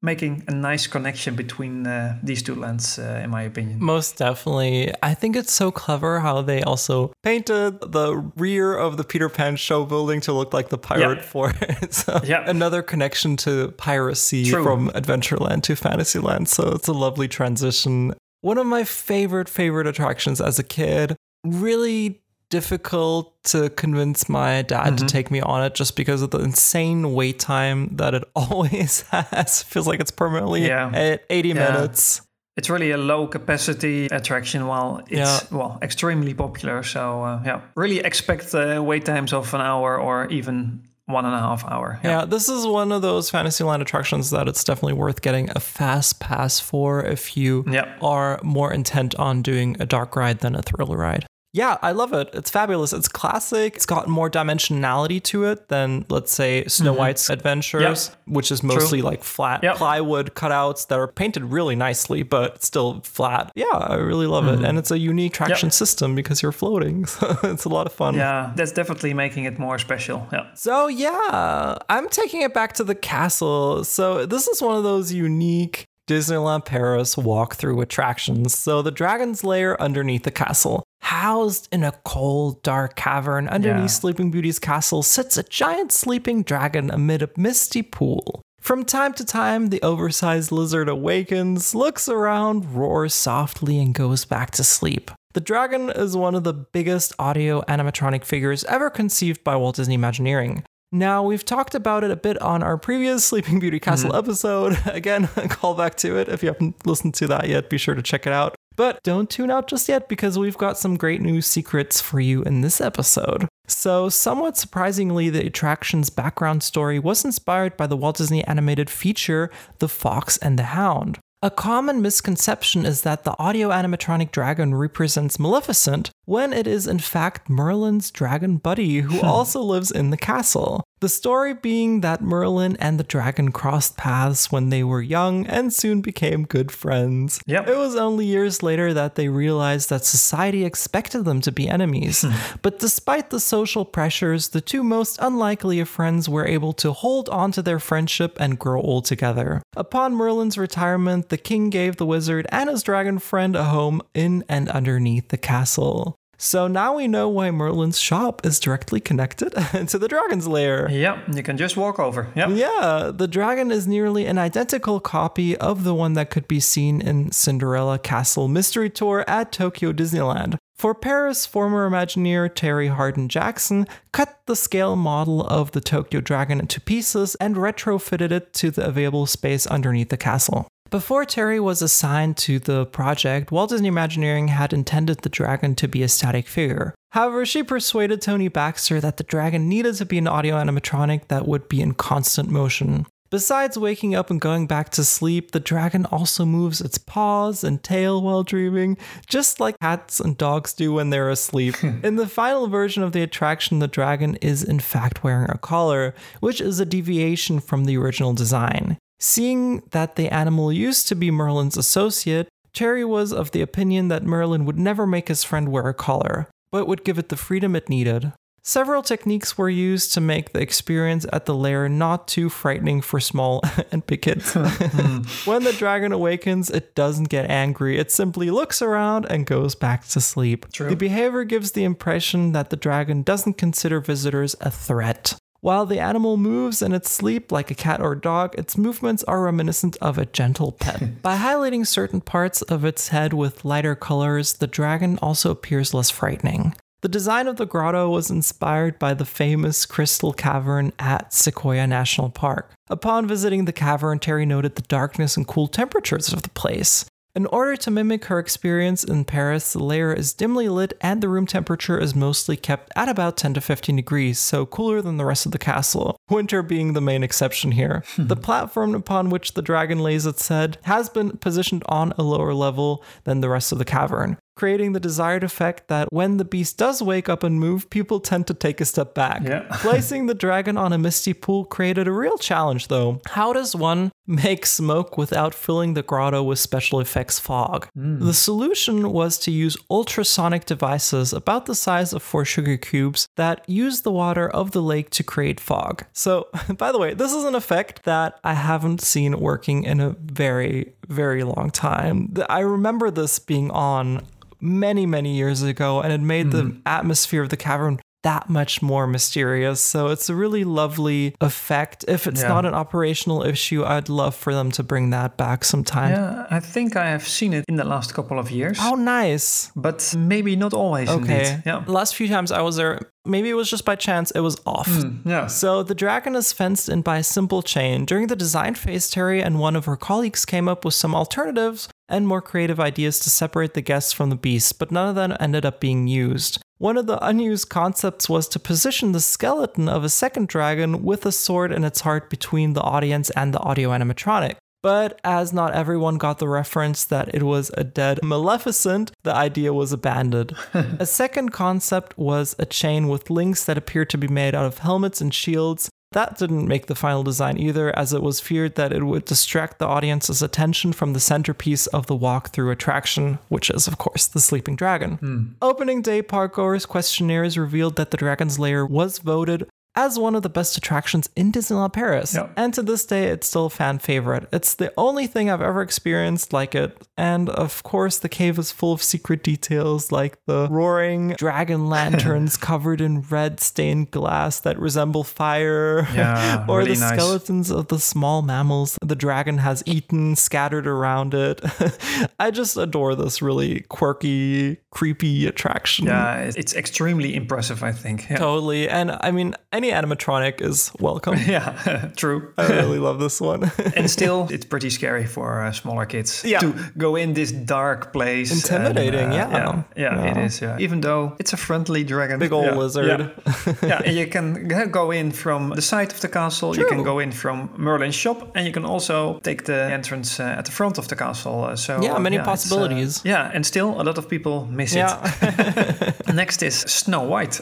making 0.04 0.44
a 0.48 0.54
nice 0.54 0.86
connection 0.86 1.34
between 1.34 1.88
uh, 1.88 2.20
these 2.22 2.44
two 2.44 2.54
lands, 2.54 3.00
uh, 3.00 3.22
in 3.24 3.30
my 3.30 3.42
opinion. 3.44 3.78
Most 3.82 4.18
definitely. 4.18 4.94
I 5.02 5.14
think 5.14 5.36
it's 5.36 5.54
so 5.54 5.72
clever 5.72 6.20
how 6.20 6.42
they 6.42 6.62
also 6.62 7.14
painted 7.24 7.80
the 7.80 8.18
rear 8.36 8.76
of 8.76 8.98
the 8.98 9.06
Peter 9.06 9.30
Pan 9.30 9.56
show 9.56 9.86
building 9.86 10.20
to 10.22 10.34
look 10.34 10.54
like 10.54 10.70
the 10.70 10.78
pirate 10.78 11.20
yeah. 11.20 11.24
fort. 11.24 11.56
so 11.94 12.20
yeah. 12.26 12.44
another 12.48 12.82
connection 12.82 13.38
to 13.38 13.70
piracy 13.78 14.46
True. 14.46 14.64
from 14.64 14.90
Adventureland 14.90 15.64
to 15.64 15.76
Fantasyland. 15.76 16.50
So 16.50 16.74
it's 16.74 16.90
a 16.90 16.94
lovely 16.94 17.30
transition. 17.30 18.14
One 18.42 18.58
of 18.58 18.68
my 18.68 18.84
favorite, 18.84 19.48
favorite 19.48 19.88
attractions 19.88 20.42
as 20.42 20.60
a 20.60 20.64
kid. 20.64 21.16
Really 21.46 22.23
difficult 22.54 23.34
to 23.44 23.68
convince 23.72 24.30
my 24.30 24.62
dad 24.62 24.86
mm-hmm. 24.86 24.96
to 24.98 25.06
take 25.08 25.32
me 25.32 25.42
on 25.42 25.64
it 25.64 25.74
just 25.74 25.96
because 25.96 26.22
of 26.22 26.30
the 26.30 26.38
insane 26.38 27.14
wait 27.14 27.40
time 27.40 27.90
that 27.96 28.14
it 28.14 28.24
always 28.36 29.02
has. 29.10 29.64
Feels 29.64 29.88
like 29.88 30.00
it's 30.00 30.12
permanently 30.12 30.68
yeah. 30.68 30.92
at 30.94 31.24
80 31.32 31.50
yeah. 31.50 31.54
minutes. 31.56 32.22
It's 32.56 32.70
really 32.70 32.92
a 32.92 32.98
low 32.98 33.26
capacity 33.26 34.06
attraction 34.06 34.68
while 34.68 35.02
it's 35.08 35.34
yeah. 35.34 35.40
well 35.50 35.80
extremely 35.82 36.36
popular. 36.36 36.84
So 36.84 37.24
uh, 37.24 37.42
yeah, 37.44 37.62
really 37.76 37.98
expect 38.02 38.54
uh, 38.54 38.84
wait 38.86 39.04
times 39.06 39.34
of 39.34 39.52
an 39.56 39.62
hour 39.62 40.00
or 40.00 40.28
even 40.28 40.84
one 41.08 41.26
and 41.26 41.34
a 41.34 41.40
half 41.40 41.66
hour. 41.66 42.00
Yeah. 42.04 42.10
yeah. 42.12 42.26
this 42.26 42.50
is 42.50 42.68
one 42.68 42.92
of 42.92 43.02
those 43.02 43.32
Fantasyland 43.32 43.82
attractions 43.82 44.30
that 44.30 44.48
it's 44.48 44.64
definitely 44.64 44.94
worth 44.94 45.24
getting 45.24 45.50
a 45.56 45.60
fast 45.60 46.20
pass 46.20 46.60
for 46.60 47.04
if 47.04 47.36
you 47.36 47.66
are 48.00 48.40
more 48.44 48.72
intent 48.72 49.16
on 49.16 49.42
doing 49.42 49.76
a 49.80 49.88
dark 49.88 50.16
ride 50.16 50.42
than 50.42 50.56
a 50.56 50.62
thrill 50.62 50.96
ride. 50.96 51.26
Yeah, 51.54 51.78
I 51.84 51.92
love 51.92 52.14
it. 52.14 52.32
It's 52.34 52.50
fabulous. 52.50 52.94
It's 52.94 53.08
classic. 53.08 53.76
It's 53.76 53.86
got 53.86 54.08
more 54.08 54.28
dimensionality 54.30 55.22
to 55.24 55.46
it 55.46 55.70
than, 55.70 56.04
let's 56.10 56.32
say, 56.32 56.66
Snow 56.66 56.92
mm-hmm. 56.92 57.00
White's 57.00 57.30
Adventures, 57.30 58.10
yep. 58.10 58.18
which 58.26 58.52
is 58.52 58.64
mostly 58.64 59.02
True. 59.02 59.10
like 59.10 59.24
flat 59.24 59.62
yep. 59.62 59.76
plywood 59.76 60.34
cutouts 60.34 60.88
that 60.88 60.98
are 60.98 61.08
painted 61.08 61.44
really 61.44 61.76
nicely, 61.76 62.24
but 62.24 62.64
still 62.64 63.02
flat. 63.02 63.52
Yeah, 63.56 63.66
I 63.72 63.96
really 63.96 64.26
love 64.26 64.46
mm-hmm. 64.46 64.64
it. 64.64 64.68
And 64.68 64.80
it's 64.80 64.90
a 64.90 64.98
unique 64.98 65.34
traction 65.34 65.68
yep. 65.68 65.74
system 65.74 66.16
because 66.16 66.42
you're 66.42 66.52
floating. 66.52 67.06
So 67.14 67.38
it's 67.44 67.64
a 67.64 67.70
lot 67.70 67.86
of 67.86 67.94
fun. 67.94 68.16
Yeah, 68.16 68.52
that's 68.56 68.72
definitely 68.72 69.14
making 69.14 69.44
it 69.46 69.60
more 69.60 69.78
special. 69.78 70.28
Yeah. 70.34 70.52
So, 70.56 70.88
yeah, 70.88 71.78
I'm 71.88 72.10
taking 72.10 72.42
it 72.42 72.54
back 72.54 72.74
to 72.74 72.84
the 72.84 72.96
castle. 72.96 73.84
So, 73.84 74.26
this 74.26 74.48
is 74.48 74.62
one 74.62 74.76
of 74.76 74.84
those 74.84 75.14
unique 75.14 75.86
Disneyland 76.08 76.66
Paris 76.66 77.18
walk-through 77.18 77.80
attractions. 77.80 78.58
So 78.58 78.82
the 78.82 78.92
dragon's 78.92 79.44
lair 79.44 79.82
underneath 79.82 80.24
the 80.24 80.32
castle. 80.32 80.83
Housed 81.04 81.68
in 81.72 81.84
a 81.84 81.92
cold, 82.06 82.64
dark 82.64 82.96
cavern 82.96 83.50
underneath 83.50 83.82
yeah. 83.82 83.88
Sleeping 83.88 84.32
Beauty's 84.32 84.58
castle 84.58 85.04
sits 85.04 85.38
a 85.38 85.44
giant 85.44 85.92
sleeping 85.92 86.44
dragon 86.44 86.90
amid 86.90 87.22
a 87.22 87.30
misty 87.36 87.82
pool. 87.82 88.42
From 88.62 88.86
time 88.86 89.14
to 89.16 89.26
time, 89.26 89.68
the 89.68 89.82
oversized 89.82 90.54
lizard 90.54 90.88
awakens, 90.88 91.76
looks 91.76 92.08
around, 92.08 92.74
roars 92.74 93.14
softly, 93.14 93.78
and 93.80 93.94
goes 93.94 94.24
back 94.24 94.52
to 94.52 94.64
sleep. 94.64 95.12
The 95.34 95.42
dragon 95.42 95.90
is 95.90 96.16
one 96.16 96.36
of 96.36 96.46
the 96.46 96.54
biggest 96.54 97.12
audio 97.20 97.62
animatronic 97.64 98.24
figures 98.24 98.64
ever 98.64 98.90
conceived 98.90 99.44
by 99.44 99.58
Walt 99.58 99.76
Disney 99.76 99.96
Imagineering. 99.96 100.64
Now, 100.94 101.24
we've 101.24 101.44
talked 101.44 101.76
about 101.76 102.04
it 102.04 102.12
a 102.12 102.16
bit 102.16 102.40
on 102.42 102.64
our 102.64 102.78
previous 102.78 103.26
Sleeping 103.30 103.60
Beauty 103.60 103.80
Castle 103.80 104.12
mm-hmm. 104.12 104.20
episode. 104.20 104.78
Again, 104.86 105.28
call 105.50 105.74
back 105.74 105.96
to 105.96 106.18
it. 106.18 106.30
If 106.30 106.44
you 106.44 106.48
haven't 106.48 106.88
listened 106.88 107.16
to 107.16 107.28
that 107.28 107.50
yet, 107.50 107.70
be 107.70 107.78
sure 107.78 107.96
to 107.96 108.02
check 108.02 108.26
it 108.26 108.32
out. 108.32 108.56
But 108.76 109.02
don't 109.04 109.30
tune 109.30 109.52
out 109.52 109.68
just 109.68 109.88
yet 109.88 110.10
because 110.10 110.38
we've 110.40 110.58
got 110.58 110.78
some 110.78 110.98
great 110.98 111.22
new 111.22 111.42
secrets 111.42 112.02
for 112.02 112.20
you 112.20 112.44
in 112.44 112.62
this 112.62 112.82
episode. 112.82 113.48
So, 113.68 114.10
somewhat 114.10 114.58
surprisingly, 114.58 115.30
the 115.30 115.46
attraction's 115.46 116.10
background 116.10 116.64
story 116.64 117.00
was 117.00 117.24
inspired 117.24 117.78
by 117.78 117.88
the 117.88 117.98
Walt 117.98 118.18
Disney 118.18 118.44
animated 118.46 118.90
feature, 118.90 119.50
The 119.80 119.88
Fox 119.88 120.38
and 120.38 120.60
the 120.60 120.64
Hound. 120.64 121.20
A 121.42 121.52
common 121.52 122.02
misconception 122.02 122.86
is 122.86 123.02
that 123.02 123.26
the 123.26 123.38
audio 123.38 123.70
animatronic 123.70 124.32
dragon 124.32 124.74
represents 124.74 125.38
Maleficent, 125.38 126.10
when 126.24 126.54
it 126.54 126.68
is 126.68 126.88
in 126.88 127.00
fact 127.00 127.50
Merlin's 127.50 128.12
dragon 128.12 128.56
buddy 128.56 129.02
who 129.02 129.20
hmm. 129.20 129.26
also 129.26 129.62
lives 129.62 129.92
in 129.92 130.10
the 130.10 130.18
castle. 130.18 130.86
The 131.04 131.10
story 131.10 131.54
being 131.54 132.00
that 132.00 132.22
Merlin 132.22 132.78
and 132.80 132.98
the 132.98 133.04
dragon 133.04 133.52
crossed 133.52 133.98
paths 133.98 134.54
when 134.54 134.70
they 134.70 134.86
were 134.86 135.02
young 135.02 135.46
and 135.48 135.74
soon 135.74 136.00
became 136.00 136.46
good 136.46 136.72
friends. 136.72 137.42
Yep. 137.46 137.68
It 137.68 137.76
was 137.76 137.98
only 137.98 138.26
years 138.26 138.64
later 138.64 138.94
that 138.94 139.16
they 139.16 139.28
realized 139.28 139.90
that 139.90 140.06
society 140.06 140.64
expected 140.64 141.26
them 141.26 141.42
to 141.42 141.52
be 141.52 141.68
enemies. 141.68 142.22
Hmm. 142.22 142.58
but 142.62 142.80
despite 142.80 143.32
the 143.32 143.42
social 143.42 143.84
pressures, 143.84 144.48
the 144.48 144.62
two 144.62 144.82
most 144.82 145.20
unlikely 145.22 145.82
of 145.82 145.90
friends 145.90 146.30
were 146.30 146.48
able 146.48 146.72
to 146.72 146.94
hold 146.94 147.28
on 147.28 147.52
to 147.52 147.62
their 147.62 147.80
friendship 147.80 148.38
and 148.40 148.58
grow 148.58 148.82
old 148.82 149.04
together. 149.04 149.62
Upon 149.76 150.16
Merlin's 150.16 150.58
retirement, 150.58 151.28
the 151.28 151.38
king 151.38 151.70
gave 151.70 151.98
the 151.98 152.06
wizard 152.06 152.48
and 152.48 152.70
his 152.70 152.82
dragon 152.82 153.20
friend 153.20 153.58
a 153.58 153.66
home 153.66 154.02
in 154.14 154.46
and 154.48 154.70
underneath 154.70 155.28
the 155.28 155.38
castle. 155.38 156.16
So 156.44 156.68
now 156.68 156.98
we 156.98 157.08
know 157.08 157.30
why 157.30 157.52
Merlin's 157.52 157.98
shop 157.98 158.46
is 158.46 158.60
directly 158.60 159.00
connected 159.00 159.54
to 159.88 159.98
the 159.98 160.10
dragon's 160.10 160.46
lair. 160.46 160.92
Yep, 160.92 161.36
you 161.36 161.42
can 161.42 161.56
just 161.56 161.78
walk 161.78 162.00
over. 162.00 162.34
Yep. 162.36 162.50
Yeah, 162.52 163.12
the 163.16 163.30
dragon 163.30 163.72
is 163.72 163.88
nearly 163.88 164.26
an 164.26 164.38
identical 164.38 165.00
copy 165.00 165.56
of 165.56 165.86
the 165.86 165.96
one 165.96 166.14
that 166.14 166.30
could 166.30 166.50
be 166.50 166.60
seen 166.60 167.00
in 167.00 167.32
Cinderella 167.32 167.98
Castle 167.98 168.50
Mystery 168.50 168.90
Tour 168.90 169.24
at 169.26 169.54
Tokyo 169.54 169.94
Disneyland. 169.94 170.58
For 170.76 170.94
Paris, 170.94 171.46
former 171.46 171.90
Imagineer 171.90 172.54
Terry 172.54 172.90
Hardin 172.90 173.30
Jackson 173.30 173.88
cut 174.12 174.42
the 174.46 174.58
scale 174.58 174.98
model 174.98 175.48
of 175.48 175.72
the 175.72 175.80
Tokyo 175.80 176.20
Dragon 176.20 176.60
into 176.60 176.82
pieces 176.82 177.36
and 177.36 177.56
retrofitted 177.56 178.32
it 178.32 178.52
to 178.56 178.70
the 178.70 178.86
available 178.86 179.28
space 179.28 179.66
underneath 179.66 180.10
the 180.10 180.18
castle. 180.18 180.68
Before 180.94 181.26
Terry 181.26 181.60
was 181.60 181.82
assigned 181.82 182.38
to 182.38 182.60
the 182.60 182.86
project, 182.86 183.52
Walt 183.52 183.72
Disney 183.72 183.88
Imagineering 183.88 184.50
had 184.50 184.74
intended 184.74 185.22
the 185.22 185.28
dragon 185.28 185.74
to 185.74 185.88
be 185.88 186.04
a 186.04 186.08
static 186.08 186.48
figure. 186.48 186.94
However, 187.14 187.48
she 187.48 187.64
persuaded 187.64 188.22
Tony 188.22 188.48
Baxter 188.48 189.02
that 189.02 189.18
the 189.18 189.24
dragon 189.24 189.68
needed 189.68 189.96
to 189.96 190.06
be 190.06 190.20
an 190.20 190.28
audio 190.28 190.54
animatronic 190.54 191.30
that 191.30 191.48
would 191.48 191.68
be 191.68 191.82
in 191.82 191.96
constant 191.96 192.52
motion. 192.52 193.08
Besides 193.32 193.76
waking 193.76 194.14
up 194.14 194.30
and 194.30 194.40
going 194.40 194.68
back 194.68 194.92
to 194.92 195.04
sleep, 195.04 195.50
the 195.50 195.60
dragon 195.60 196.06
also 196.06 196.46
moves 196.46 196.80
its 196.80 197.00
paws 197.00 197.64
and 197.64 197.82
tail 197.82 198.22
while 198.22 198.44
dreaming, 198.44 198.96
just 199.28 199.60
like 199.60 199.80
cats 199.80 200.20
and 200.20 200.38
dogs 200.38 200.76
do 200.76 200.94
when 200.94 201.10
they're 201.10 201.32
asleep. 201.32 201.84
in 202.04 202.18
the 202.18 202.28
final 202.28 202.68
version 202.68 203.02
of 203.02 203.14
the 203.14 203.24
attraction, 203.24 203.80
the 203.80 203.88
dragon 203.88 204.36
is 204.44 204.64
in 204.64 204.80
fact 204.80 205.24
wearing 205.24 205.50
a 205.50 205.58
collar, 205.58 206.14
which 206.40 206.62
is 206.62 206.80
a 206.80 206.86
deviation 206.86 207.60
from 207.60 207.86
the 207.86 207.98
original 207.98 208.34
design. 208.34 209.00
Seeing 209.24 209.84
that 209.92 210.18
the 210.18 210.28
animal 210.28 210.70
used 210.70 211.08
to 211.08 211.16
be 211.16 211.32
Merlin's 211.32 211.78
associate, 211.78 212.50
Terry 212.74 213.06
was 213.06 213.32
of 213.32 213.52
the 213.52 213.62
opinion 213.62 214.10
that 214.10 214.26
Merlin 214.26 214.66
would 214.66 214.78
never 214.78 215.08
make 215.08 215.30
his 215.30 215.46
friend 215.46 215.70
wear 215.70 215.88
a 215.88 215.94
collar, 215.94 216.50
but 216.74 216.90
would 216.90 217.06
give 217.06 217.18
it 217.18 217.30
the 217.30 217.38
freedom 217.38 217.74
it 217.74 217.88
needed. 217.88 218.34
Several 218.64 219.02
techniques 219.02 219.58
were 219.58 219.70
used 219.70 220.14
to 220.14 220.20
make 220.20 220.52
the 220.52 220.60
experience 220.60 221.26
at 221.32 221.46
the 221.46 221.56
lair 221.56 221.88
not 221.88 222.28
too 222.28 222.50
frightening 222.50 223.00
for 223.00 223.22
small 223.22 223.62
and 223.94 224.06
big 224.06 224.24
kids. 224.24 224.54
Hmm. 224.58 225.22
when 225.50 225.64
the 225.64 225.72
dragon 225.72 226.12
awakens, 226.12 226.70
it 226.70 226.94
doesn't 226.94 227.30
get 227.30 227.50
angry. 227.50 227.98
It 227.98 228.12
simply 228.12 228.52
looks 228.52 228.82
around 228.82 229.26
and 229.30 229.46
goes 229.46 229.74
back 229.74 230.06
to 230.08 230.20
sleep. 230.20 230.70
True. 230.74 230.90
The 230.90 230.98
behavior 230.98 231.46
gives 231.46 231.72
the 231.72 231.86
impression 231.86 232.52
that 232.52 232.72
the 232.72 232.76
dragon 232.76 233.24
doesn't 233.24 233.54
consider 233.54 234.02
visitors 234.02 234.54
a 234.60 234.70
threat. 234.70 235.36
While 235.64 235.86
the 235.86 236.02
animal 236.02 236.36
moves 236.36 236.82
in 236.82 236.92
its 236.92 237.10
sleep 237.10 237.50
like 237.50 237.72
a 237.72 237.74
cat 237.74 238.02
or 238.02 238.16
dog, 238.16 238.54
its 238.58 238.78
movements 238.78 239.24
are 239.24 239.44
reminiscent 239.44 239.96
of 240.02 240.18
a 240.18 240.26
gentle 240.26 240.74
pet. 240.74 241.22
By 241.22 241.38
highlighting 241.38 241.88
certain 241.88 242.20
parts 242.20 242.62
of 242.64 242.84
its 242.84 243.08
head 243.08 243.32
with 243.32 243.64
lighter 243.64 243.96
colors, 243.96 244.56
the 244.56 244.68
dragon 244.68 245.18
also 245.22 245.52
appears 245.52 245.94
less 245.94 246.10
frightening. 246.10 246.76
The 247.00 247.08
design 247.08 247.48
of 247.48 247.56
the 247.56 247.66
grotto 247.66 248.10
was 248.10 248.30
inspired 248.30 249.00
by 249.00 249.14
the 249.14 249.24
famous 249.24 249.86
crystal 249.86 250.34
cavern 250.34 250.92
at 251.00 251.34
Sequoia 251.34 251.88
National 251.88 252.30
Park. 252.30 252.70
Upon 252.90 253.26
visiting 253.26 253.64
the 253.64 253.72
cavern, 253.72 254.20
Terry 254.20 254.46
noted 254.46 254.76
the 254.76 254.82
darkness 254.82 255.38
and 255.38 255.48
cool 255.48 255.70
temperatures 255.70 256.34
of 256.34 256.42
the 256.42 256.50
place. 256.50 257.06
In 257.36 257.48
order 257.48 257.76
to 257.78 257.90
mimic 257.90 258.26
her 258.26 258.38
experience 258.38 259.04
in 259.04 259.26
Paris, 259.26 259.74
the 259.74 259.84
lair 259.84 260.14
is 260.14 260.34
dimly 260.34 260.70
lit 260.70 260.96
and 261.02 261.20
the 261.20 261.28
room 261.28 261.48
temperature 261.48 261.98
is 261.98 262.14
mostly 262.14 262.56
kept 262.56 262.92
at 262.96 263.10
about 263.10 263.38
10 263.38 263.56
to 263.56 263.62
15 263.62 263.96
degrees, 263.96 264.38
so 264.38 264.68
cooler 264.68 265.02
than 265.02 265.18
the 265.18 265.26
rest 265.26 265.48
of 265.48 265.52
the 265.52 265.58
castle, 265.58 266.16
winter 266.30 266.62
being 266.62 266.94
the 266.94 267.02
main 267.02 267.24
exception 267.24 267.72
here. 267.72 268.04
the 268.20 268.36
platform 268.36 268.94
upon 268.94 269.32
which 269.32 269.56
the 269.56 269.64
dragon 269.64 269.98
lays 269.98 270.28
its 270.28 270.48
head 270.48 270.78
has 270.84 271.10
been 271.10 271.32
positioned 271.38 271.82
on 271.88 272.14
a 272.20 272.24
lower 272.24 272.54
level 272.54 273.04
than 273.24 273.42
the 273.42 273.50
rest 273.50 273.72
of 273.72 273.80
the 273.80 273.86
cavern 273.86 274.38
creating 274.56 274.94
the 274.94 275.00
desired 275.00 275.44
effect 275.44 275.88
that 275.88 276.08
when 276.12 276.38
the 276.38 276.46
beast 276.46 276.78
does 276.78 277.02
wake 277.02 277.30
up 277.30 277.44
and 277.44 277.60
move, 277.60 277.90
people 277.90 278.20
tend 278.20 278.48
to 278.48 278.54
take 278.54 278.82
a 278.82 278.86
step 278.86 279.14
back. 279.14 279.44
Yeah. 279.44 279.66
Placing 279.72 280.28
the 280.28 280.34
dragon 280.34 280.78
on 280.78 280.94
a 280.94 280.98
misty 280.98 281.34
pool 281.34 281.66
created 281.66 282.08
a 282.08 282.12
real 282.12 282.38
challenge, 282.38 282.88
though. 282.88 283.22
How 283.28 283.54
does 283.54 283.76
one 283.76 284.12
make 284.26 284.66
smoke 284.66 285.18
without 285.18 285.54
filling 285.54 285.94
the 285.94 286.04
grotto 286.04 286.44
with 286.44 286.60
special 286.60 287.00
effects 287.00 287.40
fog? 287.40 287.88
Hmm. 287.94 288.20
The 288.20 288.34
solution 288.34 289.12
was 289.12 289.38
to 289.40 289.52
use 289.52 289.78
ultrasonic 289.90 290.66
devices 290.66 291.34
about 291.34 291.66
the 291.66 291.76
size 291.76 292.14
of 292.14 292.24
four 292.24 292.46
sugar 292.46 292.78
cubes 292.78 293.28
that 293.36 293.68
use 293.68 294.02
the 294.02 294.12
water 294.12 294.50
of 294.50 294.72
the 294.72 294.82
lake 294.82 295.10
to 295.12 295.24
create 295.24 295.60
fog. 295.60 296.06
So, 296.14 296.48
by 296.78 296.92
the 296.92 297.00
way, 297.00 297.14
this 297.14 297.34
is 297.34 297.44
an 297.44 297.56
effect 297.56 298.04
that 298.04 298.40
I 298.44 298.54
haven't 298.54 299.02
seen 299.02 299.40
working 299.40 299.84
in 299.84 300.00
a 300.00 300.12
very, 300.12 300.94
very 301.08 301.44
long 301.44 301.70
time. 301.70 302.34
I 302.50 302.60
remember 302.60 303.12
this 303.12 303.40
being 303.40 303.72
on 303.72 304.26
many, 304.60 305.06
many 305.06 305.36
years 305.36 305.62
ago, 305.62 306.02
and 306.02 306.14
it 306.14 306.22
made 306.22 306.52
the 306.52 306.64
hmm. 306.64 306.80
atmosphere 306.86 307.44
of 307.44 307.50
the 307.50 307.58
cavern 307.58 308.00
that 308.24 308.50
much 308.50 308.82
more 308.82 309.06
mysterious. 309.06 309.82
So 309.82 310.08
it's 310.08 310.30
a 310.30 310.36
really 310.36 310.64
lovely 310.64 311.36
effect. 311.42 312.06
If 312.08 312.26
it's 312.26 312.42
Yeah. 312.42 312.48
not 312.48 312.66
an 312.66 312.74
operational 312.74 313.44
issue, 313.44 313.84
I'd 313.84 314.08
love 314.10 314.34
for 314.34 314.54
them 314.54 314.72
to 314.72 314.84
bring 314.84 315.10
that 315.12 315.36
back 315.38 315.66
sometime. 315.66 316.12
Yeah, 316.12 316.48
I 316.50 316.60
think 316.62 316.96
I 316.96 317.10
have 317.10 317.28
seen 317.28 317.54
it 317.54 317.66
in 317.68 317.76
the 317.76 317.84
last 317.84 318.14
couple 318.14 318.40
of 318.40 318.50
years, 318.50 318.78
Oh, 318.82 318.96
nice. 318.96 319.72
but 319.76 320.16
maybe 320.18 320.56
not 320.56 320.74
always. 320.74 321.10
Okay. 321.10 321.50
Indeed. 321.50 321.64
Yeah. 321.66 321.84
Last 321.86 322.16
few 322.16 322.30
times 322.30 322.52
I 322.52 322.62
was 322.62 322.78
there, 322.78 323.00
maybe 323.26 323.50
it 323.50 323.54
was 323.54 323.70
just 323.70 323.86
by 323.86 323.96
chance, 323.96 324.32
it 324.32 324.42
was 324.42 324.60
off. 324.66 324.88
Hmm, 324.88 325.28
yeah. 325.28 325.48
So 325.48 325.84
the 325.84 325.96
dragon 325.96 326.36
is 326.36 326.54
fenced 326.54 326.90
in 326.90 327.02
by 327.02 327.18
a 327.18 327.24
simple 327.24 327.62
chain. 327.62 328.06
During 328.06 328.28
the 328.28 328.36
design 328.36 328.76
phase, 328.76 329.10
Terry 329.10 329.42
and 329.42 329.60
one 329.60 329.76
of 329.76 329.86
her 329.86 329.96
colleagues 329.98 330.46
came 330.46 330.68
up 330.68 330.86
with 330.86 330.94
some 330.94 331.16
alternatives 331.16 331.90
and 332.10 332.28
more 332.28 332.42
creative 332.42 332.80
ideas 332.80 333.20
to 333.20 333.30
separate 333.30 333.74
the 333.74 333.82
guests 333.82 334.12
from 334.12 334.30
the 334.30 334.36
beast, 334.36 334.78
but 334.78 334.92
none 334.92 335.10
of 335.10 335.16
them 335.16 335.36
ended 335.40 335.66
up 335.66 335.80
being 335.80 336.08
used. 336.08 336.60
One 336.78 336.98
of 336.98 337.08
the 337.08 337.24
unused 337.26 337.70
concepts 337.70 338.28
was 338.28 338.48
to 338.50 338.60
position 338.60 339.14
the 339.14 339.22
skeleton 339.22 339.88
of 339.88 340.04
a 340.04 340.10
second 340.10 340.50
dragon 340.50 341.04
with 341.04 341.26
a 341.26 341.32
sword 341.32 341.72
in 341.72 341.84
its 341.84 342.02
heart 342.02 342.30
between 342.30 342.74
the 342.74 342.82
audience 342.82 343.30
and 343.32 343.54
the 343.54 343.60
audio 343.60 343.92
animatronic. 343.92 344.56
But 344.84 345.20
as 345.24 345.54
not 345.54 345.74
everyone 345.74 346.18
got 346.18 346.38
the 346.40 346.48
reference 346.48 347.06
that 347.06 347.34
it 347.34 347.44
was 347.44 347.72
a 347.78 347.86
dead 347.86 348.20
Maleficent, 348.22 349.14
the 349.24 349.34
idea 349.34 349.74
was 349.74 349.94
abandoned. 349.94 350.54
a 350.74 351.06
second 351.06 351.50
concept 351.50 352.18
was 352.18 352.54
a 352.60 352.66
chain 352.66 353.08
with 353.08 353.30
links 353.30 353.64
that 353.64 353.78
appeared 353.78 354.10
to 354.12 354.18
be 354.18 354.28
made 354.28 354.54
out 354.54 354.66
of 354.66 354.80
helmets 354.80 355.22
and 355.22 355.34
shields. 355.34 355.90
That 356.12 356.38
didn't 356.38 356.68
make 356.68 356.86
the 356.86 356.96
final 356.96 357.24
design 357.24 357.58
either, 357.58 357.98
as 357.98 358.14
it 358.14 358.22
was 358.22 358.40
feared 358.40 358.76
that 358.76 358.94
it 358.94 359.04
would 359.04 359.26
distract 359.26 359.80
the 359.80 359.88
audience's 359.88 360.44
attention 360.44 360.94
from 360.94 361.14
the 361.14 361.20
centerpiece 361.20 361.88
of 361.88 362.06
the 362.06 362.16
walkthrough 362.16 362.72
attraction, 362.72 363.40
which 363.50 363.72
is, 363.72 363.88
of 363.88 363.98
course, 363.98 364.28
the 364.28 364.40
Sleeping 364.40 364.76
Dragon. 364.76 365.16
Hmm. 365.16 365.44
Opening 365.60 366.04
day 366.04 366.22
parkgoers' 366.22 366.88
questionnaires 366.88 367.58
revealed 367.58 367.96
that 367.96 368.12
the 368.12 368.18
Dragon's 368.18 368.60
Lair 368.60 368.86
was 368.86 369.18
voted 369.18 369.68
as 369.96 370.18
one 370.18 370.34
of 370.36 370.42
the 370.42 370.50
best 370.50 370.78
attractions 370.78 371.30
in 371.36 371.52
Disneyland 371.52 371.94
Paris. 371.94 372.34
Yep. 372.34 372.52
And 372.58 372.74
to 372.74 372.82
this 372.82 373.06
day, 373.06 373.26
it's 373.28 373.48
still 373.48 373.68
a 373.68 373.70
fan 373.70 374.00
favorite. 374.00 374.48
It's 374.52 374.74
the 374.76 374.92
only 374.98 375.28
thing 375.28 375.50
I've 375.50 375.62
ever 375.62 375.82
experienced 375.82 376.52
like 376.52 376.74
it. 376.74 376.98
And 377.18 377.50
of 377.50 377.84
course, 377.84 378.18
the 378.20 378.30
cave 378.30 378.58
is 378.58 378.72
full 378.72 378.94
of 378.94 379.04
secret 379.04 379.44
details 379.44 380.12
like 380.12 380.38
the 380.48 380.68
roaring 380.70 381.36
dragon 381.38 381.90
lanterns 381.90 382.58
covered 382.58 383.02
in 383.02 383.22
red 383.22 383.60
stained 383.60 384.10
glass 384.12 384.60
that 384.62 384.80
resemble 384.80 385.24
fire, 385.24 386.08
Yeah, 386.14 386.66
or 386.70 386.80
really 386.80 386.96
the 386.96 387.00
nice. 387.02 387.14
skeletons 387.14 387.70
of 387.72 387.88
the 387.90 388.00
small 388.00 388.42
mammals 388.42 388.98
the 389.02 389.16
dragon 389.16 389.60
has 389.60 389.84
eaten 389.86 390.36
scattered 390.36 390.88
around 390.88 391.34
it. 391.36 391.62
I 392.40 392.50
just 392.52 392.78
adore 392.78 393.14
this 393.16 393.42
really 393.42 393.82
quirky, 393.90 394.78
creepy 394.92 395.46
attraction. 395.46 396.06
Yeah, 396.08 396.52
it's 396.56 396.74
extremely 396.76 397.36
impressive, 397.36 397.84
I 397.84 397.92
think. 397.92 398.30
Yeah, 398.30 398.38
Totally. 398.38 398.90
And 398.90 399.18
I 399.22 399.32
mean, 399.32 399.56
any 399.84 399.92
animatronic 399.92 400.62
is 400.62 400.92
welcome. 401.00 401.36
yeah 401.48 402.12
true. 402.16 402.54
I 402.58 402.68
really 402.68 403.00
love 403.00 403.20
this 403.20 403.42
one. 403.42 403.72
and 403.96 404.10
still, 404.10 404.48
it's 404.52 404.66
pretty 404.66 404.90
scary 404.90 405.26
for 405.26 405.62
uh, 405.62 405.72
smaller 405.72 406.06
kids 406.06 406.44
Yeah. 406.46 406.60
to 406.60 406.74
go 406.98 407.16
in 407.18 407.34
this 407.34 407.52
dark 407.52 408.12
place. 408.14 408.52
and, 408.52 408.62
Intimidating, 408.62 409.32
yeah. 409.34 409.50
yeah. 409.52 409.84
Yeah, 409.96 410.32
it 410.32 410.38
is. 410.46 410.62
Yeah. 410.62 410.78
Even 410.80 411.02
though 411.02 411.36
it's 411.40 411.54
a 411.54 411.58
friendly 411.58 412.04
dragon. 412.04 412.40
Big 412.40 412.54
old 412.54 412.66
Yeah, 412.66 412.76
lizard. 412.84 413.08
Yeah. 413.08 413.74
yeah, 413.84 414.02
and 414.06 414.16
you 414.18 414.28
can 414.28 414.68
go 414.92 415.12
in 415.12 415.32
from 415.32 415.70
the 415.76 415.82
side 415.82 416.12
of 416.14 416.20
the 416.20 416.28
castle. 416.30 416.74
True. 416.74 416.84
You 416.84 416.90
can 416.90 417.04
go 417.04 417.20
in 417.20 417.32
from 417.32 417.70
Merlin's 417.78 418.16
shop, 418.16 418.52
and 418.56 418.66
you 418.66 418.72
can 418.74 418.86
also 418.86 419.40
take 419.44 419.64
the 419.64 419.92
entrance 419.94 420.40
uh, 420.40 420.58
at 420.60 420.66
the 420.66 420.72
front 420.72 420.98
of 420.98 421.08
the 421.08 421.16
castle. 421.16 421.64
Uh, 421.66 421.76
so 421.76 422.02
Yeah, 422.02 422.20
many 422.20 422.38
uh, 422.40 422.44
possibilities. 422.46 423.22
yeah, 423.26 423.52
and 423.54 423.66
still 423.66 423.90
a 424.02 424.04
lot 424.04 424.18
of 424.18 424.28
people 424.28 424.68
miss 424.72 424.94
Yeah. 424.96 425.20
it. 425.42 426.34
Next 426.34 426.64
is 426.64 426.76
Snow 426.88 427.22
White. 427.24 427.62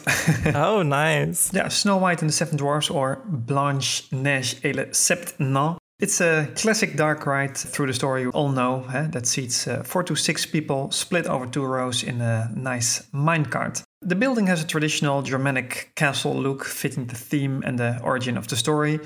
oh, 0.54 0.82
nice. 0.82 1.50
Yeah, 1.54 1.68
Snow 1.68 1.96
White 1.98 2.11
and 2.20 2.28
the 2.28 2.34
Seven 2.34 2.56
Dwarfs, 2.56 2.90
or 2.90 3.22
Blanche 3.26 4.10
Neige 4.12 4.56
et 4.64 4.74
le 4.74 4.86
Sept 4.92 5.38
Nains. 5.38 5.78
It's 6.02 6.20
a 6.20 6.48
classic 6.56 6.96
dark 6.96 7.26
ride 7.26 7.56
through 7.56 7.86
the 7.86 7.92
story 7.92 8.22
you 8.22 8.30
all 8.30 8.48
know 8.48 8.84
eh, 8.92 9.06
that 9.12 9.24
seats 9.24 9.68
uh, 9.68 9.84
four 9.84 10.02
to 10.02 10.16
six 10.16 10.44
people 10.44 10.90
split 10.90 11.26
over 11.28 11.46
two 11.46 11.64
rows 11.64 12.02
in 12.02 12.20
a 12.20 12.50
nice 12.56 13.02
minecart. 13.14 13.84
The 14.00 14.16
building 14.16 14.48
has 14.48 14.60
a 14.60 14.66
traditional 14.66 15.22
Germanic 15.22 15.92
castle 15.94 16.34
look 16.34 16.64
fitting 16.64 17.06
the 17.06 17.14
theme 17.14 17.62
and 17.64 17.78
the 17.78 18.00
origin 18.02 18.36
of 18.36 18.48
the 18.48 18.56
story, 18.56 18.98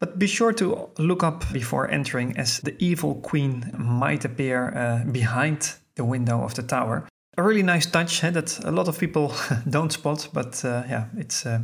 but 0.00 0.18
be 0.18 0.26
sure 0.26 0.52
to 0.54 0.88
look 0.98 1.22
up 1.22 1.44
before 1.52 1.88
entering 1.88 2.36
as 2.36 2.58
the 2.58 2.74
evil 2.80 3.14
queen 3.14 3.72
might 3.78 4.24
appear 4.24 4.74
uh, 4.74 5.08
behind 5.12 5.74
the 5.94 6.04
window 6.04 6.42
of 6.42 6.54
the 6.54 6.64
tower. 6.64 7.06
A 7.38 7.42
really 7.44 7.62
nice 7.62 7.86
touch 7.86 8.24
eh, 8.24 8.30
that 8.30 8.58
a 8.64 8.72
lot 8.72 8.88
of 8.88 8.98
people 8.98 9.32
don't 9.70 9.92
spot, 9.92 10.28
but 10.32 10.64
uh, 10.64 10.82
yeah, 10.88 11.04
it's 11.16 11.46
uh, 11.46 11.60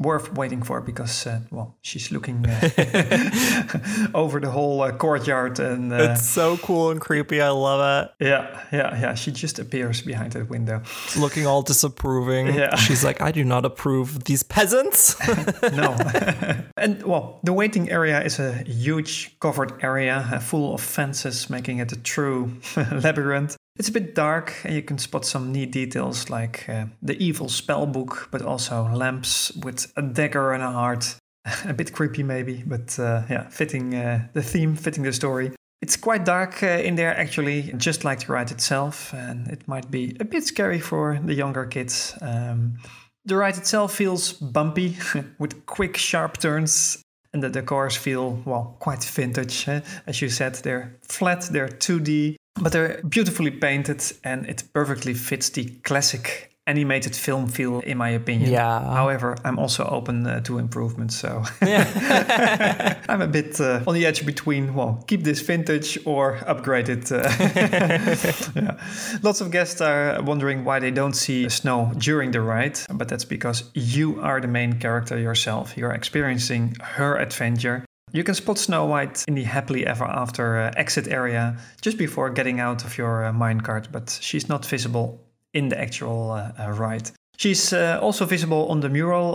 worth 0.00 0.32
waiting 0.32 0.62
for 0.62 0.80
because, 0.80 1.26
uh, 1.26 1.40
well, 1.50 1.76
she's 1.82 2.10
looking 2.10 2.44
uh, 2.46 2.60
over 4.14 4.40
the 4.40 4.50
whole 4.50 4.80
uh, 4.80 4.92
courtyard 4.92 5.60
and 5.60 5.92
uh, 5.92 6.12
It's 6.12 6.26
so 6.28 6.56
cool 6.56 6.90
and 6.90 7.00
creepy. 7.00 7.40
I 7.42 7.50
love 7.50 7.80
it. 7.80 8.24
yeah, 8.26 8.62
yeah, 8.72 8.98
yeah. 9.00 9.14
She 9.14 9.30
just 9.30 9.58
appears 9.58 10.00
behind 10.02 10.32
that 10.32 10.48
window. 10.48 10.82
Looking 11.18 11.46
all 11.46 11.62
disapproving. 11.62 12.54
Yeah. 12.54 12.76
She's 12.76 13.04
like, 13.04 13.20
I 13.20 13.30
do 13.30 13.44
not 13.44 13.64
approve 13.64 14.24
these 14.24 14.42
peasants. 14.42 15.16
no. 15.62 15.96
and 16.76 17.02
well, 17.02 17.40
the 17.44 17.52
waiting 17.52 17.90
area 17.90 18.22
is 18.22 18.38
a 18.38 18.52
huge 18.64 19.38
covered 19.40 19.84
area 19.84 20.26
uh, 20.32 20.38
full 20.38 20.74
of 20.74 20.80
fences, 20.80 21.50
making 21.50 21.78
it 21.78 21.92
a 21.92 21.96
true 21.96 22.52
labyrinth. 22.76 23.56
It's 23.80 23.88
a 23.88 23.92
bit 23.92 24.14
dark, 24.14 24.52
and 24.64 24.74
you 24.74 24.82
can 24.82 24.98
spot 24.98 25.24
some 25.24 25.52
neat 25.52 25.72
details 25.72 26.28
like 26.28 26.68
uh, 26.68 26.84
the 27.00 27.16
evil 27.16 27.48
spell 27.48 27.86
book, 27.86 28.28
but 28.30 28.42
also 28.42 28.86
lamps 28.92 29.50
with 29.52 29.90
a 29.96 30.02
dagger 30.02 30.52
and 30.52 30.62
a 30.62 30.70
heart. 30.70 31.16
a 31.64 31.72
bit 31.72 31.94
creepy 31.94 32.22
maybe, 32.22 32.62
but 32.66 32.98
uh, 32.98 33.22
yeah, 33.30 33.48
fitting 33.48 33.94
uh, 33.94 34.28
the 34.34 34.42
theme, 34.42 34.76
fitting 34.76 35.02
the 35.02 35.14
story. 35.14 35.52
It's 35.80 35.96
quite 35.96 36.26
dark 36.26 36.62
uh, 36.62 36.66
in 36.66 36.96
there 36.96 37.16
actually, 37.16 37.72
just 37.78 38.04
like 38.04 38.26
the 38.26 38.34
ride 38.34 38.50
itself, 38.50 39.14
and 39.14 39.48
it 39.48 39.66
might 39.66 39.90
be 39.90 40.14
a 40.20 40.26
bit 40.26 40.44
scary 40.44 40.78
for 40.78 41.18
the 41.24 41.32
younger 41.32 41.64
kids. 41.64 42.12
Um, 42.20 42.80
the 43.24 43.36
ride 43.36 43.56
itself 43.56 43.94
feels 43.94 44.34
bumpy 44.34 44.98
with 45.38 45.64
quick, 45.64 45.96
sharp 45.96 46.36
turns, 46.36 47.02
and 47.32 47.42
the 47.42 47.48
decors 47.48 47.96
feel, 47.96 48.42
well, 48.44 48.76
quite 48.78 49.02
vintage. 49.02 49.66
Eh? 49.68 49.80
As 50.06 50.20
you 50.20 50.28
said, 50.28 50.56
they're 50.56 50.98
flat, 51.08 51.48
they're 51.50 51.68
2D, 51.68 52.36
but 52.60 52.72
they're 52.72 53.00
beautifully 53.08 53.50
painted, 53.50 54.02
and 54.24 54.46
it 54.46 54.64
perfectly 54.72 55.14
fits 55.14 55.50
the 55.50 55.66
classic 55.82 56.50
animated 56.70 57.16
film 57.16 57.48
feel, 57.48 57.80
in 57.80 57.98
my 57.98 58.10
opinion. 58.10 58.50
Yeah. 58.50 58.80
However, 58.94 59.36
I'm 59.44 59.58
also 59.58 59.84
open 59.84 60.26
uh, 60.26 60.40
to 60.42 60.58
improvements. 60.58 61.16
So 61.16 61.42
yeah. 61.62 62.96
I'm 63.08 63.22
a 63.22 63.26
bit 63.26 63.60
uh, 63.60 63.82
on 63.86 63.94
the 63.94 64.06
edge 64.06 64.24
between, 64.24 64.74
well, 64.74 65.02
keep 65.06 65.22
this 65.24 65.40
vintage 65.40 65.98
or 66.06 66.38
upgrade 66.46 66.88
it. 66.88 67.10
Uh, 67.10 67.16
yeah. 68.54 68.76
Lots 69.22 69.40
of 69.40 69.50
guests 69.50 69.80
are 69.80 70.22
wondering 70.22 70.64
why 70.64 70.78
they 70.78 70.92
don't 70.92 71.14
see 71.14 71.48
snow 71.48 71.92
during 71.98 72.30
the 72.30 72.40
ride, 72.40 72.78
but 72.90 73.08
that's 73.08 73.24
because 73.24 73.70
you 73.74 74.20
are 74.20 74.40
the 74.40 74.48
main 74.48 74.78
character 74.78 75.18
yourself. 75.18 75.76
You're 75.76 75.92
experiencing 75.92 76.76
her 76.80 77.16
adventure. 77.16 77.84
You 78.12 78.24
can 78.24 78.34
spot 78.34 78.58
Snow 78.58 78.86
White 78.86 79.24
in 79.28 79.34
the 79.34 79.44
happily 79.44 79.86
ever 79.86 80.04
after 80.04 80.58
uh, 80.58 80.72
exit 80.76 81.06
area 81.06 81.56
just 81.80 81.96
before 81.96 82.30
getting 82.30 82.58
out 82.58 82.84
of 82.84 82.98
your 82.98 83.24
uh, 83.24 83.32
minecart, 83.32 83.92
but 83.92 84.18
she's 84.20 84.48
not 84.48 84.66
visible 84.66 85.20
in 85.54 85.68
the 85.68 85.80
actual 85.80 86.32
uh, 86.32 86.52
uh, 86.58 86.72
ride. 86.72 87.10
She's 87.36 87.72
uh, 87.72 87.98
also 88.02 88.26
visible 88.26 88.68
on 88.68 88.80
the 88.80 88.88
mural, 88.88 89.32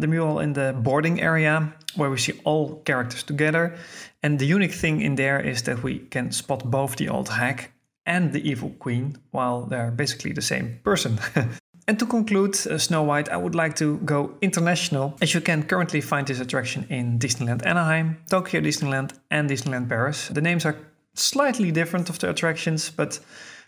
the 0.00 0.06
mural 0.06 0.40
in 0.40 0.52
the 0.52 0.74
boarding 0.82 1.20
area, 1.20 1.72
where 1.94 2.10
we 2.10 2.18
see 2.18 2.34
all 2.44 2.82
characters 2.84 3.22
together. 3.22 3.74
And 4.22 4.38
the 4.38 4.46
unique 4.46 4.74
thing 4.74 5.00
in 5.00 5.14
there 5.14 5.40
is 5.40 5.62
that 5.62 5.82
we 5.82 6.00
can 6.10 6.32
spot 6.32 6.70
both 6.70 6.96
the 6.96 7.08
old 7.08 7.28
hag 7.28 7.70
and 8.04 8.32
the 8.32 8.46
evil 8.50 8.70
queen, 8.80 9.16
while 9.30 9.62
they're 9.62 9.90
basically 9.90 10.32
the 10.32 10.42
same 10.42 10.80
person. 10.82 11.18
And 11.88 11.98
to 12.00 12.04
conclude 12.04 12.54
uh, 12.66 12.76
Snow 12.76 13.02
White, 13.02 13.30
I 13.30 13.38
would 13.38 13.54
like 13.54 13.74
to 13.76 13.96
go 14.04 14.34
international, 14.42 15.16
as 15.22 15.32
you 15.32 15.40
can 15.40 15.62
currently 15.62 16.02
find 16.02 16.26
this 16.26 16.38
attraction 16.38 16.84
in 16.90 17.18
Disneyland 17.18 17.64
Anaheim, 17.64 18.18
Tokyo 18.28 18.60
Disneyland, 18.60 19.14
and 19.30 19.48
Disneyland 19.48 19.88
Paris. 19.88 20.28
The 20.28 20.42
names 20.42 20.66
are 20.66 20.76
slightly 21.14 21.72
different 21.72 22.10
of 22.10 22.18
the 22.18 22.28
attractions, 22.28 22.90
but 22.90 23.18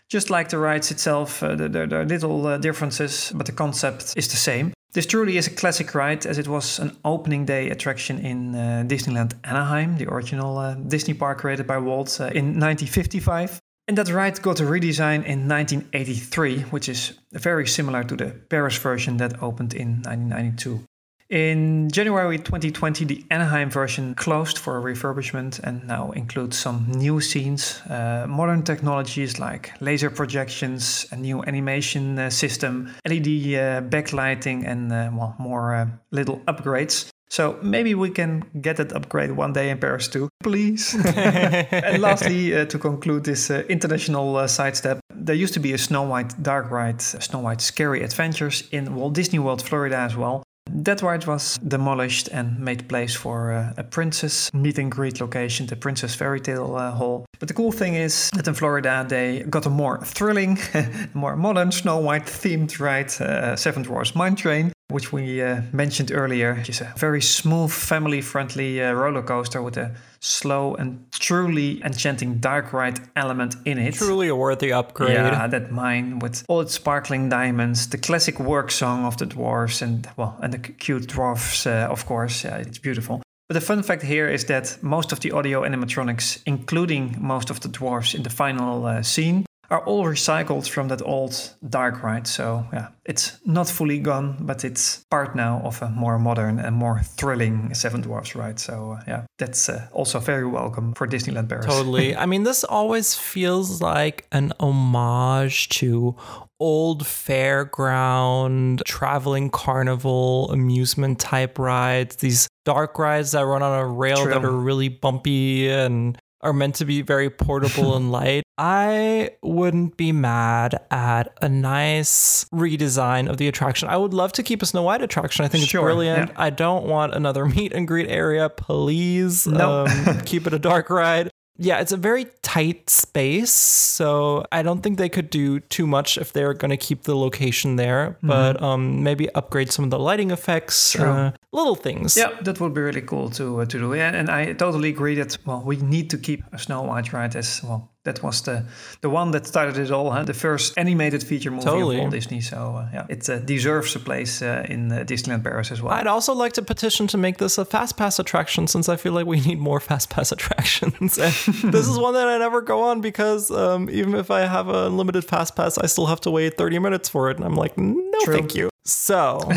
just 0.07 0.29
like 0.29 0.49
the 0.49 0.59
rides 0.59 0.91
itself, 0.91 1.41
uh, 1.41 1.55
there, 1.55 1.91
are 1.99 2.05
little 2.05 2.45
uh, 2.45 2.57
differences, 2.59 3.31
but 3.33 3.47
the 3.47 3.51
concept 3.53 4.13
is 4.15 4.27
the 4.27 4.37
same. 4.37 4.71
This 4.93 5.07
truly 5.07 5.37
is 5.37 5.47
a 5.47 5.51
classic 5.51 5.95
ride 5.95 6.27
as 6.27 6.37
it 6.37 6.47
was 6.47 6.77
an 6.77 6.95
opening 7.03 7.45
day 7.45 7.71
attraction 7.71 8.19
in 8.19 8.53
uh, 8.53 8.83
Disneyland 8.85 9.33
Anaheim, 9.45 9.97
the 9.97 10.07
original 10.07 10.59
uh, 10.59 10.75
Disney 10.75 11.15
park 11.15 11.39
created 11.39 11.65
by 11.65 11.79
Walt 11.79 12.19
uh, 12.19 12.25
in 12.25 12.59
1955. 12.59 13.59
And 13.91 13.97
that 13.97 14.07
ride 14.07 14.41
got 14.41 14.61
a 14.61 14.63
redesign 14.63 15.25
in 15.25 15.49
1983, 15.49 16.61
which 16.71 16.87
is 16.87 17.11
very 17.33 17.67
similar 17.67 18.05
to 18.05 18.15
the 18.15 18.27
Paris 18.49 18.77
version 18.77 19.17
that 19.17 19.43
opened 19.43 19.73
in 19.73 20.01
1992. 20.03 20.85
In 21.29 21.89
January 21.89 22.37
2020, 22.37 23.03
the 23.03 23.25
Anaheim 23.29 23.69
version 23.69 24.15
closed 24.15 24.57
for 24.59 24.81
refurbishment 24.81 25.59
and 25.59 25.85
now 25.85 26.11
includes 26.11 26.57
some 26.57 26.85
new 26.87 27.19
scenes, 27.19 27.81
uh, 27.89 28.27
modern 28.29 28.63
technologies 28.63 29.39
like 29.39 29.73
laser 29.81 30.09
projections, 30.09 31.05
a 31.11 31.17
new 31.17 31.43
animation 31.43 32.17
uh, 32.17 32.29
system, 32.29 32.89
LED 33.05 33.27
uh, 33.27 33.81
backlighting, 33.89 34.65
and 34.65 34.93
uh, 34.93 35.09
well, 35.13 35.35
more 35.37 35.75
uh, 35.75 35.87
little 36.11 36.39
upgrades. 36.47 37.11
So 37.31 37.57
maybe 37.61 37.95
we 37.95 38.09
can 38.09 38.43
get 38.59 38.75
that 38.75 38.91
upgrade 38.91 39.31
one 39.31 39.53
day 39.53 39.69
in 39.69 39.77
Paris 39.77 40.09
too, 40.09 40.27
please. 40.43 40.93
and 41.15 42.01
lastly, 42.01 42.53
uh, 42.53 42.65
to 42.65 42.77
conclude 42.77 43.23
this 43.23 43.49
international 43.49 44.45
sidestep, 44.49 44.99
there 45.15 45.35
used 45.35 45.53
to 45.53 45.61
be 45.61 45.71
a 45.71 45.77
Snow 45.77 46.03
White 46.03 46.43
dark 46.43 46.69
ride, 46.69 47.01
Snow 47.01 47.39
White 47.39 47.61
Scary 47.61 48.03
Adventures 48.03 48.67
in 48.73 48.95
Walt 48.95 49.13
Disney 49.13 49.39
World, 49.39 49.61
Florida 49.61 49.95
as 49.95 50.17
well. 50.17 50.43
That 50.69 51.01
ride 51.01 51.25
was 51.25 51.57
demolished 51.59 52.27
and 52.33 52.59
made 52.59 52.89
place 52.89 53.15
for 53.15 53.53
uh, 53.53 53.73
a 53.77 53.83
princess 53.83 54.53
meet 54.53 54.77
and 54.77 54.91
greet 54.91 55.21
location, 55.21 55.67
the 55.67 55.77
Princess 55.77 56.13
Fairy 56.13 56.41
Tale 56.41 56.75
uh, 56.75 56.91
Hall. 56.91 57.25
But 57.39 57.47
the 57.47 57.53
cool 57.53 57.71
thing 57.71 57.95
is 57.95 58.29
that 58.35 58.47
in 58.47 58.53
Florida 58.53 59.05
they 59.07 59.43
got 59.49 59.65
a 59.65 59.69
more 59.69 59.99
thrilling, 60.03 60.59
more 61.13 61.37
modern 61.37 61.71
Snow 61.71 61.97
White 61.97 62.25
themed 62.25 62.77
ride, 62.79 63.11
uh, 63.21 63.55
Seven 63.55 63.83
Dwarfs 63.83 64.15
Mine 64.15 64.35
Train, 64.35 64.73
which 64.91 65.11
we 65.11 65.41
uh, 65.41 65.61
mentioned 65.71 66.11
earlier. 66.11 66.63
It's 66.67 66.81
a 66.81 66.93
very 66.97 67.21
smooth, 67.21 67.71
family 67.71 68.21
friendly 68.21 68.81
uh, 68.81 68.93
roller 68.93 69.23
coaster 69.23 69.61
with 69.61 69.77
a 69.77 69.95
slow 70.19 70.75
and 70.75 71.03
truly 71.11 71.83
enchanting 71.83 72.39
dark 72.39 72.73
ride 72.73 72.99
element 73.15 73.55
in 73.65 73.77
it. 73.77 73.95
Truly 73.95 74.27
a 74.27 74.35
worthy 74.35 74.71
upgrade. 74.71 75.15
Yeah, 75.15 75.47
that 75.47 75.71
mine 75.71 76.19
with 76.19 76.43
all 76.47 76.61
its 76.61 76.73
sparkling 76.73 77.29
diamonds, 77.29 77.87
the 77.89 77.97
classic 77.97 78.39
work 78.39 78.71
song 78.71 79.05
of 79.05 79.17
the 79.17 79.25
dwarfs, 79.25 79.81
and 79.81 80.07
well, 80.17 80.37
and 80.41 80.53
the 80.53 80.59
cute 80.59 81.07
dwarfs, 81.07 81.65
uh, 81.65 81.87
of 81.89 82.05
course. 82.05 82.43
Yeah, 82.43 82.57
it's 82.57 82.77
beautiful. 82.77 83.21
But 83.49 83.55
the 83.55 83.65
fun 83.65 83.83
fact 83.83 84.03
here 84.03 84.29
is 84.29 84.45
that 84.45 84.77
most 84.81 85.11
of 85.11 85.19
the 85.19 85.31
audio 85.31 85.63
animatronics, 85.63 86.41
including 86.45 87.17
most 87.19 87.49
of 87.49 87.59
the 87.59 87.67
dwarfs 87.67 88.13
in 88.13 88.23
the 88.23 88.29
final 88.29 88.85
uh, 88.85 89.01
scene, 89.01 89.45
are 89.71 89.79
all 89.85 90.03
recycled 90.03 90.67
from 90.67 90.89
that 90.89 91.01
old 91.01 91.55
dark 91.67 92.03
ride. 92.03 92.27
So 92.27 92.65
yeah, 92.73 92.89
it's 93.05 93.39
not 93.45 93.69
fully 93.69 93.99
gone, 93.99 94.35
but 94.41 94.65
it's 94.65 95.05
part 95.09 95.33
now 95.33 95.61
of 95.63 95.81
a 95.81 95.89
more 95.89 96.19
modern 96.19 96.59
and 96.59 96.75
more 96.75 97.01
thrilling 97.01 97.73
Seven 97.73 98.01
Dwarfs 98.01 98.35
ride. 98.35 98.59
So 98.59 98.97
uh, 98.99 99.03
yeah, 99.07 99.25
that's 99.39 99.69
uh, 99.69 99.87
also 99.93 100.19
very 100.19 100.45
welcome 100.45 100.93
for 100.93 101.07
Disneyland 101.07 101.47
Paris. 101.47 101.65
Totally. 101.65 102.15
I 102.15 102.25
mean, 102.25 102.43
this 102.43 102.65
always 102.65 103.15
feels 103.15 103.81
like 103.81 104.27
an 104.33 104.51
homage 104.59 105.69
to 105.69 106.17
old 106.59 107.03
fairground, 107.03 108.83
traveling 108.83 109.49
carnival, 109.49 110.51
amusement 110.51 111.19
type 111.19 111.57
rides, 111.57 112.17
these 112.17 112.49
dark 112.65 112.99
rides 112.99 113.31
that 113.31 113.45
run 113.45 113.63
on 113.63 113.79
a 113.79 113.87
rail 113.87 114.23
True. 114.23 114.33
that 114.33 114.43
are 114.43 114.51
really 114.51 114.89
bumpy 114.89 115.69
and 115.69 116.17
are 116.43 116.53
meant 116.53 116.75
to 116.75 116.85
be 116.85 117.01
very 117.01 117.29
portable 117.29 117.95
and 117.95 118.11
light. 118.11 118.43
I 118.57 119.31
wouldn't 119.41 119.97
be 119.97 120.11
mad 120.11 120.79
at 120.91 121.33
a 121.41 121.49
nice 121.49 122.45
redesign 122.53 123.29
of 123.29 123.37
the 123.37 123.47
attraction. 123.47 123.89
I 123.89 123.97
would 123.97 124.13
love 124.13 124.33
to 124.33 124.43
keep 124.43 124.61
a 124.61 124.65
Snow 124.65 124.83
White 124.83 125.01
attraction. 125.01 125.45
I 125.45 125.47
think 125.47 125.63
it's 125.63 125.71
brilliant. 125.71 126.29
Yeah. 126.29 126.35
I 126.37 126.49
don't 126.51 126.85
want 126.85 127.15
another 127.15 127.45
meet 127.57 127.73
and 127.73 127.87
greet 127.87 128.09
area. 128.09 128.49
Please 128.49 129.47
nope. 129.47 129.89
um, 129.89 130.21
keep 130.21 130.45
it 130.45 130.53
a 130.53 130.59
dark 130.59 130.89
ride 130.89 131.30
yeah, 131.61 131.79
it's 131.79 131.91
a 131.91 131.97
very 131.97 132.25
tight 132.41 132.89
space. 132.89 133.51
So 133.51 134.45
I 134.51 134.63
don't 134.63 134.81
think 134.81 134.97
they 134.97 135.09
could 135.09 135.29
do 135.29 135.59
too 135.59 135.85
much 135.85 136.17
if 136.17 136.33
they're 136.33 136.55
going 136.55 136.71
to 136.71 136.77
keep 136.77 137.03
the 137.03 137.15
location 137.15 137.75
there, 137.75 138.17
mm-hmm. 138.17 138.27
but 138.27 138.61
um, 138.61 139.03
maybe 139.03 139.29
upgrade 139.35 139.71
some 139.71 139.85
of 139.85 139.91
the 139.91 139.99
lighting 139.99 140.31
effects, 140.31 140.95
uh, 140.95 141.31
little 141.51 141.75
things. 141.75 142.17
Yeah, 142.17 142.31
that 142.41 142.59
would 142.59 142.73
be 142.73 142.81
really 142.81 143.01
cool 143.01 143.29
to, 143.31 143.61
uh, 143.61 143.65
to 143.65 143.77
do. 143.77 143.93
Yeah, 143.93 144.11
and 144.13 144.29
I 144.29 144.53
totally 144.53 144.89
agree 144.89 145.15
that, 145.15 145.37
well, 145.45 145.61
we 145.63 145.77
need 145.77 146.09
to 146.09 146.17
keep 146.17 146.43
a 146.51 146.57
Snow 146.57 146.81
White 146.81 147.13
ride 147.13 147.35
as, 147.35 147.61
well, 147.63 147.90
that 148.03 148.23
was 148.23 148.41
the 148.41 148.65
the 149.01 149.09
one 149.09 149.31
that 149.31 149.45
started 149.45 149.77
it 149.77 149.91
all, 149.91 150.11
huh? 150.11 150.23
the 150.23 150.33
first 150.33 150.77
animated 150.77 151.23
feature 151.23 151.51
movie 151.51 151.63
totally. 151.63 151.95
of 151.97 152.01
Walt 152.01 152.11
Disney. 152.11 152.41
So 152.41 152.57
uh, 152.57 152.89
yeah, 152.93 153.05
it 153.09 153.29
uh, 153.29 153.39
deserves 153.39 153.95
a 153.95 153.99
place 153.99 154.41
uh, 154.41 154.65
in 154.67 154.91
uh, 154.91 155.03
Disneyland 155.03 155.43
Paris 155.43 155.71
as 155.71 155.81
well. 155.81 155.93
I'd 155.93 156.07
also 156.07 156.33
like 156.33 156.53
to 156.53 156.63
petition 156.63 157.05
to 157.07 157.17
make 157.17 157.37
this 157.37 157.57
a 157.57 157.65
fast 157.65 157.97
pass 157.97 158.17
attraction, 158.17 158.67
since 158.67 158.89
I 158.89 158.95
feel 158.95 159.13
like 159.13 159.27
we 159.27 159.39
need 159.39 159.59
more 159.59 159.79
fast 159.89 160.09
pass 160.09 160.31
attractions. 160.31 161.15
this 161.15 161.87
is 161.87 161.99
one 161.99 162.13
that 162.15 162.27
I 162.27 162.37
never 162.39 162.61
go 162.61 162.83
on 162.83 163.01
because 163.01 163.51
um, 163.51 163.89
even 163.91 164.15
if 164.15 164.31
I 164.31 164.41
have 164.41 164.67
a 164.67 164.89
limited 164.89 165.23
fast 165.23 165.55
pass, 165.55 165.77
I 165.77 165.85
still 165.85 166.07
have 166.07 166.21
to 166.21 166.31
wait 166.31 166.57
thirty 166.57 166.79
minutes 166.79 167.07
for 167.07 167.29
it, 167.29 167.37
and 167.37 167.45
I'm 167.45 167.55
like, 167.55 167.77
no, 167.77 168.19
True. 168.23 168.33
thank 168.33 168.55
you. 168.55 168.70
So, 168.83 169.39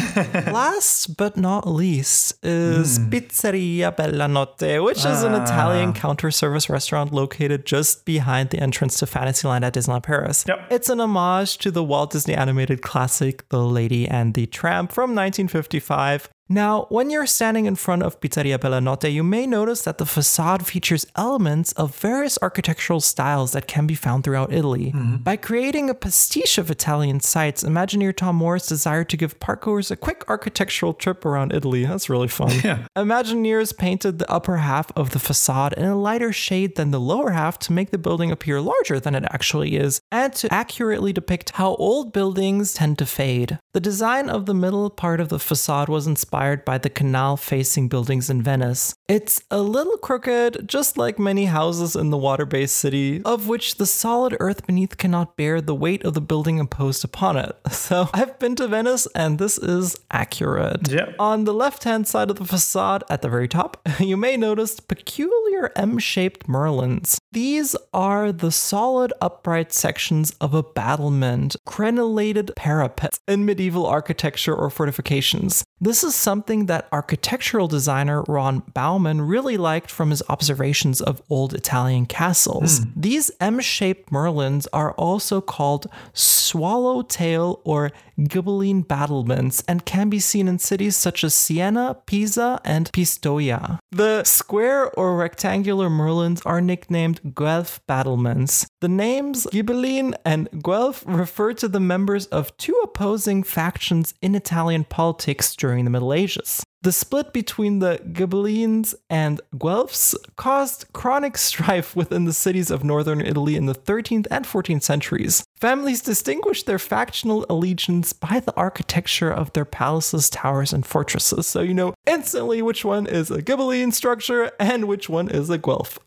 last 0.52 1.16
but 1.16 1.36
not 1.36 1.66
least 1.66 2.34
is 2.44 2.98
mm. 2.98 3.10
Pizzeria 3.10 3.96
Bella 3.96 4.28
Notte, 4.28 4.82
which 4.82 4.98
is 4.98 5.22
an 5.22 5.34
Italian 5.34 5.90
ah. 5.90 5.92
counter 5.92 6.30
service 6.30 6.68
restaurant 6.68 7.12
located 7.12 7.64
just 7.64 8.04
behind 8.04 8.50
the 8.50 8.58
entrance 8.58 8.98
to 8.98 9.06
Fantasyland 9.06 9.64
at 9.64 9.72
Disneyland 9.72 10.02
Paris. 10.02 10.44
Yep. 10.46 10.66
It's 10.70 10.90
an 10.90 11.00
homage 11.00 11.56
to 11.58 11.70
the 11.70 11.82
Walt 11.82 12.12
Disney 12.12 12.34
animated 12.34 12.82
classic 12.82 13.48
The 13.48 13.64
Lady 13.64 14.06
and 14.06 14.34
the 14.34 14.46
Tramp 14.46 14.92
from 14.92 15.14
1955, 15.14 16.28
now, 16.48 16.86
when 16.90 17.08
you're 17.08 17.26
standing 17.26 17.64
in 17.64 17.74
front 17.74 18.02
of 18.02 18.20
Pizzeria 18.20 18.60
Bella 18.60 18.78
Notte, 18.78 19.10
you 19.10 19.22
may 19.22 19.46
notice 19.46 19.82
that 19.82 19.96
the 19.96 20.04
facade 20.04 20.66
features 20.66 21.06
elements 21.16 21.72
of 21.72 21.96
various 21.96 22.38
architectural 22.42 23.00
styles 23.00 23.52
that 23.52 23.66
can 23.66 23.86
be 23.86 23.94
found 23.94 24.24
throughout 24.24 24.52
Italy. 24.52 24.92
Mm-hmm. 24.92 25.16
By 25.16 25.36
creating 25.36 25.88
a 25.88 25.94
pastiche 25.94 26.58
of 26.58 26.70
Italian 26.70 27.20
sites, 27.20 27.64
Imagineer 27.64 28.14
Tom 28.14 28.36
Morris 28.36 28.66
desired 28.66 29.08
to 29.08 29.16
give 29.16 29.40
parkgoers 29.40 29.90
a 29.90 29.96
quick 29.96 30.22
architectural 30.28 30.92
trip 30.92 31.24
around 31.24 31.52
Italy. 31.52 31.86
That's 31.86 32.10
really 32.10 32.28
fun. 32.28 32.52
Yeah. 32.64 32.86
Imagineers 32.96 33.76
painted 33.76 34.18
the 34.18 34.30
upper 34.30 34.56
half 34.56 34.90
of 34.96 35.10
the 35.10 35.18
facade 35.18 35.74
in 35.74 35.84
a 35.84 35.98
lighter 35.98 36.32
shade 36.32 36.76
than 36.76 36.92
the 36.92 37.00
lower 37.00 37.32
half 37.32 37.58
to 37.60 37.72
make 37.72 37.90
the 37.90 37.98
building 37.98 38.30
appear 38.30 38.58
larger 38.60 38.98
than 38.98 39.14
it 39.14 39.24
actually 39.30 39.76
is, 39.76 40.00
and 40.10 40.32
to 40.34 40.52
accurately 40.52 41.12
depict 41.12 41.50
how 41.50 41.74
old 41.74 42.12
buildings 42.12 42.72
tend 42.72 42.98
to 42.98 43.06
fade. 43.06 43.58
The 43.74 43.80
design 43.80 44.30
of 44.30 44.46
the 44.46 44.54
middle 44.54 44.88
part 44.88 45.20
of 45.20 45.28
the 45.28 45.38
facade 45.38 45.90
was 45.90 46.06
inspired 46.06 46.33
inspired 46.34 46.64
by 46.64 46.76
the 46.78 46.90
canal 46.90 47.36
facing 47.36 47.86
buildings 47.88 48.28
in 48.28 48.42
Venice. 48.42 48.92
It's 49.06 49.40
a 49.52 49.60
little 49.60 49.96
crooked, 49.98 50.68
just 50.68 50.98
like 50.98 51.16
many 51.16 51.44
houses 51.44 51.94
in 51.94 52.10
the 52.10 52.16
water 52.16 52.44
based 52.44 52.76
city, 52.76 53.22
of 53.22 53.46
which 53.46 53.76
the 53.76 53.86
solid 53.86 54.36
earth 54.40 54.66
beneath 54.66 54.96
cannot 54.96 55.36
bear 55.36 55.60
the 55.60 55.76
weight 55.76 56.04
of 56.04 56.14
the 56.14 56.20
building 56.20 56.58
imposed 56.58 57.04
upon 57.04 57.36
it. 57.36 57.56
So 57.84 58.08
I've 58.14 58.38
been 58.38 58.56
to 58.56 58.66
Venice 58.66 59.06
and 59.14 59.38
this 59.38 59.58
is 59.58 59.94
accurate. 60.10 60.90
Yeah. 60.90 61.12
On 61.18 61.44
the 61.44 61.52
left 61.52 61.84
hand 61.84 62.08
side 62.08 62.30
of 62.30 62.36
the 62.36 62.46
facade 62.46 63.04
at 63.10 63.20
the 63.20 63.28
very 63.28 63.46
top, 63.46 63.76
you 64.00 64.16
may 64.16 64.38
notice 64.38 64.80
peculiar 64.80 65.70
M 65.76 65.98
shaped 65.98 66.46
merlons. 66.48 67.18
These 67.32 67.76
are 67.92 68.32
the 68.32 68.50
solid 68.50 69.12
upright 69.20 69.70
sections 69.72 70.30
of 70.40 70.54
a 70.54 70.62
battlement, 70.62 71.56
crenellated 71.66 72.56
parapets 72.56 73.20
in 73.28 73.44
medieval 73.44 73.84
architecture 73.84 74.54
or 74.54 74.70
fortifications. 74.70 75.62
This 75.78 76.02
is 76.02 76.14
something 76.24 76.66
that 76.66 76.88
architectural 76.90 77.68
designer 77.68 78.22
Ron 78.22 78.60
Bauman 78.72 79.20
really 79.20 79.56
liked 79.56 79.90
from 79.90 80.10
his 80.10 80.22
observations 80.28 81.00
of 81.00 81.22
old 81.30 81.54
Italian 81.54 82.06
castles. 82.06 82.78
Hmm. 82.78 82.90
These 82.96 83.30
M 83.40 83.60
shaped 83.60 84.10
merlons 84.10 84.66
are 84.72 84.92
also 84.92 85.40
called 85.40 85.86
swallowtail 86.14 87.60
or 87.64 87.92
Ghibelline 88.18 88.86
battlements 88.86 89.62
and 89.66 89.84
can 89.84 90.08
be 90.08 90.18
seen 90.18 90.48
in 90.48 90.58
cities 90.58 90.96
such 90.96 91.24
as 91.24 91.34
Siena, 91.34 91.96
Pisa, 92.06 92.60
and 92.64 92.90
Pistoia. 92.92 93.78
The 93.90 94.24
square 94.24 94.90
or 94.90 95.16
rectangular 95.16 95.88
merlons 95.88 96.42
are 96.44 96.60
nicknamed 96.60 97.34
Guelph 97.34 97.80
battlements. 97.86 98.66
The 98.80 98.88
names 98.88 99.46
Ghibelline 99.46 100.14
and 100.24 100.48
Guelph 100.62 101.04
refer 101.06 101.52
to 101.54 101.68
the 101.68 101.80
members 101.80 102.26
of 102.26 102.56
two 102.56 102.78
opposing 102.82 103.42
factions 103.42 104.14
in 104.20 104.34
Italian 104.34 104.84
politics 104.84 105.56
during 105.56 105.84
the 105.84 105.90
Middle 105.90 106.12
Ages. 106.12 106.62
The 106.84 106.92
split 106.92 107.32
between 107.32 107.78
the 107.78 107.98
Ghibellines 108.12 108.94
and 109.08 109.40
Guelphs 109.54 110.14
caused 110.36 110.84
chronic 110.92 111.38
strife 111.48 111.96
within 111.96 112.26
the 112.26 112.34
cities 112.34 112.70
of 112.70 112.84
northern 112.84 113.22
Italy 113.22 113.56
in 113.56 113.64
the 113.64 113.74
13th 113.74 114.26
and 114.30 114.44
14th 114.44 114.82
centuries. 114.82 115.42
Families 115.64 116.02
distinguished 116.02 116.66
their 116.66 116.78
factional 116.78 117.46
allegiance 117.48 118.12
by 118.12 118.38
the 118.38 118.54
architecture 118.54 119.30
of 119.30 119.50
their 119.54 119.64
palaces, 119.64 120.28
towers, 120.28 120.74
and 120.74 120.84
fortresses. 120.84 121.46
So 121.46 121.62
you 121.62 121.72
know 121.72 121.94
instantly 122.06 122.60
which 122.60 122.84
one 122.84 123.06
is 123.06 123.30
a 123.30 123.38
Ghibelline 123.38 123.94
structure 123.94 124.52
and 124.60 124.86
which 124.86 125.08
one 125.08 125.30
is 125.30 125.48
a 125.48 125.56
Guelph. 125.56 125.98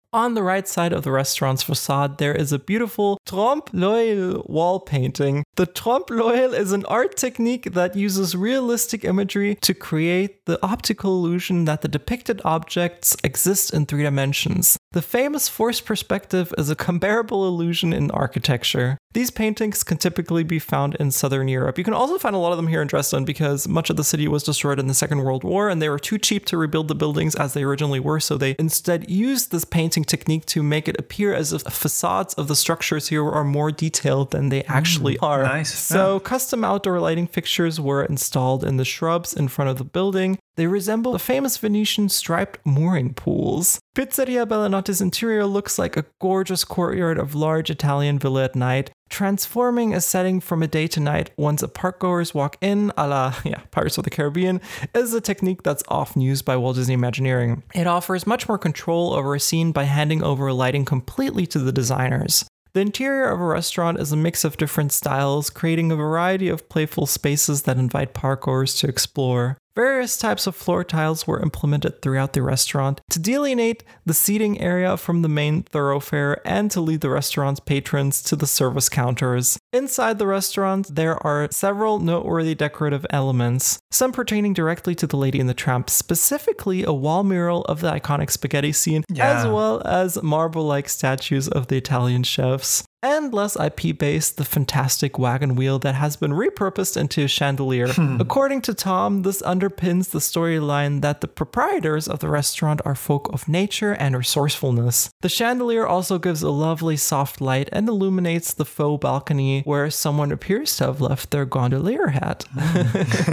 On 0.12 0.34
the 0.34 0.42
right 0.42 0.66
side 0.66 0.92
of 0.92 1.04
the 1.04 1.12
restaurant's 1.12 1.62
facade, 1.62 2.18
there 2.18 2.34
is 2.34 2.52
a 2.52 2.58
beautiful 2.58 3.18
trompe 3.26 3.70
l'oeil 3.72 4.42
wall 4.46 4.80
painting. 4.80 5.44
The 5.54 5.66
trompe 5.66 6.10
l'oeil 6.10 6.52
is 6.52 6.72
an 6.72 6.84
art 6.86 7.16
technique 7.16 7.74
that 7.74 7.94
uses 7.94 8.34
realistic 8.34 9.04
imagery 9.04 9.56
to 9.60 9.74
create 9.74 10.46
the 10.46 10.58
optical 10.64 11.14
illusion 11.14 11.66
that 11.66 11.82
the 11.82 11.88
depicted 11.88 12.40
objects 12.44 13.14
exist 13.22 13.72
in 13.72 13.86
three 13.86 14.02
dimensions. 14.02 14.78
The 14.90 15.02
famous 15.02 15.48
forced 15.48 15.84
perspective 15.84 16.52
is 16.58 16.70
a 16.70 16.74
comparable 16.74 17.46
illusion 17.46 17.92
in 17.92 18.10
architecture. 18.10 18.69
These 19.12 19.30
paintings 19.30 19.82
can 19.82 19.98
typically 19.98 20.44
be 20.44 20.60
found 20.60 20.94
in 20.96 21.10
southern 21.10 21.48
Europe. 21.48 21.78
You 21.78 21.84
can 21.84 21.94
also 21.94 22.18
find 22.18 22.36
a 22.36 22.38
lot 22.38 22.52
of 22.52 22.58
them 22.58 22.68
here 22.68 22.80
in 22.80 22.86
Dresden 22.86 23.24
because 23.24 23.66
much 23.66 23.90
of 23.90 23.96
the 23.96 24.04
city 24.04 24.28
was 24.28 24.44
destroyed 24.44 24.78
in 24.78 24.86
the 24.86 24.94
Second 24.94 25.24
World 25.24 25.42
War 25.42 25.68
and 25.68 25.82
they 25.82 25.88
were 25.88 25.98
too 25.98 26.16
cheap 26.18 26.46
to 26.46 26.56
rebuild 26.56 26.88
the 26.88 26.94
buildings 26.94 27.34
as 27.34 27.52
they 27.52 27.64
originally 27.64 27.98
were, 27.98 28.20
so 28.20 28.36
they 28.36 28.54
instead 28.58 29.10
used 29.10 29.50
this 29.50 29.64
painting 29.64 30.04
technique 30.04 30.46
to 30.46 30.62
make 30.62 30.86
it 30.86 30.98
appear 30.98 31.34
as 31.34 31.52
if 31.52 31.64
the 31.64 31.70
facades 31.70 32.34
of 32.34 32.46
the 32.46 32.54
structures 32.54 33.08
here 33.08 33.28
are 33.28 33.44
more 33.44 33.72
detailed 33.72 34.30
than 34.30 34.48
they 34.48 34.62
mm, 34.62 34.70
actually 34.70 35.18
are. 35.18 35.42
nice. 35.42 35.74
So, 35.74 36.20
custom 36.20 36.64
outdoor 36.64 37.00
lighting 37.00 37.26
fixtures 37.26 37.80
were 37.80 38.04
installed 38.04 38.62
in 38.62 38.76
the 38.76 38.84
shrubs 38.84 39.34
in 39.34 39.48
front 39.48 39.70
of 39.70 39.78
the 39.78 39.84
building. 39.84 40.38
They 40.60 40.66
resemble 40.66 41.12
the 41.12 41.18
famous 41.18 41.56
Venetian 41.56 42.10
striped 42.10 42.58
mooring 42.66 43.14
poles. 43.14 43.80
Pizzeria 43.96 44.46
Bella 44.46 44.68
Notte's 44.68 45.00
interior 45.00 45.46
looks 45.46 45.78
like 45.78 45.96
a 45.96 46.04
gorgeous 46.20 46.64
courtyard 46.64 47.16
of 47.16 47.34
large 47.34 47.70
Italian 47.70 48.18
villa 48.18 48.44
at 48.44 48.54
night, 48.54 48.90
transforming 49.08 49.94
a 49.94 50.02
setting 50.02 50.38
from 50.38 50.62
a 50.62 50.68
day 50.68 50.86
to 50.88 51.00
night 51.00 51.30
once 51.38 51.62
a 51.62 51.66
parkgoers 51.66 52.34
walk 52.34 52.58
in, 52.60 52.92
a 52.98 53.08
la 53.08 53.34
yeah, 53.44 53.62
Pirates 53.70 53.96
of 53.96 54.04
the 54.04 54.10
Caribbean, 54.10 54.60
is 54.94 55.14
a 55.14 55.20
technique 55.22 55.62
that's 55.62 55.82
often 55.88 56.20
used 56.20 56.44
by 56.44 56.58
Walt 56.58 56.76
Disney 56.76 56.92
Imagineering. 56.92 57.62
It 57.74 57.86
offers 57.86 58.26
much 58.26 58.46
more 58.46 58.58
control 58.58 59.14
over 59.14 59.34
a 59.34 59.40
scene 59.40 59.72
by 59.72 59.84
handing 59.84 60.22
over 60.22 60.52
lighting 60.52 60.84
completely 60.84 61.46
to 61.46 61.58
the 61.58 61.72
designers. 61.72 62.44
The 62.72 62.80
interior 62.80 63.30
of 63.30 63.40
a 63.40 63.46
restaurant 63.46 63.98
is 63.98 64.12
a 64.12 64.16
mix 64.16 64.44
of 64.44 64.58
different 64.58 64.92
styles, 64.92 65.48
creating 65.48 65.90
a 65.90 65.96
variety 65.96 66.48
of 66.48 66.68
playful 66.68 67.06
spaces 67.06 67.62
that 67.62 67.78
invite 67.78 68.12
parkgoers 68.12 68.78
to 68.80 68.88
explore. 68.88 69.56
Various 69.80 70.18
types 70.18 70.46
of 70.46 70.54
floor 70.54 70.84
tiles 70.84 71.26
were 71.26 71.40
implemented 71.40 72.02
throughout 72.02 72.34
the 72.34 72.42
restaurant 72.42 73.00
to 73.08 73.18
delineate 73.18 73.82
the 74.04 74.12
seating 74.12 74.60
area 74.60 74.98
from 74.98 75.22
the 75.22 75.28
main 75.30 75.62
thoroughfare 75.62 76.46
and 76.46 76.70
to 76.72 76.82
lead 76.82 77.00
the 77.00 77.08
restaurant's 77.08 77.60
patrons 77.60 78.22
to 78.24 78.36
the 78.36 78.46
service 78.46 78.90
counters. 78.90 79.58
Inside 79.72 80.18
the 80.18 80.26
restaurant, 80.26 80.94
there 80.94 81.16
are 81.26 81.48
several 81.50 81.98
noteworthy 81.98 82.54
decorative 82.54 83.06
elements, 83.08 83.78
some 83.90 84.12
pertaining 84.12 84.52
directly 84.52 84.94
to 84.96 85.06
the 85.06 85.16
Lady 85.16 85.40
and 85.40 85.48
the 85.48 85.54
Tramp, 85.54 85.88
specifically 85.88 86.84
a 86.84 86.92
wall 86.92 87.24
mural 87.24 87.62
of 87.64 87.80
the 87.80 87.90
iconic 87.90 88.30
spaghetti 88.30 88.72
scene, 88.72 89.02
Yeah. 89.08 89.38
as 89.38 89.46
well 89.46 89.80
as 89.86 90.22
marble 90.22 90.64
like 90.66 90.90
statues 90.90 91.48
of 91.48 91.68
the 91.68 91.78
Italian 91.78 92.22
chefs. 92.24 92.84
And 93.02 93.32
less 93.32 93.58
IP 93.58 93.96
based, 93.96 94.36
the 94.36 94.44
fantastic 94.44 95.18
wagon 95.18 95.54
wheel 95.54 95.78
that 95.78 95.94
has 95.94 96.16
been 96.16 96.32
repurposed 96.32 96.98
into 96.98 97.24
a 97.24 97.28
chandelier. 97.28 97.88
Hmm. 97.88 98.20
According 98.20 98.60
to 98.62 98.74
Tom, 98.74 99.22
this 99.22 99.40
underpins 99.40 100.10
the 100.10 100.18
storyline 100.18 101.00
that 101.00 101.22
the 101.22 101.28
proprietors 101.28 102.06
of 102.06 102.18
the 102.18 102.28
restaurant 102.28 102.82
are 102.84 102.94
folk 102.94 103.30
of 103.32 103.48
nature 103.48 103.92
and 103.92 104.14
resourcefulness. 104.16 105.10
The 105.22 105.30
chandelier 105.30 105.86
also 105.86 106.18
gives 106.18 106.42
a 106.42 106.50
lovely 106.50 106.96
soft 106.96 107.40
light 107.40 107.70
and 107.72 107.88
illuminates 107.88 108.52
the 108.52 108.66
faux 108.66 109.00
balcony 109.00 109.62
where 109.62 109.90
someone 109.90 110.30
appears 110.30 110.76
to 110.76 110.84
have 110.84 111.00
left 111.00 111.30
their 111.30 111.46
gondolier 111.46 112.08
hat. 112.08 112.44
Hmm. 112.52 112.82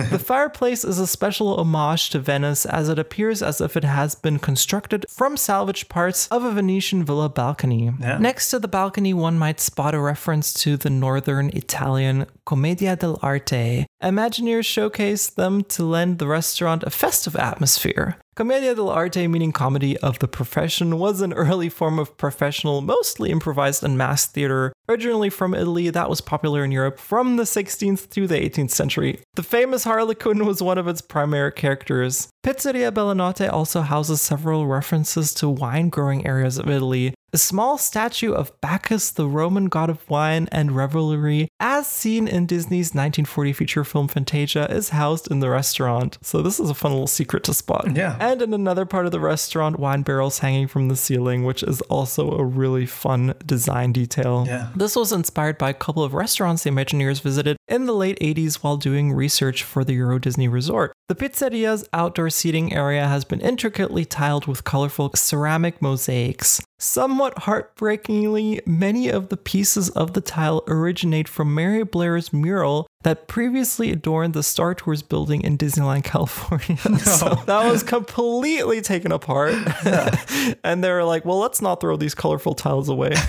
the 0.11 0.23
fireplace 0.23 0.85
is 0.85 0.97
a 0.97 1.07
special 1.07 1.59
homage 1.59 2.09
to 2.11 2.19
Venice 2.19 2.65
as 2.65 2.87
it 2.87 2.97
appears 2.97 3.41
as 3.41 3.59
if 3.59 3.75
it 3.75 3.83
has 3.83 4.15
been 4.15 4.39
constructed 4.39 5.05
from 5.09 5.35
salvaged 5.35 5.89
parts 5.89 6.27
of 6.27 6.45
a 6.45 6.51
Venetian 6.51 7.03
villa 7.03 7.27
balcony. 7.27 7.91
Yeah. 7.99 8.17
Next 8.17 8.49
to 8.51 8.59
the 8.59 8.67
balcony, 8.69 9.13
one 9.13 9.37
might 9.37 9.56
spot 9.59 9.95
a 9.95 9.99
reference 9.99 10.53
to 10.53 10.77
the 10.77 10.89
northern 10.89 11.49
Italian 11.49 12.25
Commedia 12.45 12.95
dell'arte. 12.95 13.85
Imagineers 14.03 14.65
showcased 14.65 15.35
them 15.35 15.63
to 15.63 15.83
lend 15.83 16.19
the 16.19 16.27
restaurant 16.27 16.83
a 16.83 16.89
festive 16.89 17.35
atmosphere. 17.35 18.17
Commedia 18.35 18.75
dell'arte, 18.75 19.27
meaning 19.27 19.51
comedy 19.51 19.97
of 19.97 20.19
the 20.19 20.27
profession, 20.27 20.99
was 20.99 21.21
an 21.21 21.33
early 21.33 21.69
form 21.69 21.97
of 21.97 22.15
professional, 22.17 22.81
mostly 22.81 23.31
improvised 23.31 23.83
and 23.83 23.97
mass 23.97 24.27
theater. 24.27 24.71
Originally 24.87 25.31
from 25.31 25.55
Italy, 25.55 25.89
that 25.89 26.07
was 26.07 26.21
popular 26.21 26.63
in 26.63 26.71
Europe 26.71 26.99
from 26.99 27.37
the 27.37 27.43
16th 27.43 28.09
to 28.11 28.27
the 28.27 28.35
18th 28.35 28.69
century. 28.69 29.19
The 29.33 29.41
famous 29.41 29.85
Harlequin 29.85 30.45
was 30.45 30.61
one 30.61 30.77
of 30.77 30.87
its 30.87 31.01
primary 31.01 31.51
characters. 31.51 32.27
Pizzeria 32.43 32.93
Bella 32.93 33.15
Notte 33.15 33.49
also 33.49 33.81
houses 33.81 34.21
several 34.21 34.67
references 34.67 35.33
to 35.33 35.49
wine 35.49 35.89
growing 35.89 36.27
areas 36.27 36.59
of 36.59 36.69
Italy. 36.69 37.15
A 37.33 37.37
small 37.37 37.77
statue 37.77 38.31
of 38.31 38.59
Bacchus, 38.61 39.11
the 39.11 39.27
Roman 39.27 39.65
god 39.65 39.89
of 39.89 40.09
wine 40.09 40.47
and 40.49 40.71
revelry, 40.71 41.49
as 41.59 41.85
seen 41.85 42.25
in 42.25 42.45
Disney's 42.45 42.95
1940 42.95 43.51
feature 43.51 43.83
film 43.83 44.07
Fantasia, 44.07 44.65
is 44.71 44.89
housed 44.89 45.29
in 45.29 45.41
the 45.41 45.49
restaurant. 45.49 46.17
So, 46.21 46.41
this 46.41 46.57
is 46.57 46.69
a 46.69 46.73
fun 46.73 46.93
little 46.93 47.05
secret 47.05 47.43
to 47.43 47.53
spot. 47.53 47.93
Yeah. 47.93 48.15
And 48.21 48.41
in 48.41 48.53
another 48.53 48.85
part 48.85 49.05
of 49.05 49.11
the 49.11 49.19
restaurant, 49.19 49.77
wine 49.77 50.03
barrels 50.03 50.39
hanging 50.39 50.69
from 50.69 50.87
the 50.87 50.95
ceiling, 50.95 51.43
which 51.43 51.63
is 51.63 51.81
also 51.81 52.31
a 52.31 52.45
really 52.45 52.85
fun 52.85 53.33
design 53.45 53.91
detail. 53.91 54.45
Yeah. 54.47 54.69
This 54.73 54.95
was 54.95 55.11
inspired 55.11 55.57
by 55.57 55.71
a 55.71 55.73
couple 55.73 56.03
of 56.03 56.13
restaurants 56.13 56.63
the 56.63 56.69
Imagineers 56.69 57.21
visited 57.21 57.57
in 57.67 57.87
the 57.87 57.93
late 57.93 58.17
80s 58.21 58.55
while 58.63 58.77
doing 58.77 59.11
research 59.11 59.63
for 59.63 59.83
the 59.83 59.93
Euro 59.95 60.17
Disney 60.17 60.47
Resort. 60.47 60.93
The 61.09 61.15
pizzeria's 61.15 61.87
outdoor 61.93 62.29
seating 62.29 62.73
area 62.73 63.07
has 63.07 63.23
been 63.23 63.39
intricately 63.39 64.03
tiled 64.03 64.45
with 64.45 64.65
colorful 64.65 65.11
ceramic 65.15 65.81
mosaics. 65.81 66.61
Somewhat 66.79 67.37
heartbreakingly, 67.39 68.59
many 68.65 69.07
of 69.07 69.29
the 69.29 69.37
pieces 69.37 69.89
of 69.91 70.11
the 70.11 70.19
tile 70.19 70.65
originate 70.67 71.29
from 71.29 71.55
Mary 71.55 71.85
Blair's 71.85 72.33
mural 72.33 72.89
that 73.07 73.25
previously 73.29 73.89
adorned 73.89 74.33
the 74.33 74.43
Star 74.43 74.75
Tours 74.75 75.01
building 75.01 75.39
in 75.41 75.57
Disneyland, 75.57 76.03
California. 76.03 76.75
so 76.99 77.35
that 77.45 77.63
was 77.71 77.81
completely 77.81 78.81
taken 78.81 79.13
apart. 79.13 79.53
and 80.65 80.83
they 80.83 80.91
were 80.91 81.05
like, 81.05 81.23
well, 81.23 81.39
let's 81.39 81.61
not 81.61 81.79
throw 81.79 81.95
these 81.95 82.13
colorful 82.13 82.53
tiles 82.53 82.89
away. 82.89 83.13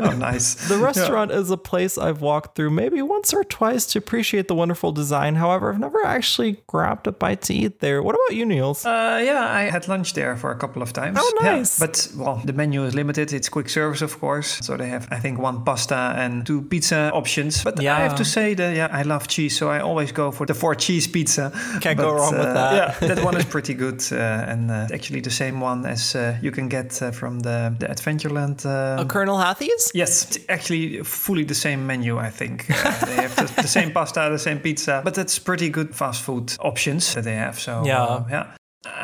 Oh, 0.00 0.12
nice. 0.12 0.54
The 0.68 0.78
restaurant 0.78 1.30
is 1.32 1.50
a 1.50 1.56
place 1.56 1.98
I've 1.98 2.20
walked 2.20 2.54
through 2.56 2.70
maybe 2.70 3.02
once 3.02 3.34
or 3.34 3.42
twice 3.44 3.84
to 3.86 3.98
appreciate 3.98 4.46
the 4.48 4.54
wonderful 4.54 4.92
design. 4.92 5.34
However, 5.34 5.72
I've 5.72 5.78
never 5.80 6.04
actually 6.06 6.62
grabbed 6.66 7.06
a 7.06 7.12
bite 7.12 7.42
to 7.42 7.54
eat 7.54 7.80
there. 7.80 8.02
What 8.02 8.14
about 8.14 8.36
you, 8.36 8.46
Niels? 8.46 8.86
Uh, 8.86 9.20
yeah, 9.24 9.46
I 9.50 9.62
had 9.70 9.88
lunch 9.88 10.14
there 10.14 10.36
for 10.36 10.50
a 10.52 10.56
couple 10.56 10.82
of 10.82 10.92
times. 10.92 11.18
Oh, 11.20 11.38
Yeah, 11.42 11.56
nice. 11.56 11.78
but 11.78 12.08
well, 12.16 12.40
the 12.44 12.52
menu 12.52 12.84
is 12.84 12.94
limited. 12.94 13.32
It's 13.32 13.48
quick 13.48 13.68
service, 13.68 14.00
of 14.02 14.18
course. 14.20 14.58
So 14.64 14.76
they 14.76 14.88
have, 14.88 15.08
I 15.10 15.18
think, 15.18 15.38
one 15.38 15.64
pasta 15.64 16.14
and 16.16 16.46
two 16.46 16.62
pizza 16.62 17.10
options. 17.12 17.62
But 17.64 17.82
Yeah. 17.82 17.96
I 17.96 18.00
have 18.00 18.14
to 18.16 18.24
say 18.24 18.54
that 18.54 18.76
yeah, 18.76 18.88
I 18.92 19.02
love 19.02 19.17
cheese, 19.26 19.56
so 19.56 19.68
I 19.70 19.80
always 19.80 20.12
go 20.12 20.30
for 20.30 20.46
the 20.46 20.54
four 20.54 20.74
cheese 20.76 21.06
pizza. 21.08 21.50
Can't 21.80 21.98
go 21.98 22.12
But, 22.12 22.14
wrong 22.20 22.32
with 22.38 22.46
uh, 22.46 22.52
that. 22.54 23.02
Yeah, 23.02 23.14
that 23.14 23.24
one 23.24 23.36
is 23.36 23.44
pretty 23.54 23.74
good, 23.74 24.00
uh, 24.12 24.16
and 24.52 24.70
uh, 24.70 24.86
actually 24.94 25.20
the 25.22 25.30
same 25.30 25.60
one 25.60 25.84
as 25.86 26.14
uh, 26.14 26.36
you 26.42 26.50
can 26.52 26.68
get 26.68 27.02
uh, 27.02 27.10
from 27.10 27.40
the 27.40 27.74
the 27.78 27.86
Adventureland. 27.88 28.64
Uh, 28.64 29.02
A 29.02 29.04
Colonel 29.06 29.36
Hathi's? 29.38 29.90
Yes, 29.94 30.24
it's 30.36 30.38
actually 30.48 31.02
fully 31.02 31.44
the 31.44 31.54
same 31.54 31.86
menu, 31.86 32.18
I 32.18 32.30
think. 32.30 32.66
Uh, 32.70 33.06
they 33.06 33.16
have 33.22 33.34
the, 33.36 33.62
the 33.62 33.68
same 33.68 33.90
pasta, 33.92 34.28
the 34.30 34.38
same 34.38 34.58
pizza, 34.60 35.00
but 35.04 35.14
that's 35.14 35.38
pretty 35.38 35.70
good 35.70 35.94
fast 35.94 36.22
food 36.22 36.56
options 36.60 37.14
that 37.14 37.24
they 37.24 37.36
have. 37.36 37.58
So, 37.58 37.82
Yeah. 37.86 38.04
uh, 38.04 38.24
yeah. 38.30 38.46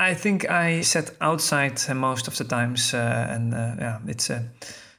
I 0.08 0.14
think 0.14 0.44
I 0.44 0.82
sat 0.82 1.10
outside 1.20 1.80
uh, 1.90 1.94
most 1.94 2.28
of 2.28 2.36
the 2.36 2.44
times, 2.44 2.94
uh, 2.94 3.34
and 3.34 3.52
uh, 3.54 3.74
yeah, 3.78 3.98
it's 4.06 4.30
a 4.30 4.42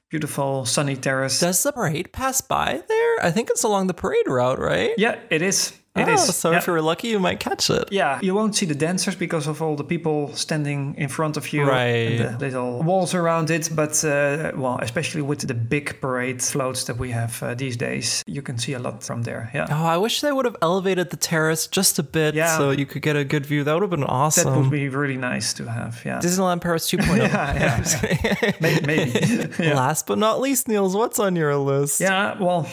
beautiful 0.10 0.66
sunny 0.66 0.96
terrace. 0.96 1.40
Does 1.40 1.64
the 1.64 1.72
parade 1.72 2.12
pass 2.14 2.42
by 2.42 2.82
there? 2.88 3.26
I 3.26 3.32
think 3.32 3.50
it's 3.50 3.64
along 3.64 3.88
the 3.88 3.94
parade 3.94 4.28
route, 4.28 4.60
right? 4.60 4.92
yeah, 4.98 5.20
it 5.30 5.42
is. 5.42 5.74
It 5.96 6.10
oh, 6.10 6.14
is. 6.14 6.36
so 6.36 6.52
if 6.52 6.68
you're 6.68 6.82
lucky, 6.82 7.08
you 7.08 7.20
might 7.20 7.40
catch 7.40 7.70
it. 7.70 7.88
Yeah, 7.90 8.20
you 8.22 8.36
won't 8.36 8.54
see 8.56 8.66
the 8.66 8.76
dancers 8.76 9.16
because 9.16 9.48
of 9.48 9.62
all 9.62 9.76
the 9.78 9.84
people 9.84 10.34
standing 10.34 10.94
in 10.98 11.08
front 11.08 11.38
of 11.38 11.54
you. 11.54 11.64
Right. 11.64 12.20
And 12.20 12.38
the 12.40 12.46
little 12.46 12.84
walls 12.84 13.14
around 13.14 13.50
it. 13.50 13.70
But, 13.74 14.04
uh, 14.04 14.52
well, 14.56 14.78
especially 14.82 15.22
with 15.22 15.48
the 15.48 15.54
big 15.54 16.02
parade 16.02 16.42
floats 16.42 16.84
that 16.86 16.98
we 16.98 17.12
have 17.12 17.42
uh, 17.42 17.54
these 17.56 17.78
days, 17.78 18.24
you 18.28 18.42
can 18.42 18.58
see 18.58 18.74
a 18.74 18.80
lot 18.80 19.04
from 19.04 19.24
there. 19.24 19.50
Yeah. 19.54 19.68
Oh, 19.70 19.86
I 19.86 19.96
wish 19.98 20.20
they 20.20 20.34
would 20.34 20.44
have 20.46 20.58
elevated 20.62 21.12
the 21.12 21.18
terrace 21.18 21.66
just 21.68 21.98
a 21.98 22.04
bit 22.04 22.36
Yeah. 22.36 22.58
so 22.58 22.72
you 22.72 22.86
could 22.86 23.02
get 23.02 23.16
a 23.16 23.24
good 23.24 23.46
view. 23.46 23.64
That 23.64 23.74
would 23.74 23.84
have 23.84 23.90
been 23.90 24.04
awesome. 24.04 24.52
That 24.54 24.60
would 24.60 24.72
be 24.72 24.90
really 24.90 25.18
nice 25.18 25.54
to 25.54 25.66
have. 25.72 26.02
Yeah. 26.06 26.20
Disneyland 26.20 26.60
Paris 26.60 26.92
2.0. 26.92 27.18
yeah, 27.18 27.56
yeah, 27.56 28.52
May- 28.60 28.82
Maybe. 28.86 29.54
yeah. 29.64 29.76
Last 29.76 30.08
but 30.08 30.18
not 30.18 30.42
least, 30.42 30.68
Niels, 30.68 30.94
what's 30.94 31.20
on 31.20 31.38
your 31.38 31.56
list? 31.56 32.02
Yeah, 32.02 32.38
well, 32.38 32.68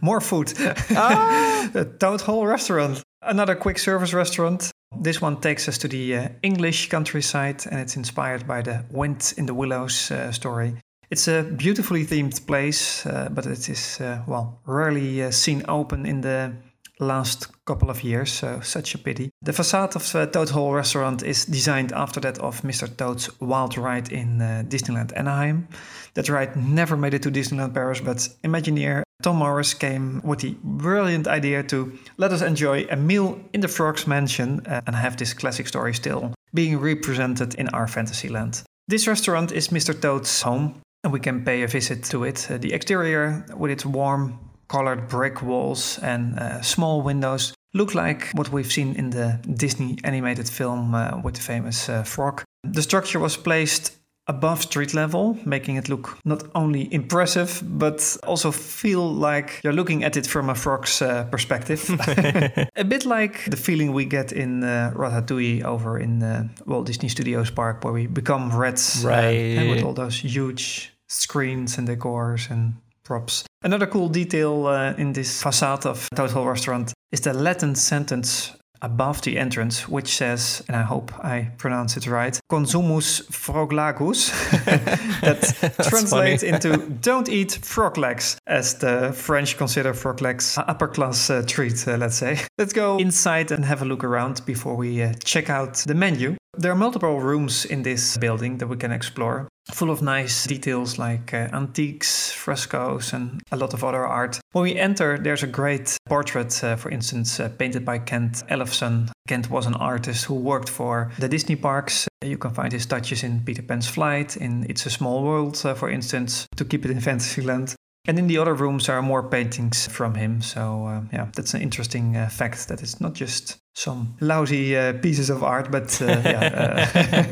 more 0.00 0.20
food. 0.22 0.54
Ah. 0.96 1.68
A 1.82 1.84
Toad 1.84 2.20
Hall 2.20 2.46
restaurant. 2.46 3.02
Another 3.22 3.56
quick 3.56 3.78
service 3.78 4.14
restaurant. 4.14 4.70
This 5.00 5.20
one 5.20 5.40
takes 5.40 5.68
us 5.68 5.78
to 5.78 5.88
the 5.88 6.16
uh, 6.16 6.28
English 6.42 6.88
countryside 6.88 7.64
and 7.70 7.80
it's 7.80 7.96
inspired 7.96 8.46
by 8.46 8.62
the 8.62 8.84
Wind 8.90 9.34
in 9.36 9.46
the 9.46 9.54
Willows 9.54 10.10
uh, 10.10 10.30
story. 10.32 10.74
It's 11.10 11.28
a 11.28 11.42
beautifully 11.42 12.06
themed 12.06 12.46
place, 12.46 13.04
uh, 13.04 13.28
but 13.30 13.46
it 13.46 13.68
is, 13.68 14.00
uh, 14.00 14.22
well, 14.26 14.60
rarely 14.64 15.22
uh, 15.22 15.30
seen 15.30 15.62
open 15.68 16.06
in 16.06 16.20
the 16.20 16.52
last 17.00 17.48
couple 17.64 17.90
of 17.90 18.02
years, 18.04 18.32
so 18.32 18.60
such 18.60 18.94
a 18.94 18.98
pity. 18.98 19.30
The 19.42 19.52
facade 19.52 19.96
of 19.96 20.14
uh, 20.14 20.26
Toad 20.26 20.50
Hall 20.50 20.72
restaurant 20.72 21.22
is 21.22 21.44
designed 21.44 21.92
after 21.92 22.20
that 22.20 22.38
of 22.38 22.62
Mr. 22.62 22.86
Toad's 22.96 23.28
Wild 23.40 23.76
Ride 23.76 24.12
in 24.12 24.40
uh, 24.40 24.62
Disneyland 24.68 25.12
Anaheim. 25.16 25.68
That 26.14 26.28
ride 26.28 26.56
never 26.56 26.96
made 26.96 27.14
it 27.14 27.22
to 27.22 27.30
Disneyland 27.30 27.74
Paris, 27.74 28.00
but 28.00 28.28
Imagineer 28.44 29.02
Tom 29.22 29.36
Morris 29.36 29.72
came 29.74 30.20
with 30.24 30.40
the 30.40 30.56
brilliant 30.62 31.28
idea 31.28 31.62
to 31.62 31.96
let 32.16 32.32
us 32.32 32.42
enjoy 32.42 32.86
a 32.90 32.96
meal 32.96 33.40
in 33.52 33.60
the 33.60 33.68
Frog's 33.68 34.06
Mansion 34.06 34.66
uh, 34.66 34.80
and 34.86 34.96
have 34.96 35.16
this 35.16 35.32
classic 35.32 35.68
story 35.68 35.94
still 35.94 36.34
being 36.52 36.78
represented 36.78 37.54
in 37.54 37.68
our 37.68 37.86
Fantasyland. 37.86 38.62
This 38.88 39.06
restaurant 39.06 39.52
is 39.52 39.68
Mr. 39.68 39.98
Toad's 39.98 40.42
home, 40.42 40.74
and 41.04 41.12
we 41.12 41.20
can 41.20 41.44
pay 41.44 41.62
a 41.62 41.68
visit 41.68 42.02
to 42.04 42.24
it. 42.24 42.50
Uh, 42.50 42.58
the 42.58 42.72
exterior, 42.72 43.46
with 43.56 43.70
its 43.70 43.86
warm 43.86 44.38
colored 44.68 45.08
brick 45.08 45.42
walls 45.42 45.98
and 46.02 46.38
uh, 46.38 46.60
small 46.62 47.00
windows, 47.00 47.54
look 47.74 47.94
like 47.94 48.30
what 48.34 48.50
we've 48.50 48.72
seen 48.72 48.94
in 48.96 49.10
the 49.10 49.38
Disney 49.54 49.98
animated 50.04 50.48
film 50.48 50.94
uh, 50.94 51.20
with 51.22 51.34
the 51.34 51.42
famous 51.42 51.88
uh, 51.88 52.02
frog. 52.02 52.42
The 52.64 52.82
structure 52.82 53.20
was 53.20 53.36
placed 53.36 53.96
above 54.28 54.62
street 54.62 54.94
level, 54.94 55.36
making 55.44 55.76
it 55.76 55.88
look 55.88 56.18
not 56.24 56.44
only 56.54 56.92
impressive 56.94 57.62
but 57.64 58.16
also 58.26 58.50
feel 58.52 59.12
like 59.12 59.60
you're 59.64 59.72
looking 59.72 60.04
at 60.04 60.16
it 60.16 60.26
from 60.26 60.50
a 60.50 60.54
frog's 60.54 61.02
uh, 61.02 61.24
perspective. 61.30 61.80
a 62.76 62.84
bit 62.84 63.04
like 63.04 63.50
the 63.50 63.56
feeling 63.56 63.92
we 63.92 64.04
get 64.04 64.32
in 64.32 64.62
uh, 64.62 64.92
Ratatouille 64.94 65.64
over 65.64 65.98
in 65.98 66.22
uh, 66.22 66.48
Walt 66.66 66.86
Disney 66.86 67.08
Studios 67.08 67.50
Park, 67.50 67.84
where 67.84 67.92
we 67.92 68.06
become 68.06 68.54
reds, 68.56 69.04
uh, 69.04 69.08
Right. 69.08 69.58
and 69.58 69.70
with 69.70 69.82
all 69.84 69.94
those 69.94 70.16
huge 70.18 70.92
screens 71.08 71.78
and 71.78 71.88
decors 71.88 72.50
and 72.50 72.74
props. 73.04 73.44
Another 73.62 73.86
cool 73.86 74.08
detail 74.08 74.66
uh, 74.66 74.94
in 74.96 75.12
this 75.12 75.42
facade 75.42 75.86
of 75.86 76.08
Toad 76.14 76.30
Hall 76.30 76.46
Restaurant 76.46 76.92
is 77.10 77.20
the 77.20 77.32
Latin 77.32 77.74
sentence 77.74 78.52
above 78.82 79.22
the 79.22 79.38
entrance, 79.38 79.88
which 79.88 80.16
says, 80.16 80.62
and 80.68 80.76
I 80.76 80.82
hope 80.82 81.12
I 81.24 81.50
pronounce 81.56 81.96
it 81.96 82.06
right, 82.06 82.38
Consumus 82.50 83.22
froglagus. 83.30 84.30
that 85.20 85.86
translates 85.88 86.42
into 86.42 86.76
don't 87.00 87.28
eat 87.28 87.52
frog 87.62 87.96
legs, 87.96 88.36
as 88.46 88.74
the 88.74 89.12
French 89.12 89.56
consider 89.56 89.94
frog 89.94 90.20
legs 90.20 90.58
a 90.58 90.68
upper 90.68 90.88
class 90.88 91.30
uh, 91.30 91.42
treat, 91.46 91.86
uh, 91.86 91.96
let's 91.96 92.16
say. 92.16 92.40
Let's 92.58 92.72
go 92.72 92.98
inside 92.98 93.52
and 93.52 93.64
have 93.64 93.82
a 93.82 93.84
look 93.84 94.04
around 94.04 94.44
before 94.44 94.76
we 94.76 95.02
uh, 95.02 95.14
check 95.24 95.48
out 95.48 95.74
the 95.86 95.94
menu. 95.94 96.36
There 96.58 96.70
are 96.70 96.76
multiple 96.76 97.18
rooms 97.18 97.64
in 97.64 97.82
this 97.82 98.18
building 98.18 98.58
that 98.58 98.66
we 98.66 98.76
can 98.76 98.92
explore, 98.92 99.48
full 99.70 99.90
of 99.90 100.02
nice 100.02 100.46
details 100.46 100.98
like 100.98 101.32
uh, 101.32 101.48
antiques, 101.52 102.32
frescoes, 102.32 103.12
and 103.12 103.40
a 103.52 103.56
lot 103.56 103.74
of 103.74 103.84
other 103.84 104.04
art. 104.06 104.40
When 104.52 104.64
we 104.64 104.76
enter, 104.76 105.18
there's 105.18 105.42
a 105.42 105.46
great 105.46 105.96
portrait, 106.06 106.62
uh, 106.64 106.76
for 106.76 106.90
instance, 106.90 107.38
uh, 107.38 107.48
painted 107.48 107.84
by 107.84 107.98
Kent 107.98 108.42
Ellefson. 108.48 109.10
Kent 109.28 109.50
was 109.50 109.66
an 109.66 109.74
artist 109.74 110.24
who 110.24 110.34
worked 110.34 110.68
for 110.68 111.12
the 111.18 111.28
Disney 111.28 111.56
parks. 111.56 112.08
You 112.22 112.38
can 112.38 112.52
find 112.52 112.72
his 112.72 112.86
touches 112.86 113.22
in 113.22 113.40
Peter 113.44 113.62
Pan's 113.62 113.88
Flight, 113.88 114.36
in 114.36 114.66
It's 114.68 114.86
a 114.86 114.90
Small 114.90 115.22
World, 115.22 115.60
uh, 115.64 115.74
for 115.74 115.90
instance, 115.90 116.46
to 116.56 116.64
keep 116.64 116.84
it 116.84 116.90
in 116.90 117.00
Fantasyland. 117.08 117.74
And 118.04 118.18
in 118.18 118.26
the 118.26 118.38
other 118.38 118.54
rooms 118.54 118.88
are 118.88 119.00
more 119.00 119.22
paintings 119.22 119.86
from 119.86 120.16
him. 120.16 120.42
So, 120.42 120.86
uh, 120.86 121.02
yeah, 121.12 121.28
that's 121.36 121.54
an 121.54 121.62
interesting 121.62 122.16
uh, 122.16 122.28
fact 122.28 122.66
that 122.66 122.82
it's 122.82 123.00
not 123.00 123.14
just 123.14 123.58
some 123.74 124.16
lousy 124.20 124.76
uh, 124.76 124.92
pieces 124.94 125.30
of 125.30 125.42
art, 125.42 125.70
but 125.70 126.00
uh, 126.02 126.06
yeah, 126.06 126.84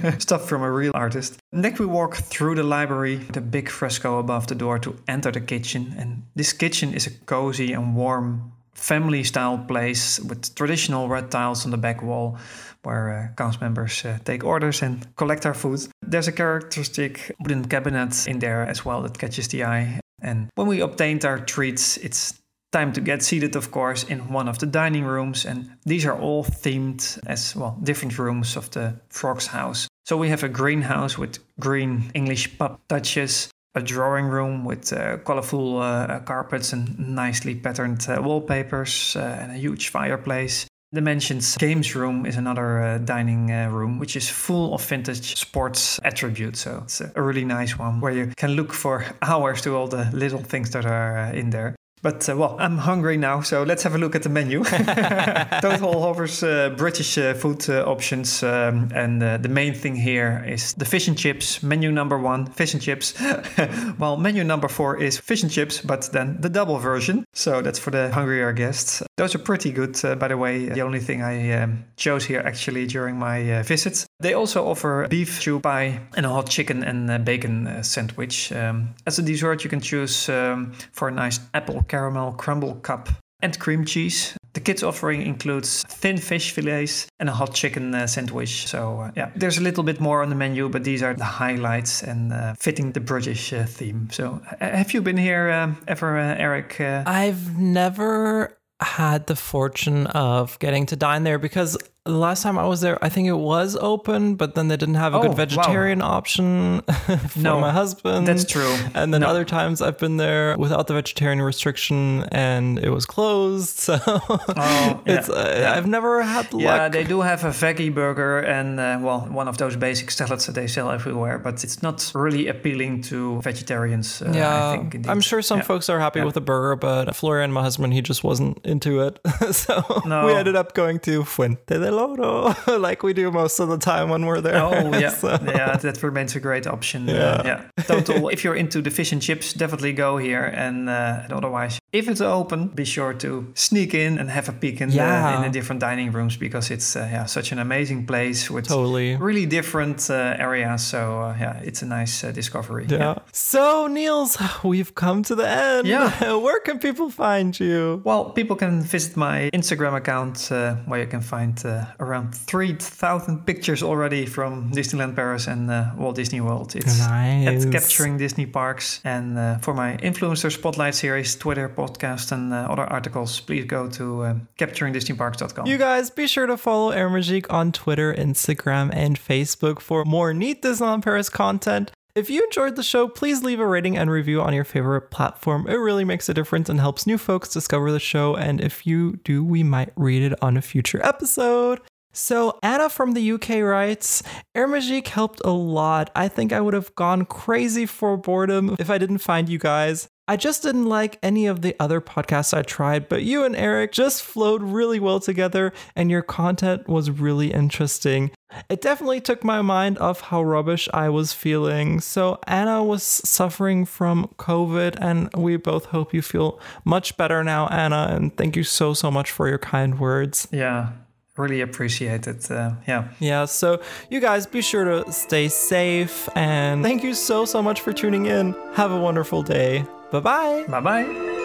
uh, 0.04 0.18
stuff 0.18 0.48
from 0.48 0.62
a 0.62 0.70
real 0.70 0.92
artist. 0.94 1.38
Next, 1.52 1.80
we 1.80 1.86
walk 1.86 2.16
through 2.16 2.54
the 2.54 2.62
library, 2.62 3.16
the 3.16 3.40
big 3.40 3.68
fresco 3.68 4.18
above 4.18 4.46
the 4.46 4.54
door 4.54 4.78
to 4.78 4.96
enter 5.06 5.30
the 5.30 5.40
kitchen. 5.40 5.94
And 5.98 6.22
this 6.34 6.52
kitchen 6.52 6.94
is 6.94 7.06
a 7.06 7.10
cozy 7.10 7.72
and 7.72 7.94
warm 7.94 8.52
family 8.74 9.22
style 9.24 9.58
place 9.58 10.18
with 10.20 10.54
traditional 10.54 11.08
red 11.08 11.30
tiles 11.30 11.64
on 11.64 11.70
the 11.70 11.76
back 11.76 12.02
wall 12.02 12.38
where 12.82 13.10
uh, 13.10 13.34
cast 13.36 13.60
members 13.60 14.04
uh, 14.06 14.18
take 14.24 14.42
orders 14.42 14.82
and 14.82 15.06
collect 15.16 15.44
our 15.44 15.54
food. 15.54 15.80
There's 16.00 16.28
a 16.28 16.32
characteristic 16.32 17.36
wooden 17.40 17.66
cabinet 17.66 18.26
in 18.26 18.38
there 18.38 18.62
as 18.62 18.84
well 18.84 19.02
that 19.02 19.18
catches 19.18 19.48
the 19.48 19.64
eye. 19.64 20.00
And 20.22 20.48
when 20.54 20.66
we 20.66 20.80
obtained 20.80 21.24
our 21.24 21.38
treats, 21.38 21.96
it's 21.98 22.39
time 22.72 22.92
to 22.92 23.00
get 23.00 23.22
seated, 23.22 23.56
of 23.56 23.70
course, 23.70 24.04
in 24.04 24.32
one 24.32 24.48
of 24.48 24.58
the 24.58 24.66
dining 24.66 25.04
rooms. 25.04 25.44
And 25.44 25.70
these 25.84 26.06
are 26.06 26.18
all 26.18 26.44
themed 26.44 27.18
as 27.26 27.56
well, 27.56 27.78
different 27.82 28.18
rooms 28.18 28.56
of 28.56 28.70
the 28.70 28.94
frog's 29.08 29.46
house. 29.46 29.88
So 30.06 30.16
we 30.16 30.28
have 30.28 30.42
a 30.42 30.48
greenhouse 30.48 31.18
with 31.18 31.38
green 31.58 32.10
English 32.14 32.58
pub 32.58 32.80
touches, 32.88 33.50
a 33.74 33.82
drawing 33.82 34.26
room 34.26 34.64
with 34.64 34.92
uh, 34.92 35.18
colorful 35.18 35.78
uh, 35.78 36.20
carpets 36.20 36.72
and 36.72 36.98
nicely 36.98 37.54
patterned 37.54 38.06
uh, 38.08 38.20
wallpapers, 38.22 39.14
uh, 39.16 39.38
and 39.40 39.52
a 39.52 39.56
huge 39.56 39.88
fireplace. 39.88 40.66
The 40.92 41.00
Mansion's 41.00 41.56
games 41.56 41.94
room 41.94 42.26
is 42.26 42.36
another 42.36 42.82
uh, 42.82 42.98
dining 42.98 43.52
uh, 43.52 43.68
room, 43.68 44.00
which 44.00 44.16
is 44.16 44.28
full 44.28 44.74
of 44.74 44.84
vintage 44.84 45.36
sports 45.36 46.00
attributes. 46.02 46.62
So 46.62 46.80
it's 46.82 47.00
a 47.00 47.22
really 47.22 47.44
nice 47.44 47.78
one 47.78 48.00
where 48.00 48.12
you 48.12 48.32
can 48.36 48.56
look 48.56 48.72
for 48.72 49.04
hours 49.22 49.62
to 49.62 49.76
all 49.76 49.86
the 49.86 50.10
little 50.12 50.42
things 50.42 50.70
that 50.70 50.84
are 50.86 51.18
uh, 51.18 51.32
in 51.32 51.50
there. 51.50 51.76
But 52.02 52.26
uh, 52.28 52.36
well, 52.36 52.56
I'm 52.58 52.78
hungry 52.78 53.18
now, 53.18 53.42
so 53.42 53.62
let's 53.62 53.82
have 53.82 53.94
a 53.94 53.98
look 53.98 54.14
at 54.14 54.22
the 54.22 54.30
menu. 54.30 54.64
Toad 55.60 55.80
Hall 55.80 56.02
offers 56.02 56.42
uh, 56.42 56.70
British 56.74 57.18
uh, 57.18 57.34
food 57.34 57.68
uh, 57.68 57.84
options, 57.84 58.42
um, 58.42 58.90
and 58.94 59.22
uh, 59.22 59.36
the 59.36 59.50
main 59.50 59.74
thing 59.74 59.94
here 59.94 60.42
is 60.48 60.72
the 60.74 60.86
fish 60.86 61.08
and 61.08 61.18
chips. 61.18 61.62
Menu 61.62 61.92
number 61.92 62.18
one, 62.18 62.46
fish 62.46 62.72
and 62.72 62.82
chips. 62.82 63.12
well, 63.98 64.16
menu 64.16 64.44
number 64.44 64.68
four 64.68 64.98
is 64.98 65.18
fish 65.18 65.42
and 65.42 65.52
chips, 65.52 65.82
but 65.82 66.10
then 66.12 66.40
the 66.40 66.48
double 66.48 66.78
version. 66.78 67.24
So 67.34 67.60
that's 67.60 67.78
for 67.78 67.90
the 67.90 68.10
hungrier 68.10 68.52
guests. 68.52 69.02
Those 69.18 69.34
are 69.34 69.38
pretty 69.38 69.70
good, 69.70 70.02
uh, 70.02 70.14
by 70.14 70.28
the 70.28 70.38
way. 70.38 70.70
The 70.70 70.80
only 70.80 71.00
thing 71.00 71.20
I 71.20 71.52
um, 71.52 71.84
chose 71.96 72.24
here 72.24 72.40
actually 72.40 72.86
during 72.86 73.18
my 73.18 73.60
visit. 73.62 74.06
They 74.20 74.32
also 74.32 74.66
offer 74.66 75.06
beef 75.10 75.40
stew 75.40 75.60
pie 75.60 76.00
and 76.16 76.24
a 76.24 76.30
hot 76.30 76.48
chicken 76.48 76.82
and 76.82 77.24
bacon 77.26 77.84
sandwich. 77.84 78.52
Um, 78.52 78.94
as 79.06 79.18
a 79.18 79.22
dessert, 79.22 79.64
you 79.64 79.70
can 79.70 79.80
choose 79.80 80.30
um, 80.30 80.72
for 80.92 81.08
a 81.08 81.10
nice 81.10 81.40
apple 81.52 81.84
caramel 81.90 82.32
crumble 82.32 82.76
cup 82.76 83.08
and 83.42 83.58
cream 83.58 83.84
cheese. 83.84 84.36
The 84.52 84.60
kids' 84.60 84.82
offering 84.82 85.22
includes 85.22 85.82
thin 85.84 86.18
fish 86.18 86.52
fillets 86.52 87.06
and 87.20 87.28
a 87.28 87.32
hot 87.32 87.54
chicken 87.54 87.94
uh, 87.94 88.06
sandwich. 88.06 88.66
So, 88.66 89.00
uh, 89.00 89.10
yeah, 89.16 89.30
there's 89.36 89.58
a 89.58 89.62
little 89.62 89.84
bit 89.84 90.00
more 90.00 90.22
on 90.22 90.28
the 90.28 90.34
menu, 90.34 90.68
but 90.68 90.82
these 90.84 91.02
are 91.02 91.14
the 91.14 91.24
highlights 91.24 92.02
and 92.02 92.32
uh, 92.32 92.54
fitting 92.54 92.92
the 92.92 93.00
British 93.00 93.52
uh, 93.52 93.64
theme. 93.64 94.08
So, 94.10 94.40
have 94.60 94.92
you 94.92 95.02
been 95.02 95.16
here 95.16 95.50
um, 95.50 95.76
ever, 95.86 96.18
uh, 96.18 96.34
Eric? 96.36 96.80
Uh, 96.80 97.04
I've 97.06 97.58
never 97.58 98.58
had 98.80 99.26
the 99.26 99.36
fortune 99.36 100.06
of 100.08 100.58
getting 100.58 100.86
to 100.86 100.96
dine 100.96 101.22
there 101.22 101.38
because 101.38 101.76
The 102.06 102.12
last 102.16 102.42
time 102.42 102.58
I 102.58 102.64
was 102.64 102.80
there, 102.80 102.96
I 103.04 103.10
think 103.10 103.28
it 103.28 103.34
was 103.36 103.76
open, 103.76 104.34
but 104.36 104.54
then 104.54 104.68
they 104.68 104.76
didn't 104.78 104.94
have 104.94 105.12
a 105.12 105.18
Oh, 105.18 105.20
good 105.20 105.32
wow. 105.32 105.36
vegetarian 105.44 106.00
option 106.00 106.80
for 107.28 107.38
No, 107.38 107.60
my 107.60 107.70
husband. 107.72 108.26
that's 108.26 108.46
true. 108.46 108.74
And 108.94 109.12
then 109.12 109.20
No. 109.20 109.26
other 109.28 109.44
times 109.44 109.82
I've 109.82 109.98
been 109.98 110.16
there 110.16 110.56
without 110.56 110.86
the 110.86 110.94
vegetarian 110.94 111.42
restriction 111.42 112.24
and 112.32 112.78
it 112.78 112.88
was 112.88 113.04
closed. 113.04 113.78
So 113.90 113.98
Oh, 114.06 115.02
it's 115.04 115.28
yeah, 115.28 115.34
uh, 115.34 115.54
yeah. 115.60 115.74
I've 115.76 115.86
never 115.86 116.22
had 116.22 116.50
the 116.50 116.56
Yeah, 116.58 116.84
luck. 116.84 116.92
they 116.92 117.04
do 117.04 117.20
have 117.20 117.44
a 117.44 117.50
veggie 117.50 117.92
burger 117.94 118.38
and 118.40 118.80
uh, 118.80 118.98
well, 119.02 119.20
one 119.30 119.46
of 119.46 119.58
those 119.58 119.76
basic 119.76 120.10
salads 120.10 120.46
that 120.46 120.54
they 120.54 120.68
sell 120.68 120.90
everywhere, 120.90 121.38
but 121.38 121.62
it's 121.64 121.82
not 121.82 122.10
really 122.14 122.48
appealing 122.48 123.02
to 123.10 123.42
vegetarians. 123.42 124.22
Uh, 124.22 124.32
yeah, 124.34 124.68
I 124.72 124.76
think. 124.76 124.94
indeed. 124.94 125.10
I'm 125.10 125.20
sure 125.20 125.42
some 125.42 125.58
Yeah. 125.58 125.64
folks 125.64 125.90
are 125.90 126.00
happy 126.00 126.22
with 126.22 126.34
the 126.34 126.40
burger, 126.40 126.76
but 126.76 127.14
Florian, 127.14 127.52
my 127.52 127.60
husband, 127.62 127.92
he 127.92 128.00
just 128.00 128.24
wasn't 128.24 128.58
into 128.64 129.00
it. 129.02 129.18
so 129.52 129.82
No. 130.06 130.24
we 130.24 130.32
ended 130.32 130.56
up 130.56 130.72
going 130.74 130.98
to 131.00 131.24
Fuente 131.24 131.89
del 131.90 131.98
Oro, 131.98 132.54
like 132.78 133.02
we 133.02 133.12
do 133.12 133.30
most 133.30 133.60
of 133.60 133.68
the 133.68 133.78
time 133.78 134.08
when 134.10 134.24
we're 134.26 134.40
there. 134.40 134.62
Oh 134.62 134.92
yeah, 134.98 135.10
So- 135.20 135.38
yeah, 135.44 135.76
that 135.76 136.02
remains 136.02 136.36
a 136.36 136.40
great 136.40 136.66
option. 136.66 137.08
Uh, 137.08 137.12
Yeah. 137.12 137.42
yeah, 137.78 137.84
total. 137.84 138.28
if 138.30 138.44
you're 138.44 138.54
into 138.58 138.80
the 138.82 138.90
fish 138.90 139.12
and 139.12 139.20
chips, 139.22 139.52
definitely 139.52 139.92
go 139.92 140.18
here. 140.18 140.44
And, 140.44 140.88
uh, 140.88 141.22
and 141.24 141.32
otherwise, 141.32 141.78
if 141.92 142.08
it's 142.08 142.20
open, 142.20 142.68
be 142.68 142.84
sure 142.84 143.12
to 143.14 143.46
sneak 143.54 143.94
in 143.94 144.18
and 144.18 144.30
have 144.30 144.48
a 144.48 144.52
peek 144.52 144.80
in, 144.80 144.90
Yeah. 144.90 145.30
the, 145.32 145.36
in 145.36 145.42
the 145.42 145.58
different 145.58 145.80
dining 145.80 146.12
rooms 146.12 146.36
because 146.36 146.70
it's 146.70 146.94
uh, 146.96 147.08
yeah 147.12 147.26
such 147.26 147.52
an 147.52 147.58
amazing 147.58 148.06
place 148.06 148.48
with 148.50 148.68
Totally. 148.68 149.16
really 149.16 149.46
different 149.46 150.08
uh, 150.10 150.36
areas. 150.38 150.82
So 150.86 150.98
uh, 151.22 151.36
yeah, 151.40 151.60
it's 151.64 151.82
a 151.82 151.86
nice 151.86 152.22
uh, 152.24 152.30
discovery. 152.32 152.86
Yeah. 152.88 153.14
So, 153.32 153.86
Niels, 153.88 154.36
we've 154.62 154.94
come 154.94 155.22
to 155.24 155.34
the 155.34 155.48
end. 155.48 155.86
Yeah. 155.88 156.34
Where 156.44 156.60
can 156.60 156.78
people 156.78 157.10
find 157.10 157.58
you? 157.58 158.00
Well, 158.04 158.30
people 158.30 158.56
can 158.56 158.82
visit 158.82 159.16
my 159.16 159.50
Instagram 159.52 159.94
account 159.96 160.50
uh, 160.52 160.76
where 160.86 161.00
you 161.00 161.06
can 161.08 161.20
find 161.22 161.60
uh, 161.64 161.86
around 161.98 162.34
3,000 162.34 163.44
pictures 163.46 163.82
already 163.82 164.26
from 164.26 164.70
Disneyland 164.72 165.16
Paris 165.16 165.46
and 165.48 165.70
uh, 165.70 165.90
Walt 165.96 166.16
Disney 166.16 166.40
World. 166.40 166.76
It's 166.76 166.98
Nice. 167.00 167.64
at 167.66 167.72
Capturing 167.72 168.16
Disney 168.18 168.46
Parks. 168.46 169.00
And 169.04 169.36
uh, 169.38 169.58
for 169.58 169.74
my 169.74 169.96
Influencer 169.96 170.50
Spotlight 170.52 170.94
series, 170.94 171.34
Twitter, 171.36 171.68
podcast, 171.80 172.32
and 172.32 172.52
uh, 172.52 172.68
other 172.68 172.84
articles, 172.84 173.40
please 173.40 173.64
go 173.64 173.88
to 173.90 174.22
uh, 174.22 174.34
capturingdisneyparks.com. 174.58 175.66
You 175.66 175.78
guys, 175.78 176.10
be 176.10 176.26
sure 176.26 176.46
to 176.46 176.56
follow 176.56 176.90
Air 176.90 177.08
Magique 177.08 177.46
on 177.50 177.72
Twitter, 177.72 178.12
Instagram, 178.14 178.90
and 178.92 179.18
Facebook 179.18 179.80
for 179.80 180.04
more 180.04 180.34
neat 180.34 180.62
Disneyland 180.62 181.02
Paris 181.02 181.28
content. 181.28 181.92
If 182.14 182.28
you 182.28 182.42
enjoyed 182.42 182.74
the 182.76 182.82
show, 182.82 183.06
please 183.06 183.44
leave 183.44 183.60
a 183.60 183.66
rating 183.66 183.96
and 183.96 184.10
review 184.10 184.42
on 184.42 184.52
your 184.52 184.64
favorite 184.64 185.10
platform. 185.10 185.66
It 185.68 185.76
really 185.76 186.04
makes 186.04 186.28
a 186.28 186.34
difference 186.34 186.68
and 186.68 186.80
helps 186.80 187.06
new 187.06 187.16
folks 187.16 187.48
discover 187.48 187.92
the 187.92 188.00
show. 188.00 188.34
And 188.34 188.60
if 188.60 188.84
you 188.84 189.16
do, 189.24 189.44
we 189.44 189.62
might 189.62 189.92
read 189.96 190.22
it 190.22 190.42
on 190.42 190.56
a 190.56 190.62
future 190.62 191.00
episode. 191.04 191.80
So, 192.12 192.58
Anna 192.62 192.90
from 192.90 193.12
the 193.12 193.32
UK 193.32 193.60
writes 193.62 194.24
Air 194.56 194.66
Magique 194.66 195.06
helped 195.06 195.40
a 195.44 195.50
lot. 195.52 196.10
I 196.16 196.26
think 196.26 196.52
I 196.52 196.60
would 196.60 196.74
have 196.74 196.92
gone 196.96 197.24
crazy 197.24 197.86
for 197.86 198.16
boredom 198.16 198.74
if 198.80 198.90
I 198.90 198.98
didn't 198.98 199.18
find 199.18 199.48
you 199.48 199.58
guys. 199.58 200.08
I 200.30 200.36
just 200.36 200.62
didn't 200.62 200.86
like 200.86 201.18
any 201.24 201.46
of 201.46 201.60
the 201.60 201.74
other 201.80 202.00
podcasts 202.00 202.56
I 202.56 202.62
tried, 202.62 203.08
but 203.08 203.24
you 203.24 203.42
and 203.42 203.56
Eric 203.56 203.90
just 203.90 204.22
flowed 204.22 204.62
really 204.62 205.00
well 205.00 205.18
together, 205.18 205.72
and 205.96 206.08
your 206.08 206.22
content 206.22 206.88
was 206.88 207.10
really 207.10 207.52
interesting. 207.52 208.30
It 208.68 208.80
definitely 208.80 209.20
took 209.20 209.42
my 209.42 209.60
mind 209.60 209.98
off 209.98 210.20
how 210.20 210.44
rubbish 210.44 210.88
I 210.94 211.08
was 211.08 211.32
feeling. 211.32 212.00
So, 212.00 212.38
Anna 212.46 212.84
was 212.84 213.02
suffering 213.02 213.84
from 213.84 214.32
COVID, 214.38 214.96
and 215.00 215.30
we 215.34 215.56
both 215.56 215.86
hope 215.86 216.14
you 216.14 216.22
feel 216.22 216.60
much 216.84 217.16
better 217.16 217.42
now, 217.42 217.66
Anna. 217.66 218.06
And 218.10 218.36
thank 218.36 218.54
you 218.54 218.62
so, 218.62 218.94
so 218.94 219.10
much 219.10 219.32
for 219.32 219.48
your 219.48 219.58
kind 219.58 219.98
words. 219.98 220.46
yeah, 220.52 220.92
really 221.36 221.60
appreciate 221.60 222.28
it. 222.28 222.48
Uh, 222.48 222.74
yeah. 222.86 223.08
Yeah, 223.18 223.46
so 223.46 223.82
you 224.10 224.20
guys 224.20 224.46
be 224.46 224.62
sure 224.62 224.84
to 224.84 225.12
stay 225.12 225.48
safe, 225.48 226.28
and 226.36 226.84
thank 226.84 227.02
you 227.02 227.14
so, 227.14 227.44
so 227.44 227.60
much 227.60 227.80
for 227.80 227.92
tuning 227.92 228.26
in. 228.26 228.54
Have 228.74 228.92
a 228.92 229.00
wonderful 229.00 229.42
day. 229.42 229.84
Bye 230.10 230.20
bye. 230.20 230.64
Bye 230.68 230.80
bye. 230.80 231.36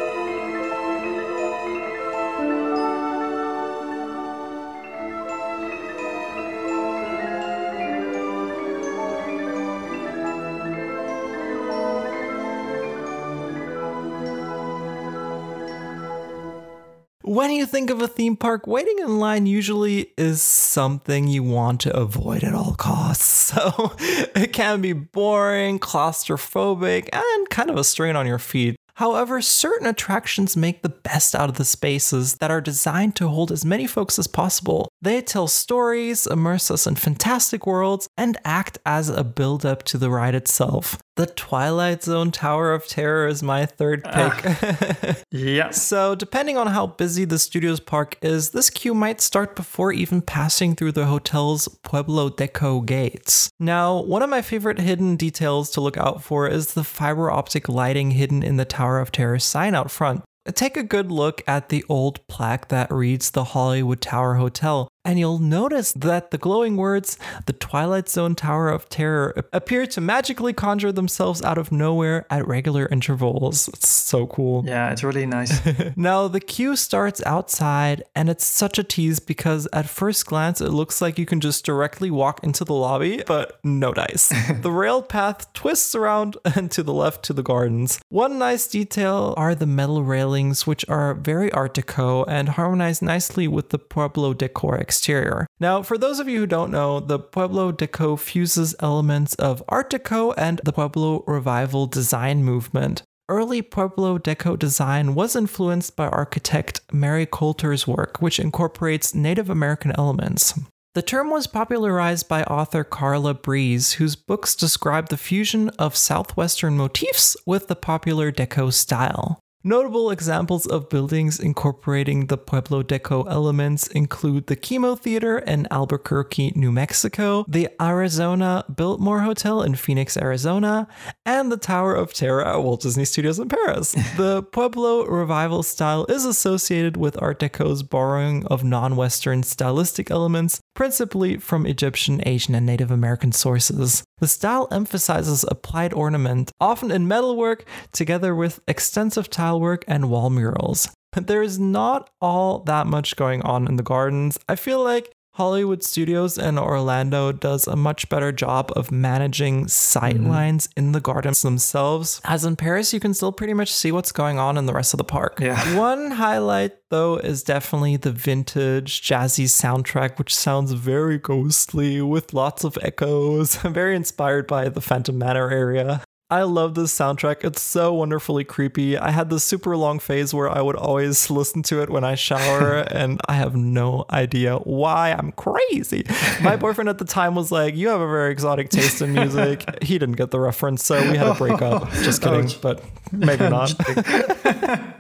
When 17.46 17.54
you 17.54 17.68
think 17.68 17.92
of 17.92 18.02
a 18.02 18.08
theme 18.08 18.36
park, 18.36 18.66
waiting 18.66 18.98
in 18.98 19.20
line 19.20 19.46
usually 19.46 20.10
is 20.18 20.42
something 20.42 21.28
you 21.28 21.44
want 21.44 21.80
to 21.82 21.96
avoid 21.96 22.44
at 22.44 22.56
all 22.56 22.74
costs. 22.74 23.36
So 23.56 23.94
it 24.00 24.52
can 24.52 24.82
be 24.82 24.94
boring, 24.94 25.78
claustrophobic, 25.78 27.10
and 27.14 27.50
kind 27.52 27.70
of 27.70 27.78
a 27.78 27.84
strain 27.84 28.16
on 28.16 28.26
your 28.26 28.40
feet. 28.40 28.76
However, 28.96 29.42
certain 29.42 29.88
attractions 29.88 30.56
make 30.56 30.82
the 30.82 30.90
best 30.90 31.36
out 31.36 31.50
of 31.50 31.58
the 31.58 31.66
spaces 31.66 32.36
that 32.36 32.50
are 32.50 32.62
designed 32.62 33.16
to 33.18 33.28
hold 33.28 33.52
as 33.52 33.66
many 33.66 33.88
folks 33.88 34.18
as 34.18 34.28
possible. 34.28 34.88
They 35.02 35.22
tell 35.22 35.48
stories, 35.48 36.26
immerse 36.26 36.72
us 36.72 36.88
in 36.88 36.96
fantastic 36.96 37.68
worlds, 37.68 38.08
and 38.18 38.38
act 38.46 38.78
as 38.86 39.10
a 39.10 39.24
build 39.24 39.66
up 39.66 39.84
to 39.84 39.98
the 39.98 40.10
ride 40.10 40.34
itself. 40.34 40.98
The 41.18 41.26
Twilight 41.26 42.04
Zone 42.04 42.32
Tower 42.32 42.74
of 42.74 42.88
Terror 42.88 43.28
is 43.28 43.42
my 43.42 43.66
third 43.66 44.02
ah. 44.06 44.40
pick. 44.42 45.18
Yeah. 45.32 45.72
So, 45.72 46.16
depending 46.16 46.58
on 46.58 46.68
how 46.68 46.88
busy 46.88 47.26
the 47.26 47.40
studio's 47.40 47.82
park 47.82 48.18
is, 48.22 48.52
this 48.52 48.70
queue 48.70 48.94
might 48.94 49.20
start 49.20 49.56
before 49.56 49.92
even 49.92 50.22
passing 50.22 50.76
through 50.76 50.94
the 50.94 51.08
hotel's 51.08 51.68
Pueblo 51.84 52.30
Deco 52.30 52.86
gates. 52.86 53.50
Now, 53.60 54.02
one 54.02 54.22
of 54.22 54.30
my 54.30 54.42
favorite 54.42 54.80
hidden 54.80 55.18
details 55.18 55.70
to 55.72 55.82
look 55.82 55.98
out 55.98 56.24
for 56.24 56.48
is 56.48 56.74
the 56.74 56.86
fiber 56.86 57.30
optic 57.30 57.68
lighting 57.68 58.12
hidden 58.12 58.44
in 58.44 58.56
the 58.56 58.64
Tower 58.64 58.85
of 58.86 59.12
Terror 59.12 59.40
sign 59.40 59.76
out 59.76 59.92
front. 59.92 60.24
Take 60.54 60.78
a 60.78 60.84
good 60.84 61.12
look 61.12 61.42
at 61.48 61.70
the 61.70 61.84
old 61.90 62.26
plaque 62.28 62.68
that 62.70 62.92
reads 62.92 63.32
the 63.32 63.46
Hollywood 63.46 64.00
Tower 64.00 64.36
Hotel, 64.36 64.88
and 65.06 65.20
you'll 65.20 65.40
notice 65.40 65.94
that 65.94 66.32
the 66.32 66.38
glowing 66.38 66.76
words, 66.76 67.18
the 67.46 67.54
Twilight 67.54 68.10
Zone 68.10 68.36
Tower 68.36 68.70
of 68.70 68.90
Terror, 68.90 69.46
appear 69.54 69.86
to 69.86 70.02
magically 70.02 70.52
conjure 70.52 70.92
themselves 70.92 71.42
out 71.44 71.58
of 71.58 71.72
nowhere 71.72 72.26
at 72.30 72.46
regular 72.48 72.88
intervals. 72.92 73.68
It's 73.70 73.88
so 73.88 74.26
cool. 74.28 74.64
Yeah, 74.66 74.92
it's 74.92 75.04
really 75.04 75.26
nice. 75.26 75.62
Now, 75.96 76.28
the 76.28 76.40
queue 76.40 76.76
starts 76.76 77.22
outside, 77.26 78.04
and 78.16 78.30
it's 78.30 78.44
such 78.44 78.80
a 78.80 78.84
tease 78.84 79.20
because 79.20 79.68
at 79.72 79.88
first 79.88 80.26
glance, 80.26 80.60
it 80.60 80.72
looks 80.72 81.02
like 81.02 81.20
you 81.20 81.26
can 81.26 81.40
just 81.40 81.66
directly 81.66 82.10
walk 82.10 82.44
into 82.44 82.66
the 82.66 82.74
lobby, 82.74 83.24
but 83.26 83.60
no 83.64 83.94
dice. 83.94 84.34
the 84.62 84.72
rail 84.72 85.02
path 85.02 85.52
twists 85.54 85.94
around 85.94 86.38
and 86.46 86.72
to 86.72 86.84
the 86.84 86.94
left 86.94 87.24
to 87.26 87.34
the 87.34 87.44
gardens. 87.44 88.00
One 88.10 88.40
nice 88.40 88.68
detail 88.68 89.34
are 89.38 89.54
the 89.54 89.68
metal 89.68 90.04
railings, 90.04 90.66
which 90.66 90.88
are 90.90 91.14
very 91.14 91.52
Art 91.52 91.76
Deco 91.76 92.26
and 92.28 92.50
harmonize 92.50 93.02
nicely 93.02 93.48
with 93.48 93.70
the 93.70 93.80
Pueblo 93.80 94.34
Deco 94.34 94.74
exterior. 94.96 95.46
Now, 95.60 95.82
for 95.82 95.98
those 95.98 96.20
of 96.20 96.30
you 96.30 96.40
who 96.40 96.48
don't 96.48 96.72
know, 96.72 97.00
the 97.00 97.20
Pueblo 97.20 97.72
Deco 97.74 98.18
fuses 98.18 98.74
elements 98.80 99.36
of 99.36 99.62
Art 99.68 99.92
Deco 99.92 100.34
and 100.38 100.62
the 100.64 100.72
Pueblo 100.72 101.24
Revival 101.28 101.86
design 101.86 102.44
movement. 102.44 103.04
Early 103.28 103.62
Pueblo 103.62 104.18
Deco 104.18 104.58
design 104.58 105.16
was 105.16 105.36
influenced 105.36 105.96
by 105.96 106.08
architect 106.08 106.80
Mary 106.94 107.26
Colter's 107.26 107.86
work, 107.86 108.22
which 108.22 108.40
incorporates 108.40 109.14
Native 109.14 109.50
American 109.50 109.92
elements. 109.98 110.58
The 110.94 111.02
term 111.02 111.30
was 111.30 111.46
popularized 111.46 112.30
by 112.30 112.44
author 112.44 112.86
Carla 112.86 113.34
Breeze, 113.34 113.94
whose 113.94 114.16
books 114.16 114.56
describe 114.56 115.10
the 115.10 115.18
fusion 115.18 115.70
of 115.72 115.98
Southwestern 115.98 116.78
motifs 116.78 117.36
with 117.46 117.68
the 117.68 117.76
popular 117.76 118.32
Deco 118.32 118.72
style. 118.72 119.40
Notable 119.68 120.12
examples 120.12 120.68
of 120.68 120.90
buildings 120.90 121.40
incorporating 121.40 122.28
the 122.28 122.38
Pueblo 122.38 122.84
Deco 122.84 123.28
elements 123.28 123.88
include 123.88 124.46
the 124.46 124.56
KiMo 124.56 124.96
Theater 124.96 125.40
in 125.40 125.68
Albuquerque, 125.72 126.54
New 126.56 126.72
Mexico, 126.72 127.44
the 127.48 127.70
Arizona 127.82 128.64
Biltmore 128.76 129.22
Hotel 129.22 129.64
in 129.64 129.74
Phoenix, 129.74 130.18
Arizona, 130.18 130.88
and 131.26 131.52
the 131.52 131.58
Tower 131.58 131.96
of 131.96 132.14
Terror 132.14 132.46
at 132.46 132.62
Walt 132.62 132.82
Disney 132.84 133.06
Studios 133.06 133.40
in 133.40 133.50
Paris. 133.50 133.94
the 134.18 134.44
Pueblo 134.44 135.04
revival 135.08 135.64
style 135.64 136.06
is 136.10 136.26
associated 136.26 136.96
with 136.96 137.20
Art 137.20 137.40
Deco's 137.40 137.82
borrowing 137.82 138.46
of 138.46 138.64
non 138.64 138.96
Western 138.96 139.42
stylistic 139.42 140.12
elements, 140.12 140.62
principally 140.76 141.38
from 141.38 141.66
Egyptian, 141.66 142.22
Asian, 142.28 142.54
and 142.54 142.68
Native 142.68 142.92
American 142.92 143.32
sources. 143.32 144.04
The 144.20 144.28
style 144.28 144.68
emphasizes 144.72 145.44
applied 145.50 145.92
ornament, 145.92 146.52
often 146.62 146.92
in 146.92 147.08
metalwork, 147.08 147.66
together 147.92 148.34
with 148.34 148.62
extensive 148.68 149.30
tile 149.30 149.55
work 149.60 149.84
and 149.88 150.10
wall 150.10 150.30
murals. 150.30 150.90
There 151.16 151.42
is 151.42 151.58
not 151.58 152.10
all 152.20 152.60
that 152.66 152.88
much 152.88 153.16
going 153.16 153.42
on 153.44 153.70
in 153.70 153.78
the 153.78 153.84
gardens. 153.84 154.38
I 154.50 154.58
feel 154.58 154.84
like 154.84 155.16
Hollywood 155.36 155.84
Studios 155.84 156.38
in 156.38 156.58
Orlando 156.58 157.34
does 157.34 157.68
a 157.68 157.76
much 157.76 158.08
better 158.08 158.32
job 158.32 158.72
of 158.74 158.90
managing 158.90 159.68
sight 159.68 160.16
mm-hmm. 160.16 160.30
lines 160.30 160.70
in 160.78 160.94
the 160.94 161.02
gardens 161.02 161.42
themselves. 161.42 162.22
As 162.24 162.46
in 162.46 162.56
Paris, 162.56 162.94
you 162.94 163.02
can 163.02 163.14
still 163.14 163.34
pretty 163.34 163.54
much 163.54 163.70
see 163.70 163.92
what's 163.92 164.14
going 164.14 164.40
on 164.40 164.58
in 164.58 164.66
the 164.66 164.72
rest 164.72 164.94
of 164.94 164.98
the 164.98 165.04
park. 165.04 165.42
Yeah. 165.42 165.78
One 165.78 166.12
highlight, 166.12 166.78
though, 166.90 167.18
is 167.18 167.44
definitely 167.44 167.98
the 167.98 168.14
vintage 168.14 169.02
jazzy 169.02 169.44
soundtrack, 169.44 170.18
which 170.18 170.34
sounds 170.34 170.72
very 170.72 171.18
ghostly 171.18 172.02
with 172.02 172.34
lots 172.34 172.64
of 172.64 172.78
echoes. 172.82 173.60
I'm 173.66 173.74
very 173.74 173.98
inspired 173.98 174.48
by 174.48 174.70
the 174.70 174.80
Phantom 174.80 175.18
Manor 175.18 175.52
area. 175.52 176.02
I 176.32 176.42
love 176.42 176.74
this 176.74 176.92
soundtrack. 176.98 177.44
It's 177.44 177.62
so 177.62 177.94
wonderfully 177.94 178.44
creepy. 178.44 178.98
I 178.98 179.12
had 179.12 179.30
this 179.30 179.44
super 179.44 179.78
long 179.78 180.00
phase 180.00 180.34
where 180.34 180.50
I 180.50 180.60
would 180.60 180.76
always 180.76 181.30
listen 181.30 181.62
to 181.64 181.84
it 181.84 181.90
when 181.90 182.04
I 182.04 182.16
shower, 182.16 182.80
and 182.92 183.22
I 183.28 183.34
have 183.36 183.56
no 183.56 184.06
idea 184.10 184.58
why. 184.58 185.12
I'm 185.12 185.34
crazy. 185.34 186.04
My 186.42 186.56
boyfriend 186.60 186.90
at 186.90 186.98
the 186.98 187.06
time 187.06 187.36
was 187.36 187.52
like, 187.52 187.76
You 187.76 187.90
have 187.90 188.02
a 188.02 188.08
very 188.08 188.32
exotic 188.32 188.70
taste 188.70 189.04
in 189.04 189.14
music. 189.14 189.84
He 189.84 190.00
didn't 190.00 190.16
get 190.16 190.32
the 190.32 190.40
reference, 190.40 190.84
so 190.84 191.00
we 191.12 191.16
had 191.16 191.32
to 191.32 191.36
break 191.36 191.62
up. 191.62 191.92
Just 191.92 192.24
kidding, 192.24 192.50
but 192.60 192.84
maybe 193.12 193.48
not. 193.48 193.74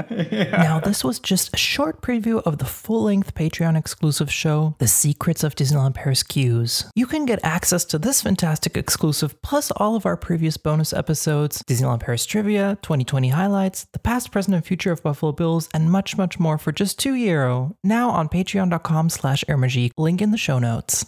Now, 0.65 0.79
this 0.79 1.03
was 1.03 1.19
just 1.19 1.53
a 1.53 1.57
short 1.57 2.01
preview 2.01 2.41
of 2.43 2.57
the 2.57 2.65
full 2.65 3.03
length 3.03 3.33
Patreon 3.33 3.77
exclusive 3.77 4.31
show, 4.31 4.75
The 4.79 4.87
Secrets 4.87 5.43
of 5.43 5.55
Disneyland 5.55 5.95
Paris 5.95 6.23
Queues. 6.23 6.85
You 6.95 7.05
can 7.05 7.25
get 7.25 7.39
access 7.43 7.85
to 7.85 7.99
this 7.99 8.21
fantastic 8.21 8.77
exclusive 8.77 9.41
plus 9.41 9.71
all 9.71 9.95
of 9.95 10.05
our 10.05 10.17
previous 10.17 10.57
bonus 10.57 10.93
episodes, 10.93 11.63
Disneyland 11.63 12.01
Paris 12.01 12.25
trivia, 12.25 12.77
2020 12.81 13.29
highlights, 13.29 13.85
the 13.91 13.99
past, 13.99 14.31
present, 14.31 14.55
and 14.55 14.65
future 14.65 14.91
of 14.91 15.03
Buffalo 15.03 15.31
Bills, 15.31 15.69
and 15.73 15.91
much, 15.91 16.17
much 16.17 16.39
more 16.39 16.57
for 16.57 16.71
just 16.71 16.99
2 16.99 17.15
euro. 17.15 17.75
Now 17.83 18.09
on 18.09 18.29
patreon.com 18.29 19.09
slash 19.09 19.43
link 19.97 20.21
in 20.21 20.31
the 20.31 20.37
show 20.37 20.59
notes. 20.59 21.03